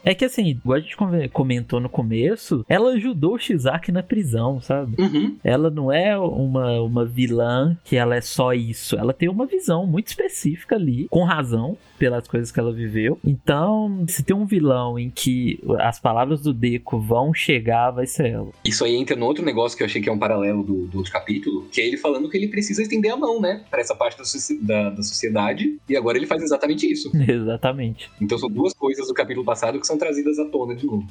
É 0.04 0.16
que 0.16 0.26
assim, 0.26 0.48
igual 0.48 0.78
a 0.78 0.82
gente 0.82 0.98
comentou 1.32 1.80
no 1.80 1.90
começo, 1.90 2.66
ela 2.68 2.92
ajudou 2.94 3.36
o 3.36 3.40
Shizaki 3.40 3.92
na 3.92 4.04
prisão, 4.04 4.60
sabe? 4.60 5.02
Uhum. 5.02 5.38
Ela 5.44 5.70
não 5.70 5.92
é 5.92 6.18
uma, 6.18 6.82
uma 6.82 7.06
vilã 7.06 7.78
que 7.84 7.96
ela 7.96 8.16
é 8.16 8.22
só 8.22 8.54
isso. 8.54 8.96
Ela 8.96 9.14
tem 9.14 9.30
uma 9.30 9.46
visão 9.46 9.86
muito 9.86 10.08
específica 10.08 10.76
ali, 10.76 11.08
com 11.10 11.24
razão, 11.24 11.78
pelas 11.98 12.28
coisas 12.28 12.52
que 12.52 12.60
ela 12.60 12.74
viveu. 12.74 13.20
Então, 13.24 14.04
se 14.08 14.24
tem 14.24 14.36
um 14.36 14.46
vilão 14.46 14.98
em 14.98 15.10
que 15.10 15.60
as 15.80 16.00
palavras 16.00 16.42
do 16.42 16.52
Deco 16.52 17.00
vão 17.00 17.34
chegar, 17.34 17.92
vai 17.92 18.08
ser 18.08 18.32
ela. 18.32 18.50
Isso 18.66 18.84
aí 18.84 18.96
entra 18.96 19.16
no 19.16 19.26
outro 19.26 19.46
negócio 19.46 19.78
que 19.78 19.84
eu 19.84 19.88
achei 19.88 20.02
que 20.02 20.10
é 20.10 20.12
um 20.12 20.18
paralelo 20.18 20.64
do, 20.64 20.88
do 20.88 20.98
outro 20.98 21.12
capítulo, 21.12 21.68
que 21.72 21.80
é 21.80 21.86
ele 21.86 21.98
falando 21.98 22.28
que 22.28 22.38
ele 22.38 22.48
precisa 22.48 22.82
estender 22.82 23.12
a 23.12 23.18
mão, 23.18 23.40
né? 23.40 23.64
Pra 23.70 23.82
essa 23.82 23.94
parte 23.94 24.18
da, 24.18 24.24
da, 24.62 24.90
da 24.90 25.04
sociedade. 25.04 25.78
E 25.88 25.96
agora 25.96 26.18
ele 26.18 26.26
faz 26.26 26.42
exatamente 26.42 26.92
isso. 26.92 27.12
Exatamente. 27.32 28.10
Então 28.20 28.38
são 28.38 28.50
duas 28.50 28.74
coisas 28.74 29.08
do 29.08 29.14
capítulo 29.14 29.46
passado 29.46 29.80
que 29.80 29.86
são 29.92 29.98
trazidas 29.98 30.40
à 30.40 30.46
tona 30.46 30.74
de 30.74 30.86
novo. 30.86 31.06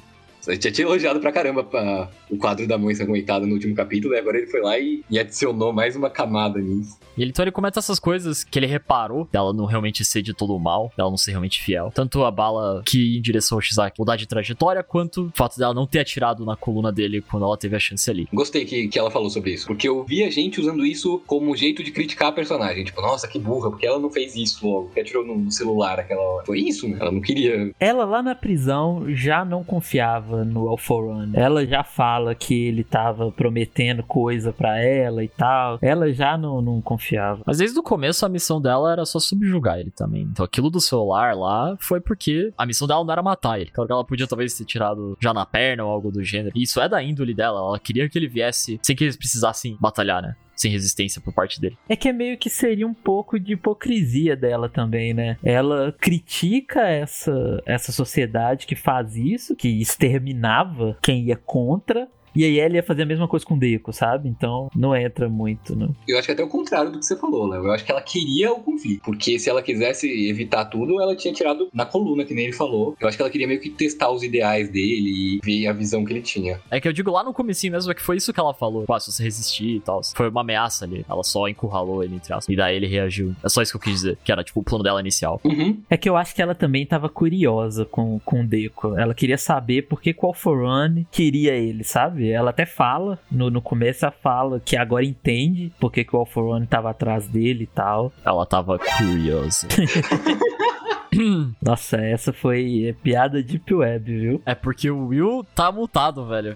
A 0.47 0.53
gente 0.53 0.65
já 0.65 0.73
tinha 0.73 0.87
elogiado 0.87 1.21
pra 1.21 1.33
caramba 1.33 1.63
pra, 1.63 2.09
o 2.31 2.37
quadro 2.37 2.67
da 2.67 2.79
mãe 2.79 2.93
ensanguentada 2.93 3.47
no 3.47 3.55
último 3.55 3.75
capítulo, 3.75 4.15
e 4.15 4.19
agora 4.19 4.39
ele 4.39 4.47
foi 4.47 4.61
lá 4.61 4.79
e, 4.79 5.03
e 5.11 5.19
adicionou 5.19 5.73
mais 5.73 5.97
uma 5.97 6.09
camada 6.09 6.59
nisso. 6.61 6.99
E 7.17 7.23
ele, 7.23 7.31
então 7.31 7.45
ele 7.45 7.53
comenta 7.53 7.79
essas 7.79 7.99
coisas 7.99 8.45
que 8.45 8.59
ele 8.59 8.67
reparou 8.67 9.29
dela 9.31 9.53
não 9.53 9.67
realmente 9.67 10.05
ser 10.05 10.23
de 10.23 10.33
todo 10.33 10.55
o 10.55 10.59
mal, 10.59 10.93
dela 10.97 11.11
não 11.11 11.17
ser 11.17 11.33
realmente 11.33 11.61
fiel. 11.63 11.91
Tanto 11.95 12.25
a 12.25 12.31
bala 12.31 12.83
que 12.87 13.13
ia 13.13 13.19
em 13.19 13.23
direção 13.23 13.59
ao 13.59 13.63
Shizaki 13.63 13.99
mudar 13.99 14.17
de 14.17 14.27
trajetória, 14.27 14.83
quanto 14.83 15.27
o 15.27 15.33
fato 15.35 15.59
dela 15.59 15.75
não 15.75 15.87
ter 15.87 16.01
atirado 16.01 16.45
na 16.45 16.57
coluna 16.57 16.91
dele 16.93 17.21
quando 17.21 17.45
ela 17.45 17.57
teve 17.57 17.77
a 17.77 17.79
chance 17.79 18.09
ali. 18.11 18.29
Gostei 18.33 18.65
que, 18.65 18.89
que 18.89 18.99
ela 18.99 19.11
falou 19.11 19.29
sobre 19.29 19.53
isso, 19.53 19.67
porque 19.67 19.89
eu 19.89 20.05
vi 20.05 20.25
a 20.25 20.31
gente 20.31 20.61
usando 20.61 20.87
isso 20.87 21.21
como 21.27 21.55
jeito 21.57 21.83
de 21.83 21.91
criticar 21.91 22.29
a 22.29 22.33
personagem. 22.33 22.85
Tipo, 22.85 23.03
nossa, 23.03 23.29
que 23.29 23.39
burra, 23.39 23.71
porque 23.71 23.87
ela 23.87 23.99
não 23.99 24.11
fez 24.11 24.37
isso 24.37 24.67
logo, 24.67 24.91
que 24.91 25.01
atirou 25.01 25.25
no 25.25 25.51
celular 25.51 25.99
aquela 25.99 26.23
hora. 26.23 26.47
Foi 26.47 26.61
isso, 26.61 26.89
né? 26.89 26.97
Ela 27.01 27.11
não 27.11 27.21
queria. 27.21 27.73
Ela 27.79 28.05
lá 28.05 28.23
na 28.23 28.35
prisão 28.35 29.05
já 29.09 29.45
não 29.45 29.63
confiava 29.63 30.30
no 30.45 30.69
Alforan. 30.69 31.31
Ela 31.35 31.67
já 31.67 31.83
fala 31.83 32.35
que 32.35 32.69
ele 32.69 32.85
tava 32.85 33.31
prometendo 33.31 34.03
coisa 34.03 34.53
para 34.53 34.79
ela 34.79 35.23
e 35.23 35.29
tal. 35.29 35.79
Ela 35.83 36.13
já 36.13 36.37
não, 36.37 36.61
não 36.61 36.81
confiava. 36.81 37.43
Mas 37.47 37.59
desde 37.59 37.79
o 37.79 37.83
começo 37.83 38.25
a 38.25 38.29
missão 38.29 38.61
dela 38.61 38.93
era 38.93 39.05
só 39.05 39.19
subjugar 39.19 39.79
ele 39.79 39.91
também. 39.91 40.23
Então 40.23 40.45
aquilo 40.45 40.71
do 40.71 40.81
celular 40.81 41.37
lá 41.37 41.77
foi 41.79 42.01
porque 42.01 42.53
a 42.57 42.67
missão 42.67 42.87
dela 42.87 43.05
não 43.05 43.13
era 43.13 43.23
matar 43.23 43.61
ele. 43.61 43.71
Claro 43.71 43.87
que 43.87 43.93
ela 43.93 44.05
podia 44.05 44.27
talvez 44.27 44.57
ter 44.57 44.65
tirado 44.65 45.17
já 45.21 45.33
na 45.33 45.47
perna 45.47 45.85
ou 45.85 45.91
algo 45.91 46.11
do 46.11 46.23
gênero. 46.23 46.53
E 46.57 46.63
isso 46.63 46.81
é 46.81 46.89
da 46.89 47.03
índole 47.03 47.35
dela. 47.35 47.61
Ela 47.61 47.79
queria 47.79 48.09
que 48.09 48.19
ele 48.19 48.29
viesse 48.29 48.79
sem 48.83 48.97
que 48.97 49.05
eles 49.05 49.17
precisassem 49.17 49.77
batalhar, 49.81 50.23
né? 50.23 50.37
Sem 50.61 50.71
resistência 50.71 51.21
por 51.21 51.33
parte 51.33 51.61
dele. 51.61 51.77
É 51.89 51.97
que 51.97 52.09
é 52.09 52.13
meio 52.13 52.37
que 52.37 52.51
seria 52.51 52.87
um 52.87 52.95
pouco 52.95 53.39
de 53.39 53.55
hipocrisia 53.55 54.37
dela 54.37 54.69
também, 54.69 55.15
né? 55.15 55.37
Ela 55.43 55.95
critica 55.99 56.83
essa, 56.89 57.63
essa 57.67 57.93
sociedade 57.93 58.67
que 58.67 58.77
faz 58.77 59.17
isso, 59.17 59.57
que 59.57 59.69
exterminava 59.81 60.97
quem 61.01 61.25
ia 61.25 61.37
contra, 61.37 62.09
e 62.35 62.45
aí 62.45 62.59
ela 62.59 62.75
ia 62.75 62.83
fazer 62.83 63.03
a 63.03 63.07
mesma 63.07 63.29
coisa 63.29 63.45
com 63.45 63.55
o 63.55 63.59
Deco, 63.59 63.93
sabe? 63.93 64.29
Então 64.29 64.71
não 64.75 64.95
entra 64.95 65.29
muito, 65.29 65.77
né? 65.77 65.89
Eu 66.07 66.19
acho 66.19 66.27
que 66.27 66.33
é 66.33 66.35
até 66.35 66.45
o 66.45 66.49
contrário 66.49 66.91
do 66.93 66.99
que 66.99 67.07
você 67.07 67.17
falou, 67.17 67.47
Léo. 67.47 67.65
Eu 67.65 67.73
acho 67.73 67.85
que 67.85 67.91
ela 67.91 68.03
queria 68.03 68.53
o 68.53 68.61
conflito. 68.61 69.03
Porque 69.03 69.39
se 69.39 69.49
ela 69.49 69.63
quisesse 69.63 70.09
evitar 70.29 70.65
tudo, 70.67 71.01
ela 71.01 71.15
tinha 71.17 71.33
tirado 71.33 71.69
na 71.73 71.85
coluna, 71.85 72.25
que 72.25 72.35
nem 72.35 72.45
ele 72.45 72.53
falou. 72.53 72.97
Eu 73.01 73.09
acho 73.09 73.17
que 73.17 73.23
ela 73.23 73.31
queria 73.31 73.47
meio 73.47 73.61
que 73.61 73.71
testar 73.71 74.11
os 74.11 74.23
ideais 74.23 74.69
dele 74.69 75.39
e 75.39 75.41
ver 75.43 75.67
a 75.67 75.73
visão 75.73 76.05
que 76.05 76.13
ele 76.13 76.23
tinha. 76.23 76.61
É 76.71 76.81
que 76.81 76.89
eu 76.89 76.93
digo 76.93 77.11
lá 77.11 77.23
no 77.25 77.33
comecinho 77.33 77.73
mesmo, 77.73 77.91
é 77.91 77.95
que 77.95 78.03
foi 78.03 78.17
isso 78.17 78.33
que 78.33 78.41
ela 78.41 78.55
falou. 78.55 78.83
Tipo, 78.83 78.95
ah, 78.95 79.01
se 79.01 79.13
você 79.13 79.23
resistir 79.23 79.77
e 79.77 79.81
tal. 79.81 80.01
Foi 80.15 80.29
uma 80.29 80.41
ameaça 80.41 80.85
ali. 80.85 81.05
Ela 81.09 81.23
só 81.23 81.49
encurralou 81.49 82.03
ele, 82.03 82.17
entre 82.17 82.33
aspas. 82.33 82.53
E 82.53 82.57
daí 82.57 82.77
ele 82.77 82.87
reagiu. 82.87 83.35
É 83.43 83.49
só 83.49 83.63
isso 83.63 83.73
que 83.73 83.77
eu 83.77 83.81
quis 83.81 83.95
dizer. 83.95 84.19
Que 84.25 84.33
era, 84.33 84.45
tipo, 84.45 84.61
o 84.61 84.63
plano 84.63 84.85
dela 84.85 85.01
inicial. 85.01 85.41
Uhum. 85.45 85.81
É 85.89 85.97
que 85.97 86.09
eu 86.09 86.17
acho 86.17 86.35
que 86.35 86.43
ela 86.43 86.55
também 86.55 86.87
tava 86.87 87.09
curiosa 87.09 87.85
com, 87.85 88.19
com 88.25 88.43
o 88.43 88.47
Deco. 88.47 88.97
Ela 88.97 89.15
queria 89.15 89.39
saber 89.39 89.83
por 89.83 90.01
que 90.01 90.15
o 90.21 90.27
Alforane 90.27 91.07
queria 91.11 91.53
ele, 91.55 91.85
sabe? 91.85 92.20
Ela 92.29 92.51
até 92.51 92.67
fala, 92.67 93.19
no, 93.31 93.51
no 93.51 93.63
começo 93.63 94.05
ela 94.05 94.13
fala 94.13 94.61
que 94.61 94.77
agora 94.77 95.05
entende 95.05 95.73
porque 95.79 96.05
que 96.05 96.15
o 96.15 96.19
Alforone 96.19 96.67
tava 96.67 96.91
atrás 96.91 97.27
dele 97.29 97.65
e 97.65 97.67
tal. 97.67 98.13
Ela 98.25 98.45
tava 98.47 98.79
curiosa. 98.79 99.69
Nossa, 101.61 101.97
essa 101.97 102.33
foi 102.33 102.97
piada 103.03 103.43
deep 103.43 103.75
web, 103.75 104.05
viu? 104.05 104.43
É 104.47 104.55
porque 104.55 104.91
o 104.91 105.07
Will 105.09 105.45
tá 105.55 105.71
mutado, 105.73 106.27
velho. 106.27 106.53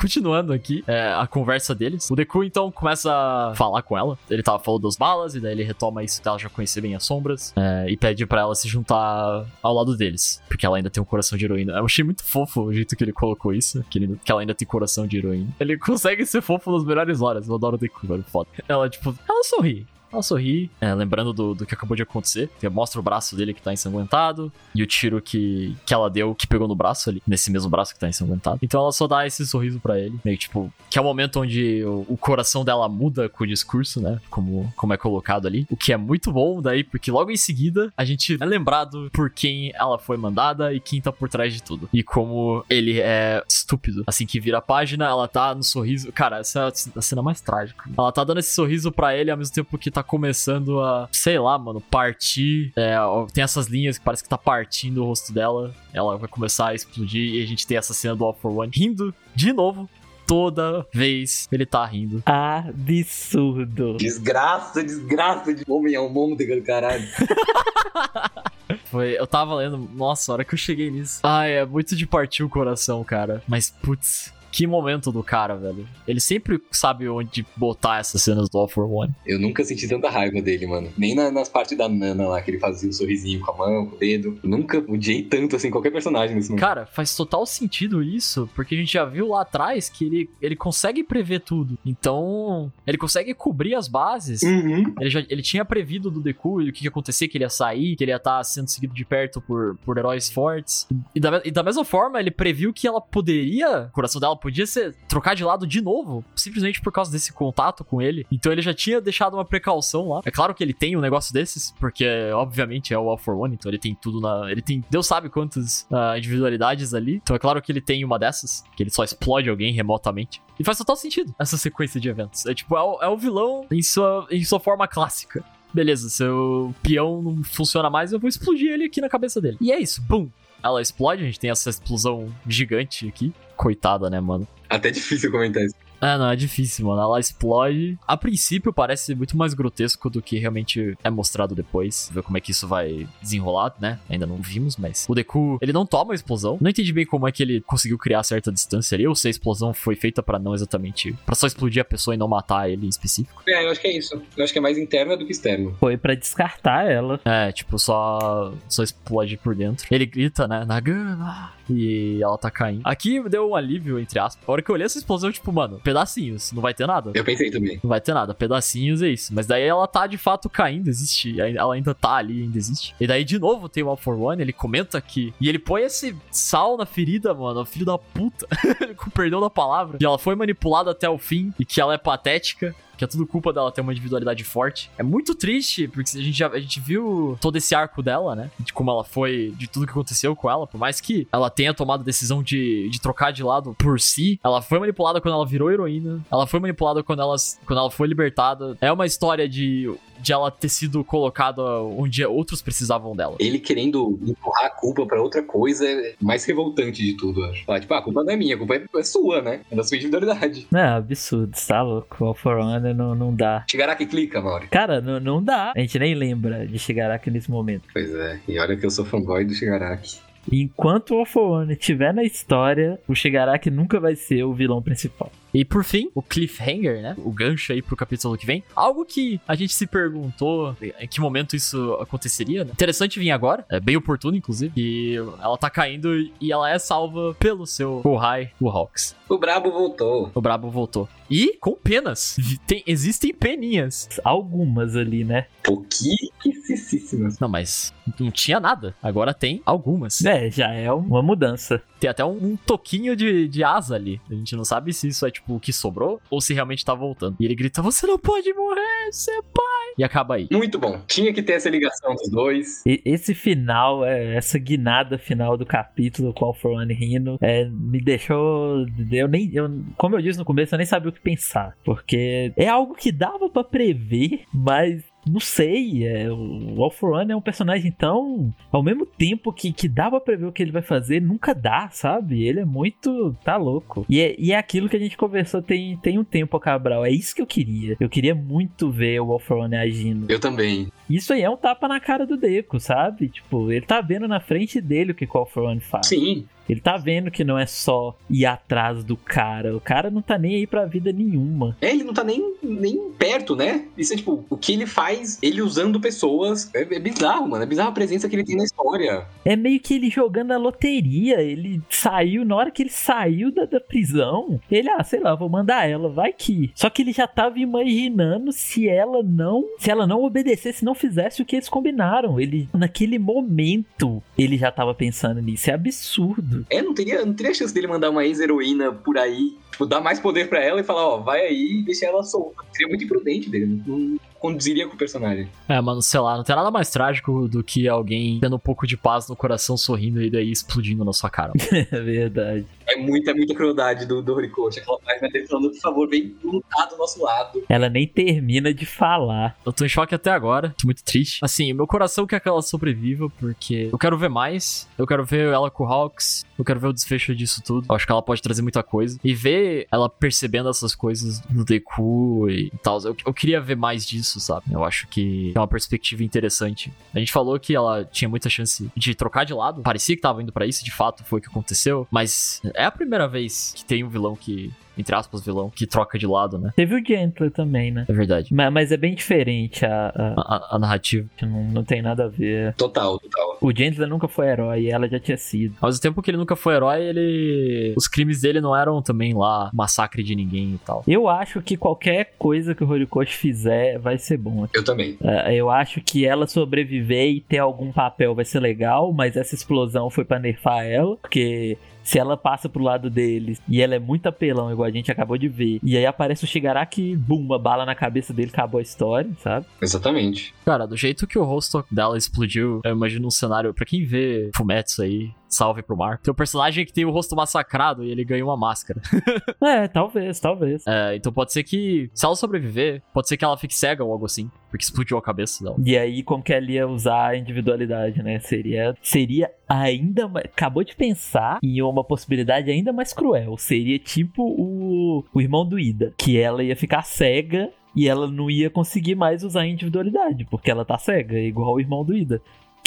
Continuando 0.00 0.54
aqui 0.54 0.82
é, 0.86 1.12
a 1.12 1.26
conversa 1.26 1.74
deles, 1.74 2.10
o 2.10 2.16
Deku 2.16 2.42
então 2.42 2.72
começa 2.72 3.12
a 3.12 3.54
falar 3.54 3.82
com 3.82 3.98
ela. 3.98 4.18
Ele 4.30 4.42
tava 4.42 4.58
falando 4.58 4.84
das 4.84 4.96
balas, 4.96 5.34
e 5.34 5.40
daí 5.40 5.52
ele 5.52 5.62
retoma 5.62 6.02
isso 6.02 6.22
que 6.22 6.26
ela 6.26 6.38
já 6.38 6.48
conhecia 6.48 6.80
bem 6.80 6.94
as 6.94 7.04
sombras, 7.04 7.52
é, 7.54 7.84
e 7.86 7.98
pede 7.98 8.24
para 8.24 8.40
ela 8.40 8.54
se 8.54 8.66
juntar 8.66 9.44
ao 9.62 9.74
lado 9.74 9.94
deles, 9.94 10.42
porque 10.48 10.64
ela 10.64 10.78
ainda 10.78 10.88
tem 10.88 11.02
um 11.02 11.04
coração 11.04 11.36
de 11.36 11.44
heroína. 11.44 11.74
Eu 11.74 11.84
achei 11.84 12.02
muito 12.02 12.24
fofo 12.24 12.62
o 12.62 12.72
jeito 12.72 12.96
que 12.96 13.04
ele 13.04 13.12
colocou 13.12 13.52
isso, 13.52 13.84
que, 13.90 13.98
ele, 13.98 14.18
que 14.24 14.32
ela 14.32 14.40
ainda 14.40 14.54
tem 14.54 14.66
coração 14.66 15.06
de 15.06 15.18
heroína. 15.18 15.50
Ele 15.60 15.76
consegue 15.76 16.24
ser 16.24 16.40
fofo 16.40 16.72
nas 16.72 16.82
melhores 16.82 17.20
horas, 17.20 17.46
eu 17.46 17.54
adoro 17.54 17.76
o 17.76 17.78
Deku, 17.78 18.06
velho, 18.06 18.24
foda. 18.26 18.48
Ela, 18.66 18.88
tipo, 18.88 19.14
ela 19.28 19.44
sorri. 19.44 19.86
Ela 20.12 20.22
sorri, 20.22 20.70
é, 20.80 20.92
lembrando 20.94 21.32
do, 21.32 21.54
do 21.54 21.66
que 21.66 21.74
acabou 21.74 21.96
de 21.96 22.02
acontecer. 22.02 22.50
Mostra 22.70 23.00
o 23.00 23.02
braço 23.02 23.36
dele 23.36 23.54
que 23.54 23.62
tá 23.62 23.72
ensanguentado. 23.72 24.52
E 24.74 24.82
o 24.82 24.86
tiro 24.86 25.20
que, 25.20 25.76
que 25.86 25.94
ela 25.94 26.10
deu, 26.10 26.34
que 26.34 26.46
pegou 26.46 26.66
no 26.66 26.74
braço 26.74 27.10
ali. 27.10 27.22
Nesse 27.26 27.50
mesmo 27.50 27.70
braço 27.70 27.94
que 27.94 28.00
tá 28.00 28.08
ensanguentado. 28.08 28.58
Então 28.62 28.80
ela 28.80 28.92
só 28.92 29.06
dá 29.06 29.26
esse 29.26 29.46
sorriso 29.46 29.80
para 29.80 29.98
ele. 29.98 30.18
Meio 30.24 30.36
tipo, 30.36 30.72
que 30.88 30.98
é 30.98 31.00
o 31.00 31.04
momento 31.04 31.40
onde 31.40 31.84
o, 31.84 32.04
o, 32.08 32.16
coração 32.16 32.64
dela 32.64 32.88
muda 32.88 33.28
com 33.28 33.44
o 33.44 33.46
discurso, 33.46 34.00
né? 34.00 34.20
Como, 34.28 34.72
como 34.76 34.92
é 34.92 34.96
colocado 34.96 35.46
ali. 35.46 35.66
O 35.70 35.76
que 35.76 35.92
é 35.92 35.96
muito 35.96 36.32
bom 36.32 36.60
daí, 36.60 36.82
porque 36.82 37.10
logo 37.10 37.30
em 37.30 37.36
seguida 37.36 37.92
a 37.96 38.04
gente 38.04 38.36
é 38.40 38.44
lembrado 38.44 39.08
por 39.12 39.30
quem 39.30 39.72
ela 39.74 39.98
foi 39.98 40.16
mandada 40.16 40.72
e 40.72 40.80
quem 40.80 41.00
tá 41.00 41.12
por 41.12 41.28
trás 41.28 41.52
de 41.52 41.62
tudo. 41.62 41.88
E 41.92 42.02
como 42.02 42.64
ele 42.68 43.00
é 43.00 43.42
estúpido. 43.48 44.04
Assim 44.06 44.26
que 44.26 44.40
vira 44.40 44.58
a 44.58 44.62
página, 44.62 45.06
ela 45.06 45.28
tá 45.28 45.54
no 45.54 45.62
sorriso. 45.62 46.12
Cara, 46.12 46.38
essa 46.38 46.60
é 46.60 46.98
a 46.98 47.02
cena 47.02 47.22
mais 47.22 47.40
trágica. 47.40 47.88
Ela 47.96 48.12
tá 48.12 48.24
dando 48.24 48.40
esse 48.40 48.54
sorriso 48.54 48.90
para 48.90 49.16
ele 49.16 49.30
ao 49.30 49.36
mesmo 49.36 49.54
tempo 49.54 49.78
que 49.78 49.90
tá 49.90 49.99
começando 50.02 50.80
a, 50.80 51.08
sei 51.12 51.38
lá, 51.38 51.58
mano, 51.58 51.80
partir. 51.80 52.72
É, 52.76 52.96
tem 53.32 53.44
essas 53.44 53.66
linhas 53.66 53.98
que 53.98 54.04
parece 54.04 54.22
que 54.22 54.28
tá 54.28 54.38
partindo 54.38 55.02
o 55.02 55.06
rosto 55.06 55.32
dela. 55.32 55.74
Ela 55.92 56.16
vai 56.16 56.28
começar 56.28 56.68
a 56.68 56.74
explodir 56.74 57.34
e 57.34 57.42
a 57.42 57.46
gente 57.46 57.66
tem 57.66 57.76
essa 57.76 57.94
cena 57.94 58.14
do 58.14 58.24
All 58.24 58.34
for 58.34 58.52
One 58.52 58.70
rindo 58.74 59.14
de 59.34 59.52
novo 59.52 59.88
toda 60.30 60.86
vez 60.94 61.48
ele 61.50 61.66
tá 61.66 61.84
rindo. 61.84 62.22
Absurdo. 62.24 63.96
Desgraça, 63.96 64.80
desgraça 64.80 65.52
de 65.52 65.64
homem 65.68 65.96
é 65.96 66.00
um 66.00 66.08
monte, 66.08 66.46
caralho. 66.60 67.04
Foi, 68.86 69.18
eu 69.18 69.26
tava 69.26 69.56
lendo, 69.56 69.76
nossa, 69.92 70.30
a 70.30 70.34
hora 70.34 70.44
que 70.44 70.54
eu 70.54 70.58
cheguei 70.58 70.88
nisso. 70.88 71.18
Ai, 71.24 71.54
é 71.54 71.66
muito 71.66 71.96
de 71.96 72.06
partir 72.06 72.44
o 72.44 72.48
coração, 72.48 73.02
cara. 73.02 73.42
Mas, 73.48 73.70
putz, 73.70 74.32
que 74.50 74.66
momento 74.66 75.12
do 75.12 75.22
cara, 75.22 75.56
velho. 75.56 75.86
Ele 76.06 76.20
sempre 76.20 76.60
sabe 76.70 77.08
onde 77.08 77.46
botar 77.56 77.98
essas 77.98 78.22
cenas 78.22 78.48
do 78.48 78.58
All 78.58 78.68
for 78.68 78.90
One. 78.90 79.14
Eu 79.26 79.38
nunca 79.38 79.64
senti 79.64 79.88
tanta 79.88 80.10
raiva 80.10 80.40
dele, 80.40 80.66
mano. 80.66 80.88
Nem 80.96 81.14
na, 81.14 81.30
nas 81.30 81.48
partes 81.48 81.76
da 81.76 81.88
Nana 81.88 82.28
lá, 82.28 82.42
que 82.42 82.50
ele 82.50 82.58
fazia 82.58 82.88
o 82.88 82.90
um 82.90 82.92
sorrisinho 82.92 83.40
com 83.40 83.52
a 83.52 83.56
mão, 83.56 83.86
com 83.86 83.96
o 83.96 83.98
dedo. 83.98 84.38
Eu 84.42 84.50
nunca 84.50 84.78
odiei 84.78 85.22
tanto, 85.22 85.56
assim, 85.56 85.70
qualquer 85.70 85.90
personagem 85.90 86.34
nesse 86.34 86.48
momento. 86.50 86.60
Cara, 86.60 86.86
faz 86.86 87.14
total 87.14 87.46
sentido 87.46 88.02
isso, 88.02 88.48
porque 88.54 88.74
a 88.74 88.78
gente 88.78 88.92
já 88.92 89.04
viu 89.04 89.28
lá 89.28 89.42
atrás 89.42 89.88
que 89.88 90.04
ele, 90.04 90.30
ele 90.40 90.56
consegue 90.56 91.04
prever 91.04 91.40
tudo. 91.40 91.78
Então, 91.84 92.72
ele 92.86 92.98
consegue 92.98 93.34
cobrir 93.34 93.74
as 93.74 93.88
bases. 93.88 94.42
Uhum. 94.42 94.94
Ele, 95.00 95.10
já, 95.10 95.24
ele 95.28 95.42
tinha 95.42 95.64
prevido 95.64 96.10
do 96.10 96.20
Deku 96.20 96.60
e 96.62 96.70
o 96.70 96.72
que 96.72 96.84
ia 96.84 96.90
acontecer, 96.90 97.28
que 97.28 97.36
ele 97.36 97.44
ia 97.44 97.50
sair, 97.50 97.96
que 97.96 98.04
ele 98.04 98.12
ia 98.12 98.16
estar 98.16 98.38
tá 98.38 98.44
sendo 98.44 98.68
seguido 98.68 98.94
de 98.94 99.04
perto 99.04 99.40
por, 99.40 99.76
por 99.84 99.98
heróis 99.98 100.30
fortes. 100.30 100.86
E 101.14 101.20
da, 101.20 101.42
e 101.44 101.50
da 101.50 101.62
mesma 101.62 101.84
forma, 101.84 102.18
ele 102.18 102.30
previu 102.30 102.72
que 102.72 102.86
ela 102.86 103.00
poderia, 103.00 103.86
o 103.86 103.92
coração 103.92 104.20
dela 104.20 104.36
podia 104.40 104.66
ser 104.66 104.94
trocar 105.08 105.34
de 105.34 105.44
lado 105.44 105.66
de 105.66 105.80
novo, 105.80 106.24
simplesmente 106.34 106.80
por 106.80 106.92
causa 106.92 107.10
desse 107.10 107.32
contato 107.32 107.84
com 107.84 108.00
ele. 108.00 108.26
Então 108.30 108.50
ele 108.52 108.62
já 108.62 108.74
tinha 108.74 109.00
deixado 109.00 109.34
uma 109.34 109.44
precaução 109.44 110.08
lá. 110.08 110.20
É 110.24 110.30
claro 110.30 110.54
que 110.54 110.62
ele 110.62 110.74
tem 110.74 110.96
um 110.96 111.00
negócio 111.00 111.32
desses, 111.32 111.74
porque 111.78 112.06
obviamente 112.34 112.92
é 112.94 112.98
o 112.98 113.08
All 113.08 113.18
for 113.18 113.34
One, 113.36 113.54
então 113.54 113.70
ele 113.70 113.78
tem 113.78 113.94
tudo 113.94 114.20
na. 114.20 114.50
Ele 114.50 114.62
tem. 114.62 114.84
Deus 114.90 115.06
sabe 115.06 115.28
quantas 115.28 115.86
uh, 115.90 116.16
individualidades 116.16 116.94
ali. 116.94 117.16
Então 117.16 117.36
é 117.36 117.38
claro 117.38 117.60
que 117.60 117.70
ele 117.70 117.80
tem 117.80 118.04
uma 118.04 118.18
dessas, 118.18 118.64
que 118.76 118.82
ele 118.82 118.90
só 118.90 119.04
explode 119.04 119.48
alguém 119.48 119.72
remotamente. 119.72 120.42
E 120.58 120.64
faz 120.64 120.78
total 120.78 120.96
sentido 120.96 121.34
essa 121.38 121.56
sequência 121.56 122.00
de 122.00 122.08
eventos. 122.08 122.46
É 122.46 122.54
tipo, 122.54 122.76
é 122.76 122.82
o, 122.82 123.02
é 123.02 123.08
o 123.08 123.16
vilão 123.16 123.66
em 123.70 123.82
sua, 123.82 124.26
em 124.30 124.44
sua 124.44 124.60
forma 124.60 124.86
clássica 124.86 125.44
beleza, 125.72 126.08
seu 126.08 126.74
peão 126.82 127.22
não 127.22 127.44
funciona 127.44 127.88
mais, 127.88 128.12
eu 128.12 128.18
vou 128.18 128.28
explodir 128.28 128.72
ele 128.72 128.84
aqui 128.84 129.00
na 129.00 129.08
cabeça 129.08 129.40
dele. 129.40 129.56
E 129.60 129.72
é 129.72 129.78
isso, 129.78 130.02
bum! 130.02 130.28
Ela 130.62 130.82
explode, 130.82 131.22
a 131.22 131.26
gente 131.26 131.40
tem 131.40 131.50
essa 131.50 131.70
explosão 131.70 132.32
gigante 132.46 133.08
aqui. 133.08 133.32
Coitada, 133.56 134.08
né, 134.08 134.20
mano? 134.20 134.46
Até 134.68 134.90
difícil 134.90 135.30
comentar 135.30 135.62
isso. 135.62 135.74
É, 136.00 136.16
não, 136.16 136.30
é 136.30 136.36
difícil, 136.36 136.86
mano. 136.86 137.02
Ela 137.02 137.20
explode. 137.20 137.98
A 138.06 138.16
princípio 138.16 138.72
parece 138.72 139.14
muito 139.14 139.36
mais 139.36 139.54
grotesco 139.54 140.08
do 140.08 140.22
que 140.22 140.38
realmente 140.38 140.96
é 141.02 141.10
mostrado 141.10 141.54
depois. 141.54 142.10
Ver 142.12 142.22
como 142.22 142.36
é 142.36 142.40
que 142.40 142.50
isso 142.50 142.66
vai 142.66 143.06
desenrolar, 143.20 143.74
né? 143.80 143.98
Ainda 144.08 144.26
não 144.26 144.36
vimos, 144.36 144.76
mas. 144.76 145.06
O 145.08 145.14
Deku, 145.14 145.58
ele 145.60 145.72
não 145.72 145.84
toma 145.84 146.12
a 146.12 146.14
explosão. 146.14 146.58
Não 146.60 146.70
entendi 146.70 146.92
bem 146.92 147.06
como 147.06 147.28
é 147.28 147.32
que 147.32 147.42
ele 147.42 147.60
conseguiu 147.60 147.98
criar 147.98 148.22
certa 148.22 148.50
distância 148.50 148.94
ali, 148.96 149.06
ou 149.06 149.14
se 149.14 149.28
a 149.28 149.30
explosão 149.30 149.72
foi 149.72 149.94
feita 149.94 150.22
para 150.22 150.38
não 150.38 150.54
exatamente. 150.54 151.12
para 151.26 151.34
só 151.34 151.46
explodir 151.46 151.82
a 151.82 151.84
pessoa 151.84 152.14
e 152.14 152.18
não 152.18 152.28
matar 152.28 152.70
ele 152.70 152.86
em 152.86 152.88
específico. 152.88 153.42
É, 153.46 153.64
eu 153.64 153.70
acho 153.70 153.80
que 153.80 153.88
é 153.88 153.96
isso. 153.96 154.20
Eu 154.36 154.44
acho 154.44 154.52
que 154.52 154.58
é 154.58 154.62
mais 154.62 154.78
interna 154.78 155.16
do 155.16 155.24
que 155.26 155.32
externo. 155.32 155.76
Foi 155.78 155.96
para 155.96 156.14
descartar 156.14 156.90
ela. 156.90 157.20
É, 157.24 157.52
tipo, 157.52 157.78
só. 157.78 158.54
só 158.68 158.82
explode 158.82 159.36
por 159.36 159.54
dentro. 159.54 159.86
Ele 159.90 160.06
grita, 160.06 160.48
né? 160.48 160.64
Nagana! 160.64 161.59
E 161.72 162.22
ela 162.22 162.36
tá 162.38 162.50
caindo. 162.50 162.82
Aqui 162.84 163.20
deu 163.28 163.50
um 163.50 163.54
alívio, 163.54 163.98
entre 163.98 164.18
aspas. 164.18 164.42
A 164.46 164.52
hora 164.52 164.62
que 164.62 164.70
eu 164.70 164.74
olhei 164.74 164.86
essa 164.86 164.98
explosão, 164.98 165.30
tipo, 165.30 165.52
mano, 165.52 165.80
pedacinhos, 165.82 166.52
não 166.52 166.62
vai 166.62 166.74
ter 166.74 166.86
nada. 166.86 167.12
Eu 167.14 167.24
pensei 167.24 167.50
também. 167.50 167.80
Não 167.82 167.88
vai 167.88 168.00
ter 168.00 168.14
nada, 168.14 168.34
pedacinhos 168.34 169.02
é 169.02 169.08
isso. 169.08 169.34
Mas 169.34 169.46
daí 169.46 169.62
ela 169.62 169.86
tá 169.86 170.06
de 170.06 170.18
fato 170.18 170.48
caindo, 170.48 170.88
existe. 170.88 171.40
Ela 171.40 171.74
ainda 171.74 171.94
tá 171.94 172.14
ali, 172.14 172.42
ainda 172.42 172.58
existe. 172.58 172.94
E 173.00 173.06
daí 173.06 173.24
de 173.24 173.38
novo 173.38 173.68
tem 173.68 173.82
o 173.82 173.88
All 173.88 173.96
for 173.96 174.18
One, 174.18 174.42
ele 174.42 174.52
comenta 174.52 174.98
aqui. 174.98 175.32
E 175.40 175.48
ele 175.48 175.58
põe 175.58 175.82
esse 175.82 176.16
sal 176.30 176.76
na 176.76 176.86
ferida, 176.86 177.32
mano, 177.34 177.64
filho 177.64 177.86
da 177.86 177.98
puta. 177.98 178.46
Com 178.96 179.10
perdão 179.10 179.40
da 179.40 179.50
palavra. 179.50 179.98
E 180.00 180.04
ela 180.04 180.18
foi 180.18 180.34
manipulada 180.34 180.90
até 180.90 181.08
o 181.08 181.18
fim 181.18 181.52
e 181.58 181.64
que 181.64 181.80
ela 181.80 181.94
é 181.94 181.98
patética 181.98 182.74
que 183.00 183.04
é 183.04 183.06
tudo 183.06 183.26
culpa 183.26 183.50
dela 183.50 183.72
ter 183.72 183.80
uma 183.80 183.92
individualidade 183.92 184.44
forte. 184.44 184.90
É 184.98 185.02
muito 185.02 185.34
triste, 185.34 185.88
porque 185.88 186.18
a 186.18 186.20
gente 186.20 186.36
já 186.36 186.48
a 186.48 186.60
gente 186.60 186.78
viu 186.80 187.38
todo 187.40 187.56
esse 187.56 187.74
arco 187.74 188.02
dela, 188.02 188.36
né? 188.36 188.50
De 188.60 188.74
como 188.74 188.90
ela 188.90 189.02
foi, 189.02 189.54
de 189.56 189.66
tudo 189.66 189.86
que 189.86 189.92
aconteceu 189.92 190.36
com 190.36 190.50
ela, 190.50 190.66
por 190.66 190.76
mais 190.76 191.00
que 191.00 191.26
ela 191.32 191.48
tenha 191.48 191.72
tomado 191.72 192.02
a 192.02 192.04
decisão 192.04 192.42
de, 192.42 192.90
de 192.90 193.00
trocar 193.00 193.32
de 193.32 193.42
lado 193.42 193.74
por 193.78 193.98
si, 193.98 194.38
ela 194.44 194.60
foi 194.60 194.78
manipulada 194.78 195.18
quando 195.18 195.32
ela 195.32 195.46
virou 195.46 195.72
heroína, 195.72 196.20
ela 196.30 196.46
foi 196.46 196.60
manipulada 196.60 197.02
quando 197.02 197.22
ela, 197.22 197.36
quando 197.64 197.78
ela 197.78 197.90
foi 197.90 198.06
libertada. 198.06 198.76
É 198.82 198.92
uma 198.92 199.06
história 199.06 199.48
de 199.48 199.90
de 200.20 200.32
ela 200.32 200.50
ter 200.50 200.68
sido 200.68 201.02
colocada 201.04 201.62
onde 201.62 202.24
outros 202.24 202.62
precisavam 202.62 203.14
dela. 203.14 203.36
Ele 203.38 203.58
querendo 203.58 204.18
empurrar 204.22 204.66
a 204.66 204.70
culpa 204.70 205.06
pra 205.06 205.20
outra 205.20 205.42
coisa 205.42 205.86
é 205.86 206.14
mais 206.20 206.44
revoltante 206.44 207.02
de 207.02 207.16
tudo, 207.16 207.44
acho. 207.44 207.64
Falar, 207.64 207.80
tipo, 207.80 207.94
ah, 207.94 207.98
a 207.98 208.02
culpa 208.02 208.22
não 208.22 208.32
é 208.32 208.36
minha, 208.36 208.54
a 208.54 208.58
culpa 208.58 208.74
é 208.94 209.02
sua, 209.02 209.42
né? 209.42 209.60
É 209.70 209.76
da 209.76 209.82
sua 209.82 209.96
individualidade. 209.96 210.66
É 210.74 210.82
absurdo, 210.82 211.52
tá 211.66 211.82
louco. 211.82 212.24
All 212.24 212.34
for 212.34 212.58
Honor 212.58 212.94
não, 212.94 213.14
não 213.14 213.34
dá. 213.34 213.64
Shigaraki 213.70 214.06
clica, 214.06 214.40
Mauri. 214.40 214.68
Cara, 214.68 215.00
não, 215.00 215.20
não 215.20 215.42
dá. 215.42 215.72
A 215.74 215.80
gente 215.80 215.98
nem 215.98 216.14
lembra 216.14 216.66
de 216.66 216.78
Shigaraki 216.78 217.30
nesse 217.30 217.50
momento. 217.50 217.84
Pois 217.92 218.14
é, 218.14 218.40
e 218.48 218.58
olha 218.58 218.76
que 218.76 218.84
eu 218.84 218.90
sou 218.90 219.04
fanboy 219.04 219.44
do 219.44 219.54
Shigaraki. 219.54 220.20
Enquanto 220.50 221.14
o 221.14 221.18
All 221.18 221.26
for 221.26 221.60
Honor 221.60 221.72
estiver 221.72 222.14
na 222.14 222.24
história, 222.24 222.98
o 223.06 223.14
Shigaraki 223.14 223.70
nunca 223.70 224.00
vai 224.00 224.16
ser 224.16 224.42
o 224.44 224.54
vilão 224.54 224.82
principal. 224.82 225.30
E 225.52 225.64
por 225.64 225.84
fim, 225.84 226.10
o 226.14 226.22
cliffhanger, 226.22 227.02
né? 227.02 227.14
O 227.18 227.30
gancho 227.30 227.72
aí 227.72 227.82
pro 227.82 227.96
capítulo 227.96 228.36
que 228.36 228.46
vem. 228.46 228.62
Algo 228.74 229.04
que 229.04 229.40
a 229.46 229.54
gente 229.54 229.74
se 229.74 229.86
perguntou 229.86 230.76
em 230.80 231.08
que 231.08 231.20
momento 231.20 231.56
isso 231.56 231.94
aconteceria, 231.94 232.64
né? 232.64 232.72
Interessante 232.72 233.18
vir 233.18 233.30
agora, 233.30 233.64
é 233.68 233.80
bem 233.80 233.96
oportuno, 233.96 234.36
inclusive. 234.36 234.72
E 234.76 235.16
ela 235.16 235.58
tá 235.58 235.68
caindo 235.68 236.14
e 236.40 236.52
ela 236.52 236.70
é 236.70 236.78
salva 236.78 237.34
pelo 237.34 237.66
seu 237.66 238.00
Kohai, 238.02 238.50
o 238.60 238.68
Hawks. 238.68 239.16
O 239.28 239.38
Brabo 239.38 239.70
voltou. 239.70 240.30
O 240.34 240.40
Brabo 240.40 240.70
voltou. 240.70 241.08
E 241.30 241.56
com 241.60 241.74
penas. 241.74 242.36
Tem, 242.66 242.82
existem 242.86 243.32
peninhas. 243.32 244.08
Algumas 244.24 244.96
ali, 244.96 245.24
né? 245.24 245.46
Pouquíssimas. 245.62 247.38
Não, 247.38 247.48
mas 247.48 247.94
não 248.18 248.30
tinha 248.30 248.58
nada. 248.58 248.94
Agora 249.02 249.32
tem 249.32 249.62
algumas. 249.64 250.24
É, 250.24 250.50
já 250.50 250.72
é 250.72 250.90
uma 250.92 251.22
mudança. 251.22 251.82
Tem 252.00 252.08
até 252.08 252.24
um, 252.24 252.52
um 252.52 252.56
toquinho 252.56 253.14
de, 253.14 253.46
de 253.46 253.62
asa 253.62 253.94
ali. 253.94 254.20
A 254.30 254.34
gente 254.34 254.56
não 254.56 254.64
sabe 254.64 254.92
se 254.92 255.08
isso 255.08 255.26
é 255.26 255.30
tipo 255.30 255.54
o 255.54 255.60
que 255.60 255.72
sobrou 255.72 256.20
ou 256.30 256.40
se 256.40 256.54
realmente 256.54 256.84
tá 256.84 256.94
voltando. 256.94 257.36
E 257.38 257.44
ele 257.44 257.54
grita: 257.54 257.82
Você 257.82 258.06
não 258.06 258.18
pode 258.18 258.52
morrer, 258.54 259.12
seu 259.12 259.42
pai! 259.42 259.94
E 259.98 260.04
acaba 260.04 260.36
aí. 260.36 260.48
Muito 260.50 260.78
bom. 260.78 261.02
Tinha 261.06 261.32
que 261.32 261.42
ter 261.42 261.54
essa 261.54 261.68
ligação 261.68 262.14
dos 262.14 262.30
dois. 262.30 262.84
E, 262.86 263.02
esse 263.04 263.34
final, 263.34 264.04
é, 264.04 264.34
essa 264.36 264.58
guinada 264.58 265.18
final 265.18 265.56
do 265.56 265.66
capítulo 265.66 266.32
com 266.32 266.46
o 266.46 266.54
For 266.54 266.72
One 266.72 266.94
rindo, 266.94 267.36
é, 267.40 267.66
me 267.66 268.00
deixou. 268.00 268.86
Eu 269.10 269.28
nem. 269.28 269.50
Eu, 269.52 269.70
como 269.96 270.16
eu 270.16 270.22
disse 270.22 270.38
no 270.38 270.44
começo, 270.44 270.74
eu 270.74 270.78
nem 270.78 270.86
sabia 270.86 271.10
o 271.10 271.12
que 271.12 271.20
pensar. 271.20 271.76
Porque 271.84 272.52
é 272.56 272.68
algo 272.68 272.94
que 272.94 273.12
dava 273.12 273.50
para 273.50 273.64
prever, 273.64 274.44
mas 274.52 275.02
não 275.26 275.40
sei, 275.40 276.06
é, 276.06 276.30
o 276.30 276.82
All 276.82 276.90
for 276.90 277.12
One 277.12 277.32
é 277.32 277.36
um 277.36 277.40
personagem 277.40 277.90
tão. 277.92 278.52
Ao 278.70 278.82
mesmo 278.82 279.04
tempo 279.04 279.52
que, 279.52 279.72
que 279.72 279.88
dá 279.88 280.10
pra 280.10 280.20
prever 280.20 280.46
o 280.46 280.52
que 280.52 280.62
ele 280.62 280.72
vai 280.72 280.82
fazer, 280.82 281.20
nunca 281.20 281.54
dá, 281.54 281.88
sabe? 281.90 282.42
Ele 282.42 282.60
é 282.60 282.64
muito. 282.64 283.36
tá 283.44 283.56
louco. 283.56 284.06
E 284.08 284.20
é, 284.20 284.34
e 284.38 284.52
é 284.52 284.56
aquilo 284.56 284.88
que 284.88 284.96
a 284.96 285.00
gente 285.00 285.16
conversou 285.16 285.62
tem, 285.62 285.96
tem 285.98 286.18
um 286.18 286.24
tempo, 286.24 286.58
Cabral. 286.58 287.04
É 287.04 287.10
isso 287.10 287.34
que 287.34 287.42
eu 287.42 287.46
queria. 287.46 287.96
Eu 288.00 288.08
queria 288.08 288.34
muito 288.34 288.90
ver 288.90 289.20
o 289.20 289.32
All 289.32 289.38
for 289.38 289.58
One 289.58 289.76
agindo. 289.76 290.30
Eu 290.30 290.40
também. 290.40 290.88
Isso 291.08 291.32
aí 291.32 291.42
é 291.42 291.50
um 291.50 291.56
tapa 291.56 291.88
na 291.88 292.00
cara 292.00 292.26
do 292.26 292.36
Deco, 292.36 292.78
sabe? 292.80 293.28
Tipo, 293.28 293.70
ele 293.70 293.84
tá 293.84 294.00
vendo 294.00 294.26
na 294.26 294.40
frente 294.40 294.80
dele 294.80 295.12
o 295.12 295.14
que 295.14 295.24
o 295.24 295.38
All 295.38 295.46
for 295.46 295.64
One 295.64 295.80
faz. 295.80 296.06
Sim. 296.06 296.46
Ele 296.70 296.80
tá 296.80 296.96
vendo 296.96 297.32
que 297.32 297.42
não 297.42 297.58
é 297.58 297.66
só 297.66 298.16
ir 298.30 298.46
atrás 298.46 299.02
do 299.02 299.16
cara. 299.16 299.76
O 299.76 299.80
cara 299.80 300.08
não 300.08 300.22
tá 300.22 300.38
nem 300.38 300.54
aí 300.54 300.66
pra 300.68 300.86
vida 300.86 301.12
nenhuma. 301.12 301.76
É, 301.80 301.90
ele 301.90 302.04
não 302.04 302.14
tá 302.14 302.22
nem, 302.22 302.54
nem 302.62 303.10
perto, 303.18 303.56
né? 303.56 303.86
Isso 303.98 304.12
é 304.12 304.16
tipo, 304.16 304.44
o 304.48 304.56
que 304.56 304.72
ele 304.72 304.86
faz, 304.86 305.38
ele 305.42 305.60
usando 305.62 306.00
pessoas. 306.00 306.70
É, 306.72 306.82
é 306.82 307.00
bizarro, 307.00 307.48
mano. 307.48 307.64
É 307.64 307.66
bizarro 307.66 307.90
a 307.90 307.92
presença 307.92 308.28
que 308.28 308.36
ele 308.36 308.44
tem 308.44 308.56
na 308.56 308.62
história. 308.62 309.26
É 309.44 309.56
meio 309.56 309.80
que 309.80 309.94
ele 309.94 310.08
jogando 310.08 310.52
a 310.52 310.56
loteria. 310.56 311.42
Ele 311.42 311.82
saiu, 311.90 312.44
na 312.44 312.54
hora 312.54 312.70
que 312.70 312.84
ele 312.84 312.90
saiu 312.90 313.50
da, 313.50 313.64
da 313.64 313.80
prisão, 313.80 314.60
ele, 314.70 314.88
ah, 314.90 315.02
sei 315.02 315.18
lá, 315.18 315.34
vou 315.34 315.48
mandar 315.48 315.88
ela, 315.88 316.08
vai 316.08 316.32
que. 316.32 316.70
Só 316.72 316.88
que 316.88 317.02
ele 317.02 317.12
já 317.12 317.26
tava 317.26 317.58
imaginando 317.58 318.52
se 318.52 318.88
ela 318.88 319.24
não. 319.24 319.64
Se 319.76 319.90
ela 319.90 320.06
não 320.06 320.22
obedecesse, 320.22 320.84
não 320.84 320.94
fizesse 320.94 321.42
o 321.42 321.44
que 321.44 321.56
eles 321.56 321.68
combinaram. 321.68 322.38
Ele, 322.38 322.68
naquele 322.72 323.18
momento, 323.18 324.22
ele 324.38 324.56
já 324.56 324.70
tava 324.70 324.94
pensando 324.94 325.42
nisso. 325.42 325.68
É 325.68 325.74
absurdo. 325.74 326.59
É, 326.68 326.82
não 326.82 326.92
teria, 326.94 327.24
não 327.24 327.32
teria 327.32 327.54
chance 327.54 327.72
dele 327.72 327.86
mandar 327.86 328.10
uma 328.10 328.24
ex-heroína 328.24 328.92
por 328.92 329.16
aí, 329.16 329.56
tipo, 329.70 329.86
dar 329.86 330.00
mais 330.00 330.20
poder 330.20 330.48
para 330.48 330.62
ela 330.62 330.80
e 330.80 330.84
falar, 330.84 331.06
ó, 331.06 331.18
vai 331.18 331.40
aí 331.40 331.78
e 331.80 331.82
deixa 331.82 332.06
ela 332.06 332.22
solta. 332.22 332.62
Seria 332.72 332.88
muito 332.88 333.04
imprudente 333.04 333.48
dele. 333.48 333.82
Não, 333.86 334.18
conduziria 334.40 334.88
com 334.88 334.94
o 334.94 334.98
personagem. 334.98 335.48
É, 335.68 335.80
mano, 335.80 336.00
sei 336.00 336.18
lá, 336.18 336.36
não 336.36 336.42
tem 336.42 336.56
nada 336.56 336.70
mais 336.70 336.90
trágico 336.90 337.46
do 337.46 337.62
que 337.62 337.86
alguém 337.86 338.40
tendo 338.40 338.56
um 338.56 338.60
pouco 338.60 338.86
de 338.86 338.96
paz 338.96 339.28
no 339.28 339.36
coração, 339.36 339.76
sorrindo 339.76 340.20
e 340.20 340.30
daí 340.30 340.50
explodindo 340.50 341.04
na 341.04 341.12
sua 341.12 341.30
cara. 341.30 341.52
é 341.70 342.00
verdade. 342.00 342.66
É 342.88 342.96
muita, 342.96 343.32
muita 343.32 343.54
crueldade 343.54 344.06
do, 344.06 344.20
do 344.20 344.34
Horikoshi. 344.34 344.80
Aquela 344.80 344.98
página 344.98 345.28
dele 345.28 345.46
falando, 345.46 345.70
por 345.70 345.80
favor, 345.80 346.08
vem 346.08 346.34
lutar 346.42 346.88
do 346.88 346.96
nosso 346.96 347.22
lado. 347.22 347.62
Ela 347.68 347.88
nem 347.88 348.06
termina 348.06 348.74
de 348.74 348.84
falar. 348.84 349.56
Eu 349.64 349.72
tô 349.72 349.84
em 349.84 349.88
choque 349.88 350.14
até 350.14 350.30
agora, 350.30 350.74
tô 350.76 350.86
muito 350.86 351.04
triste. 351.04 351.38
Assim, 351.44 351.72
meu 351.72 351.86
coração 351.86 352.26
quer 352.26 352.40
que 352.40 352.48
ela 352.48 352.62
sobreviva, 352.62 353.30
porque 353.38 353.90
eu 353.92 353.98
quero 353.98 354.18
ver 354.18 354.30
mais. 354.30 354.88
Eu 354.98 355.06
quero 355.06 355.24
ver 355.24 355.52
ela 355.52 355.70
com 355.70 355.84
o 355.84 355.86
Hawks. 355.86 356.44
Eu 356.58 356.64
quero 356.64 356.80
ver 356.80 356.88
o 356.88 356.92
desfecho 356.92 357.34
disso 357.34 357.62
tudo. 357.62 357.86
Eu 357.88 357.94
acho 357.94 358.06
que 358.06 358.12
ela 358.12 358.22
pode 358.22 358.42
trazer 358.42 358.62
muita 358.62 358.82
coisa. 358.82 359.20
E 359.22 359.34
ver 359.34 359.86
ela 359.92 360.08
percebendo 360.08 360.68
essas 360.68 360.94
coisas 360.94 361.42
no 361.48 361.64
Deku 361.64 362.48
e 362.50 362.70
tal. 362.82 363.00
Eu, 363.02 363.16
eu 363.24 363.32
queria 363.32 363.60
ver 363.60 363.76
mais 363.76 364.06
disso 364.06 364.29
isso, 364.30 364.40
sabe? 364.40 364.66
Eu 364.70 364.84
acho 364.84 365.06
que 365.08 365.52
é 365.54 365.58
uma 365.58 365.68
perspectiva 365.68 366.22
interessante. 366.22 366.92
A 367.12 367.18
gente 367.18 367.32
falou 367.32 367.58
que 367.58 367.74
ela 367.74 368.04
tinha 368.04 368.28
muita 368.28 368.48
chance 368.48 368.90
de 368.96 369.14
trocar 369.14 369.44
de 369.44 369.52
lado. 369.52 369.82
Parecia 369.82 370.14
que 370.14 370.22
tava 370.22 370.42
indo 370.42 370.52
para 370.52 370.66
isso, 370.66 370.84
de 370.84 370.92
fato, 370.92 371.24
foi 371.24 371.40
o 371.40 371.42
que 371.42 371.48
aconteceu. 371.48 372.06
Mas 372.10 372.60
é 372.74 372.84
a 372.84 372.90
primeira 372.90 373.26
vez 373.26 373.72
que 373.76 373.84
tem 373.84 374.04
um 374.04 374.08
vilão 374.08 374.36
que 374.36 374.72
entre 374.96 375.14
aspas, 375.14 375.44
vilão, 375.44 375.70
que 375.70 375.86
troca 375.86 376.18
de 376.18 376.26
lado, 376.26 376.58
né? 376.58 376.72
Teve 376.76 376.94
o 376.94 377.04
Gentler 377.04 377.50
também, 377.50 377.90
né? 377.90 378.04
É 378.08 378.12
verdade. 378.12 378.54
Mas, 378.54 378.72
mas 378.72 378.92
é 378.92 378.96
bem 378.96 379.14
diferente 379.14 379.84
a, 379.84 380.12
a, 380.14 380.40
a, 380.40 380.76
a 380.76 380.78
narrativa. 380.78 381.28
Não, 381.42 381.64
não 381.64 381.84
tem 381.84 382.02
nada 382.02 382.24
a 382.24 382.28
ver. 382.28 382.74
Total, 382.74 383.18
total. 383.18 383.58
O 383.60 383.74
Gentler 383.74 384.08
nunca 384.08 384.28
foi 384.28 384.48
herói, 384.48 384.88
ela 384.88 385.08
já 385.08 385.18
tinha 385.18 385.36
sido. 385.36 385.74
Ao 385.80 385.88
mesmo 385.88 386.02
tempo 386.02 386.22
que 386.22 386.30
ele 386.30 386.38
nunca 386.38 386.56
foi 386.56 386.74
herói, 386.74 387.02
ele. 387.02 387.94
Os 387.96 388.08
crimes 388.08 388.40
dele 388.40 388.60
não 388.60 388.76
eram 388.76 389.00
também 389.02 389.34
lá 389.34 389.70
massacre 389.72 390.22
de 390.22 390.34
ninguém 390.34 390.74
e 390.74 390.78
tal. 390.78 391.04
Eu 391.06 391.28
acho 391.28 391.60
que 391.60 391.76
qualquer 391.76 392.34
coisa 392.38 392.74
que 392.74 392.84
o 392.84 392.88
Horikoshi 392.88 393.36
fizer 393.36 393.98
vai 393.98 394.18
ser 394.18 394.36
bom. 394.36 394.66
Eu 394.72 394.84
também. 394.84 395.12
Uh, 395.20 395.50
eu 395.50 395.70
acho 395.70 396.00
que 396.00 396.26
ela 396.26 396.46
sobreviver 396.46 397.30
e 397.30 397.40
ter 397.40 397.58
algum 397.58 397.92
papel 397.92 398.34
vai 398.34 398.44
ser 398.44 398.60
legal, 398.60 399.12
mas 399.12 399.36
essa 399.36 399.54
explosão 399.54 400.10
foi 400.10 400.24
pra 400.24 400.38
nerfar 400.38 400.84
ela, 400.84 401.16
porque 401.16 401.78
se 402.10 402.18
ela 402.18 402.36
passa 402.36 402.68
pro 402.68 402.82
lado 402.82 403.08
deles 403.08 403.62
e 403.68 403.80
ela 403.80 403.94
é 403.94 403.98
muito 404.00 404.26
apelão, 404.26 404.72
igual 404.72 404.88
a 404.88 404.90
gente 404.90 405.12
acabou 405.12 405.38
de 405.38 405.46
ver, 405.46 405.78
e 405.80 405.96
aí 405.96 406.04
aparece 406.04 406.42
o 406.42 406.46
Shigaraki, 406.46 407.14
bum, 407.14 407.36
uma 407.36 407.56
bala 407.56 407.86
na 407.86 407.94
cabeça 407.94 408.34
dele, 408.34 408.50
acabou 408.52 408.80
a 408.80 408.82
história, 408.82 409.30
sabe? 409.38 409.64
Exatamente. 409.80 410.52
Cara, 410.64 410.86
do 410.86 410.96
jeito 410.96 411.24
que 411.24 411.38
o 411.38 411.44
rosto 411.44 411.84
dela 411.88 412.18
explodiu, 412.18 412.80
eu 412.84 412.90
imagino 412.90 413.28
um 413.28 413.30
cenário, 413.30 413.72
pra 413.72 413.86
quem 413.86 414.04
vê 414.04 414.50
Fumetsu 414.56 415.02
aí, 415.02 415.30
salve 415.50 415.82
pro 415.82 415.96
Marco. 415.96 416.22
Tem 416.22 416.32
um 416.32 416.34
personagem 416.34 416.86
que 416.86 416.92
tem 416.92 417.04
o 417.04 417.10
rosto 417.10 417.34
massacrado 417.34 418.04
e 418.04 418.10
ele 418.10 418.24
ganha 418.24 418.44
uma 418.44 418.56
máscara. 418.56 419.00
é, 419.62 419.88
talvez, 419.88 420.40
talvez. 420.40 420.86
É, 420.86 421.16
então 421.16 421.32
pode 421.32 421.52
ser 421.52 421.64
que, 421.64 422.10
se 422.14 422.24
ela 422.24 422.36
sobreviver, 422.36 423.02
pode 423.12 423.28
ser 423.28 423.36
que 423.36 423.44
ela 423.44 423.56
fique 423.56 423.74
cega 423.74 424.04
ou 424.04 424.12
algo 424.12 424.26
assim, 424.26 424.50
porque 424.70 424.84
explodiu 424.84 425.18
a 425.18 425.22
cabeça 425.22 425.64
dela. 425.64 425.76
E 425.84 425.98
aí, 425.98 426.22
como 426.22 426.42
que 426.42 426.52
ela 426.52 426.70
ia 426.70 426.86
usar 426.86 427.28
a 427.28 427.36
individualidade, 427.36 428.22
né? 428.22 428.38
Seria, 428.40 428.94
seria 429.02 429.50
ainda 429.68 430.28
mais... 430.28 430.46
Acabou 430.46 430.84
de 430.84 430.94
pensar 430.94 431.58
em 431.62 431.82
uma 431.82 432.04
possibilidade 432.04 432.70
ainda 432.70 432.92
mais 432.92 433.12
cruel. 433.12 433.56
Seria 433.58 433.98
tipo 433.98 434.42
o, 434.42 435.24
o 435.32 435.40
irmão 435.40 435.66
do 435.66 435.78
Ida, 435.78 436.14
que 436.16 436.38
ela 436.38 436.62
ia 436.62 436.76
ficar 436.76 437.02
cega 437.02 437.70
e 437.94 438.08
ela 438.08 438.30
não 438.30 438.48
ia 438.48 438.70
conseguir 438.70 439.14
mais 439.14 439.42
usar 439.42 439.62
a 439.62 439.66
individualidade, 439.66 440.44
porque 440.44 440.70
ela 440.70 440.84
tá 440.84 440.96
cega, 440.96 441.38
igual 441.38 441.74
o 441.74 441.80
irmão 441.80 442.04
do 442.04 442.16
Ida 442.16 442.40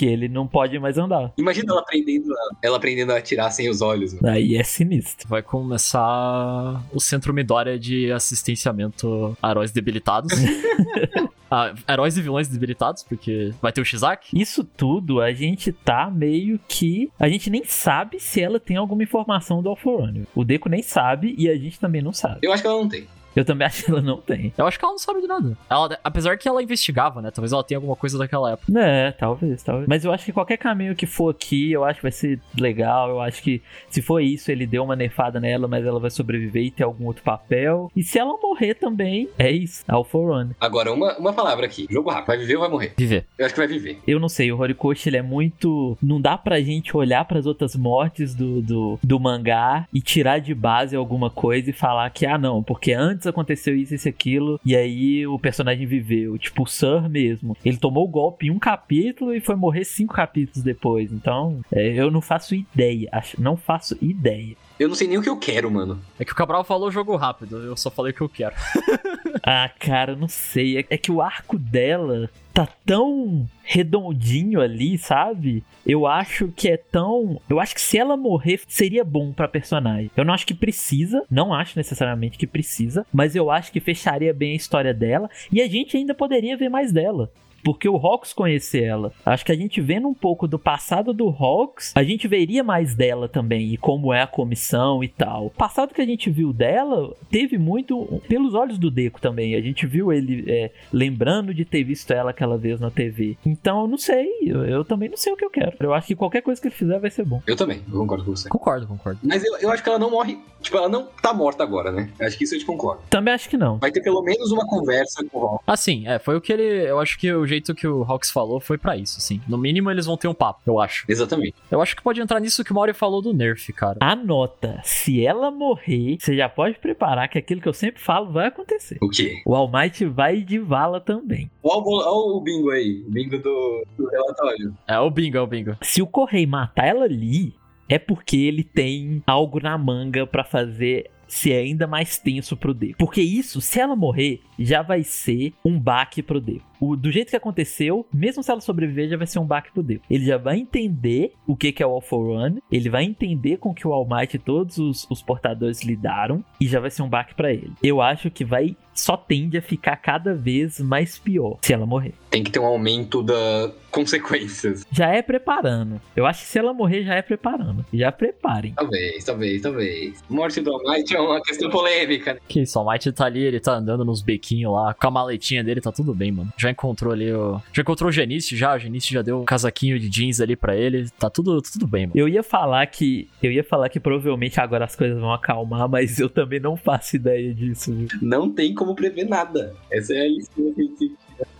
que 0.04 0.10
ele 0.10 0.28
não 0.28 0.46
pode 0.46 0.78
mais 0.80 0.98
andar. 0.98 1.32
Imagina 1.38 1.72
ela 1.72 1.82
aprendendo 1.82 2.34
a, 2.34 2.50
ela 2.62 2.78
aprendendo 2.78 3.12
a 3.12 3.18
atirar 3.18 3.50
sem 3.52 3.70
os 3.70 3.82
olhos. 3.82 4.14
Mano. 4.14 4.36
Aí 4.36 4.56
é 4.56 4.64
sinistro. 4.64 5.30
Vai 5.30 5.42
começar 5.42 6.84
o 6.92 7.00
Centro 7.00 7.34
Midoriya 7.34 7.80
de 7.80 8.12
assistenciamento 8.12 9.38
a 9.42 9.52
heróis 9.52 9.72
debilitados. 9.72 10.32
a 11.50 11.74
heróis 11.88 12.18
e 12.18 12.22
vilões 12.22 12.50
debilitados, 12.50 13.04
porque 13.04 13.54
vai 13.62 13.72
ter 13.72 13.80
o 13.80 13.86
Shizak. 13.86 14.28
Isso 14.34 14.64
tudo 14.64 15.22
a 15.22 15.32
gente 15.32 15.72
tá 15.72 16.12
meio 16.12 16.60
que. 16.68 17.10
A 17.18 17.30
gente 17.30 17.50
nem 17.50 17.64
sabe 17.64 18.20
se 18.20 18.42
ela 18.42 18.60
tem 18.60 18.76
alguma 18.76 19.04
informação 19.04 19.64
do 19.64 19.70
Alforânio. 19.70 20.28
O 20.36 20.44
Deco 20.44 20.68
nem 20.68 20.82
sabe 20.82 21.34
e 21.38 21.48
a 21.48 21.56
gente 21.56 21.80
também 21.80 22.02
não 22.02 22.12
sabe. 22.12 22.40
Eu 22.42 22.52
acho 22.52 22.62
que 22.62 22.68
ela 22.68 22.82
não 22.82 22.90
tem. 22.90 23.08
Eu 23.36 23.46
também 23.46 23.66
acho 23.68 23.86
que 23.86 23.92
ela 23.92 24.02
não 24.02 24.18
tem. 24.18 24.54
Eu 24.58 24.66
acho 24.66 24.78
que 24.78 24.86
ela 24.86 24.94
não 24.94 25.00
sabe 25.00 25.22
de 25.22 25.28
nada. 25.28 25.58
Ela, 25.70 26.00
apesar 26.04 26.38
que 26.38 26.48
ela 26.48 26.62
investigava, 26.62 27.22
né? 27.22 27.32
Talvez 27.32 27.52
ela 27.52 27.64
tenha 27.64 27.78
alguma 27.78 27.96
coisa 27.96 28.18
daquela 28.18 28.52
época. 28.52 28.72
É, 28.80 29.12
talvez, 29.12 29.64
talvez. 29.64 29.88
Mas 29.88 30.06
eu 30.06 30.12
acho 30.12 30.26
que 30.26 30.32
qualquer 30.32 30.58
caminho 30.58 30.96
que 30.96 31.06
for 31.06 31.30
aqui, 31.30 31.72
eu 31.72 31.84
acho 31.84 31.98
que 32.00 32.04
vai 32.04 32.12
ser 32.12 32.40
legal. 32.58 33.10
Eu 33.10 33.22
acho 33.22 33.42
que 33.42 33.62
se 33.90 34.02
for 34.02 34.20
isso, 34.20 34.52
ele 34.52 34.66
deu 34.66 34.84
uma 34.84 34.96
nefada 34.96 35.40
nela, 35.40 35.68
mas 35.68 35.86
ela 35.86 36.00
vai 36.00 36.10
sobreviver 36.10 36.64
e 36.64 36.72
ter 36.72 36.84
algum 36.84 37.06
outro 37.06 37.24
papel. 37.24 37.92
E 37.96 38.04
se 38.04 38.20
ela 38.20 38.38
morrer 38.42 38.76
também, 38.76 39.30
é 39.38 39.52
isso. 39.52 39.84
For 40.04 40.32
One. 40.32 40.52
Agora, 40.60 40.92
uma, 40.92 41.18
uma 41.18 41.34
palavra 41.34 41.66
aqui. 41.66 41.88
Jogo 41.90 42.10
rápido. 42.10 42.28
Vai 42.28 42.38
viver 42.38 42.56
ou 42.56 42.62
vai 42.62 42.70
morrer? 42.70 42.94
Viver. 42.98 43.26
Eu 43.38 43.46
acho 43.46 43.54
que 43.54 43.60
vai 43.60 43.68
viver. 43.68 44.00
Eu 44.08 44.20
não 44.20 44.30
sei, 44.30 44.52
o 44.52 44.60
Horikoshi 44.60 45.10
ele 45.10 45.18
é 45.18 45.22
muito. 45.22 45.98
Não 46.02 46.20
dá 46.20 46.38
pra 46.38 46.62
gente 46.62 46.96
olhar 46.96 47.24
pras 47.26 47.46
outras 47.46 47.76
mortes 47.76 48.36
do, 48.36 48.62
do, 48.62 49.00
do 49.02 49.20
mangá 49.20 49.88
e 49.94 50.02
tirar 50.02 50.40
de 50.40 50.54
base 50.54 50.96
alguma 50.96 51.30
coisa 51.30 51.70
e 51.70 51.74
falar 51.74 52.10
que, 52.10 52.26
ah, 52.26 52.38
não, 52.38 52.62
porque 52.62 52.94
antes 52.94 53.23
aconteceu 53.30 53.76
isso, 53.76 53.96
isso, 53.96 54.10
aquilo, 54.10 54.60
e 54.66 54.76
aí 54.76 55.26
o 55.28 55.40
personagem 55.40 55.86
viveu. 55.86 56.38
Tipo, 56.38 56.64
o 56.64 56.68
Sir 56.68 57.10
mesmo. 57.10 57.56
Ele 57.64 57.78
tomou 57.78 58.06
o 58.06 58.10
golpe 58.10 58.48
em 58.48 58.52
um 58.52 58.60
capítulo 58.60 59.34
e 59.34 59.40
foi 59.40 59.56
morrer 59.56 59.84
cinco 59.84 60.14
capítulos 60.14 60.64
depois. 60.64 61.12
Então, 61.12 61.62
é, 61.72 61.94
eu 61.94 62.12
não 62.12 62.22
faço 62.22 62.56
ideia. 62.56 63.10
Não 63.38 63.56
faço 63.56 63.98
ideia. 64.02 64.56
Eu 64.84 64.90
não 64.90 64.96
sei 64.96 65.08
nem 65.08 65.18
o 65.18 65.22
que 65.22 65.30
eu 65.30 65.38
quero, 65.38 65.72
mano. 65.72 65.98
É 66.20 66.26
que 66.26 66.34
o 66.34 66.36
Cabral 66.36 66.66
falou 66.66 66.92
jogo 66.92 67.16
rápido, 67.16 67.58
eu 67.64 67.78
só 67.78 67.90
falei 67.90 68.12
o 68.12 68.16
que 68.16 68.20
eu 68.20 68.28
quero. 68.28 68.54
ah, 69.42 69.72
cara, 69.80 70.14
não 70.14 70.28
sei. 70.28 70.80
É, 70.80 70.86
é 70.90 70.98
que 70.98 71.10
o 71.10 71.22
arco 71.22 71.58
dela 71.58 72.30
tá 72.54 72.68
tão 72.86 73.48
redondinho 73.64 74.60
ali, 74.60 74.98
sabe? 74.98 75.64
Eu 75.86 76.06
acho 76.06 76.50
que 76.50 76.68
é 76.68 76.76
tão. 76.76 77.40
Eu 77.50 77.62
acho 77.62 77.74
que 77.74 77.80
se 77.80 77.98
ela 77.98 78.18
morrer 78.18 78.60
seria 78.68 79.06
bom 79.06 79.32
pra 79.32 79.48
personagem. 79.48 80.12
Eu 80.18 80.26
não 80.26 80.34
acho 80.34 80.46
que 80.46 80.54
precisa, 80.54 81.24
não 81.32 81.54
acho 81.54 81.78
necessariamente 81.78 82.38
que 82.38 82.46
precisa, 82.46 83.06
mas 83.14 83.38
eu 83.38 83.50
acho 83.50 83.72
que 83.72 83.80
fecharia 83.80 84.34
bem 84.34 84.52
a 84.52 84.58
história 84.58 84.94
dela 84.94 85.30
e 85.50 85.62
a 85.62 85.68
gente 85.68 85.96
ainda 85.96 86.14
poderia 86.14 86.58
ver 86.58 86.68
mais 86.68 86.92
dela 86.92 87.32
porque 87.64 87.88
o 87.88 87.96
Hawks 87.96 88.34
conhecer 88.34 88.84
ela. 88.84 89.12
Acho 89.26 89.46
que 89.46 89.52
a 89.52 89.56
gente 89.56 89.82
vendo 89.82 90.08
um 90.08 90.14
pouco 90.14 90.48
do 90.48 90.60
passado 90.60 91.14
do 91.14 91.28
Hawks, 91.30 91.94
a 91.96 92.04
gente 92.04 92.28
veria 92.28 92.64
mais 92.64 92.96
dela 92.96 93.28
também 93.28 93.74
e 93.74 93.78
como 93.78 94.14
é 94.14 94.22
a 94.22 94.28
comissão 94.28 95.04
e 95.04 95.08
tal. 95.08 95.48
O 95.48 95.50
passado 95.50 95.94
que 95.94 96.02
a 96.02 96.06
gente 96.06 96.30
viu 96.30 96.52
dela 96.52 97.16
teve 97.30 97.58
muito 97.58 98.22
pelos 98.28 98.54
olhos 98.54 98.78
do 98.78 98.92
Deco 98.92 99.22
também. 99.22 99.56
A 99.56 99.62
gente 99.62 99.86
viu 99.86 100.12
ele 100.12 100.44
é, 100.48 100.72
lembrando 100.92 101.54
de 101.54 101.66
ter 101.66 101.84
visto 101.84 102.12
ela 102.12 102.32
aquela 102.32 102.58
vez 102.58 102.80
na 102.80 102.92
TV. 102.92 103.38
Então, 103.46 103.82
eu 103.82 103.88
não 103.88 103.98
sei. 103.98 104.28
Eu, 104.46 104.66
eu, 104.66 104.86
também 104.86 105.10
não 105.10 105.18
sei 105.18 105.34
o 105.34 105.38
que 105.38 105.46
eu 105.46 105.50
quero. 105.50 105.76
Eu 105.80 105.94
acho 105.94 106.08
que 106.08 106.16
qualquer 106.16 106.42
coisa 106.42 106.62
que 106.62 106.68
ele 106.68 106.76
fizer 106.76 107.00
vai 107.00 107.10
ser 107.10 107.26
bom. 107.26 107.42
Eu 107.48 107.56
também, 107.56 107.82
eu 107.92 108.00
concordo 108.00 108.26
com 108.26 108.32
você. 108.32 108.50
Concordo, 108.50 108.88
concordo. 108.88 109.20
Mas 109.24 109.44
eu, 109.44 109.58
eu 109.58 109.72
acho 109.72 109.84
que 109.84 109.90
ela 109.90 110.00
não 110.00 110.12
morre. 110.12 110.38
Tipo, 110.62 110.78
ela 110.78 110.90
não 110.90 111.08
tá 111.22 111.34
morta 111.34 111.64
agora, 111.64 111.92
né? 111.92 112.10
Acho 112.22 112.38
que 112.38 112.44
isso 112.46 112.56
eu 112.56 112.60
te 112.60 112.66
concordo. 112.66 113.02
Também 113.10 113.34
acho 113.34 113.50
que 113.50 113.58
não. 113.58 113.78
Vai 113.78 113.92
ter 113.92 114.02
pelo 114.02 114.22
menos 114.22 114.52
uma 114.52 114.66
conversa 114.66 115.24
com 115.26 115.40
o 115.40 115.46
Hawks. 115.46 115.64
Ah, 115.68 115.78
sim, 115.78 116.08
é. 116.08 116.20
Foi 116.20 116.38
o 116.38 116.42
que 116.42 116.54
ele. 116.54 116.90
Eu 116.90 117.00
acho 117.00 117.18
que 117.18 117.32
o 117.34 117.46
jeito 117.54 117.74
que 117.74 117.88
o 117.88 118.04
Hawks 118.04 118.32
falou 118.32 118.60
foi 118.60 118.78
para 118.78 118.98
isso, 118.98 119.18
assim. 119.18 119.42
No 119.48 119.58
mínimo 119.58 119.90
eles 119.90 120.06
vão 120.06 120.18
ter 120.18 120.28
um 120.28 120.34
papo, 120.34 120.62
eu 120.66 120.80
acho. 120.80 121.06
Exatamente. 121.08 121.56
Eu 121.72 121.82
acho 121.82 121.96
que 121.96 122.02
pode 122.02 122.22
entrar 122.22 122.40
nisso 122.40 122.64
que 122.64 122.72
o 122.72 122.76
Mauri 122.76 122.94
falou 122.94 123.22
do 123.22 123.34
Nerf, 123.34 123.72
cara. 123.74 123.98
Anota, 124.02 124.80
se 124.84 125.26
ela 125.26 125.50
morrer, 125.52 126.18
você 126.20 126.36
já 126.36 126.50
pode 126.50 126.78
preparar 126.80 127.28
que 127.30 127.38
aquilo 127.38 127.62
que 127.62 127.68
eu 127.68 127.74
sempre 127.74 128.02
falo 128.02 128.32
vai 128.32 128.48
acontecer. 128.48 128.98
O 129.02 129.10
quê? 129.10 129.42
O 129.46 129.56
All 129.56 129.72
Might 129.72 130.06
vai 130.06 130.42
de 130.42 130.60
vala 130.60 131.00
também. 131.00 131.50
Olha 131.64 131.82
o, 131.82 132.38
o 132.38 132.42
bingo 132.42 132.70
aí, 132.72 133.04
o 133.08 133.12
bingo 133.12 133.38
do, 133.38 133.86
do 133.98 134.08
relatório. 134.10 134.76
É 134.88 135.00
o 135.00 135.10
bingo, 135.10 135.38
é 135.38 135.42
o 135.42 135.48
bingo. 135.48 135.78
Se 135.82 136.02
o 136.02 136.08
Correio 136.08 136.48
matar 136.48 136.88
ela 136.88 137.06
ali, 137.06 137.54
é 137.88 138.00
porque 138.00 138.38
ele 138.38 138.64
tem 138.64 139.22
algo 139.26 139.60
na 139.60 139.78
manga 139.78 140.26
para 140.26 140.44
fazer 140.44 141.10
ser 141.28 141.54
ainda 141.54 141.88
mais 141.88 142.18
tenso 142.18 142.56
pro 142.56 142.74
D. 142.74 142.94
Porque 142.98 143.22
isso, 143.22 143.60
se 143.60 143.80
ela 143.80 143.96
morrer, 143.96 144.42
já 144.60 144.82
vai 144.82 145.04
ser 145.04 145.54
um 145.66 145.80
baque 145.80 146.22
pro 146.22 146.40
D. 146.40 146.62
O, 146.84 146.98
do 146.98 147.10
jeito 147.10 147.30
que 147.30 147.36
aconteceu, 147.38 148.06
mesmo 148.14 148.44
se 148.44 148.52
ela 148.52 148.60
sobreviver, 148.60 149.08
já 149.08 149.16
vai 149.16 149.26
ser 149.26 149.40
um 149.40 149.46
baque 149.46 149.72
pro 149.72 149.82
D. 149.82 150.02
Ele 150.10 150.26
já 150.26 150.38
vai 150.38 150.58
entender 150.58 151.32
o 151.48 151.56
que, 151.56 151.72
que 151.72 151.82
é 151.82 151.88
o 151.88 151.92
All 151.92 152.02
for 152.02 152.28
One, 152.28 152.62
ele 152.70 152.90
vai 152.90 153.06
entender 153.06 153.56
com 153.56 153.74
que 153.74 153.88
o 153.88 153.94
All 153.94 154.06
Might 154.06 154.36
e 154.36 154.40
todos 154.40 154.78
os, 154.78 155.08
os 155.10 155.22
portadores 155.22 155.82
lidaram, 155.82 156.44
e 156.60 156.68
já 156.68 156.82
vai 156.82 156.92
ser 156.92 157.02
um 157.02 157.08
baque 157.08 157.36
para 157.36 157.54
ele. 157.54 157.72
Eu 157.82 158.02
acho 158.02 158.30
que 158.30 158.44
vai 158.44 158.76
só 158.94 159.18
tende 159.18 159.58
a 159.58 159.62
ficar 159.62 159.96
cada 159.98 160.34
vez 160.34 160.80
mais 160.80 161.18
pior 161.18 161.58
se 161.62 161.74
ela 161.74 161.86
morrer. 161.86 162.14
Tem 162.30 162.44
que 162.44 162.52
ter 162.52 162.60
um 162.60 162.66
aumento 162.66 163.24
das 163.24 163.72
consequências. 163.92 164.86
Já 164.92 165.10
é 165.10 165.22
preparando. 165.22 166.02
Eu 166.16 166.26
acho 166.26 166.42
que 166.42 166.48
se 166.48 166.58
ela 166.58 166.74
morrer, 166.74 167.04
já 167.04 167.16
é 167.16 167.22
preparando. 167.22 167.86
Já 167.94 168.12
preparem. 168.12 168.74
Talvez, 168.74 169.24
talvez, 169.24 169.62
talvez. 169.62 170.24
Morte 170.30 170.62
do 170.62 170.72
All 170.72 170.84
Might 170.84 171.16
é 171.16 171.20
uma 171.20 171.42
questão 171.42 171.70
polêmica. 171.70 172.40
Que 172.48 172.62
isso, 172.62 172.78
o 172.78 172.82
All 172.82 172.92
Might 172.92 173.12
tá 173.12 173.26
ali, 173.26 173.44
ele 173.44 173.60
tá 173.60 173.74
andando 173.74 174.04
nos 174.04 174.22
bequinhos 174.22 174.74
lá, 174.74 174.94
com 174.94 175.08
a 175.08 175.12
maletinha 175.12 175.64
dele, 175.64 175.82
tá 175.82 175.92
tudo 175.92 176.14
bem, 176.14 176.32
mano. 176.32 176.52
Já 176.58 176.73
encontrou 176.74 177.14
ali 177.14 177.32
o. 177.32 177.62
Já 177.72 177.82
encontrou 177.82 178.10
o 178.10 178.12
Genice 178.12 178.56
já, 178.56 178.76
o 178.76 178.80
Genice 178.80 179.14
já 179.14 179.22
deu 179.22 179.42
um 179.42 179.46
casaquinho 179.46 180.00
de 180.00 180.10
jeans 180.10 180.42
ali 180.42 180.56
para 180.56 180.76
ele. 180.76 181.10
Tá 181.12 181.30
tudo, 181.30 181.62
tudo 181.62 181.88
bem, 181.88 182.08
mano. 182.08 182.20
Eu 182.20 182.28
ia 182.28 182.44
falar 182.44 182.86
que. 182.88 183.30
Eu 183.42 183.52
ia 183.52 183.64
falar 183.64 183.90
que 183.90 184.00
provavelmente 184.00 184.60
agora 184.60 184.86
as 184.86 184.96
coisas 184.96 185.20
vão 185.20 185.32
acalmar, 185.32 185.88
mas 185.88 186.20
eu 186.20 186.30
também 186.30 186.60
não 186.60 186.76
faço 186.76 187.16
ideia 187.16 187.54
disso. 187.54 187.94
Viu? 187.94 188.08
Não 188.22 188.52
tem 188.52 188.74
como 188.74 188.96
prever 188.96 189.26
nada. 189.26 189.74
Essa 189.92 190.14
é 190.14 190.22
a 190.22 190.28
lição 190.28 190.74
que 190.74 190.82
a 190.82 190.84
gente 190.84 191.12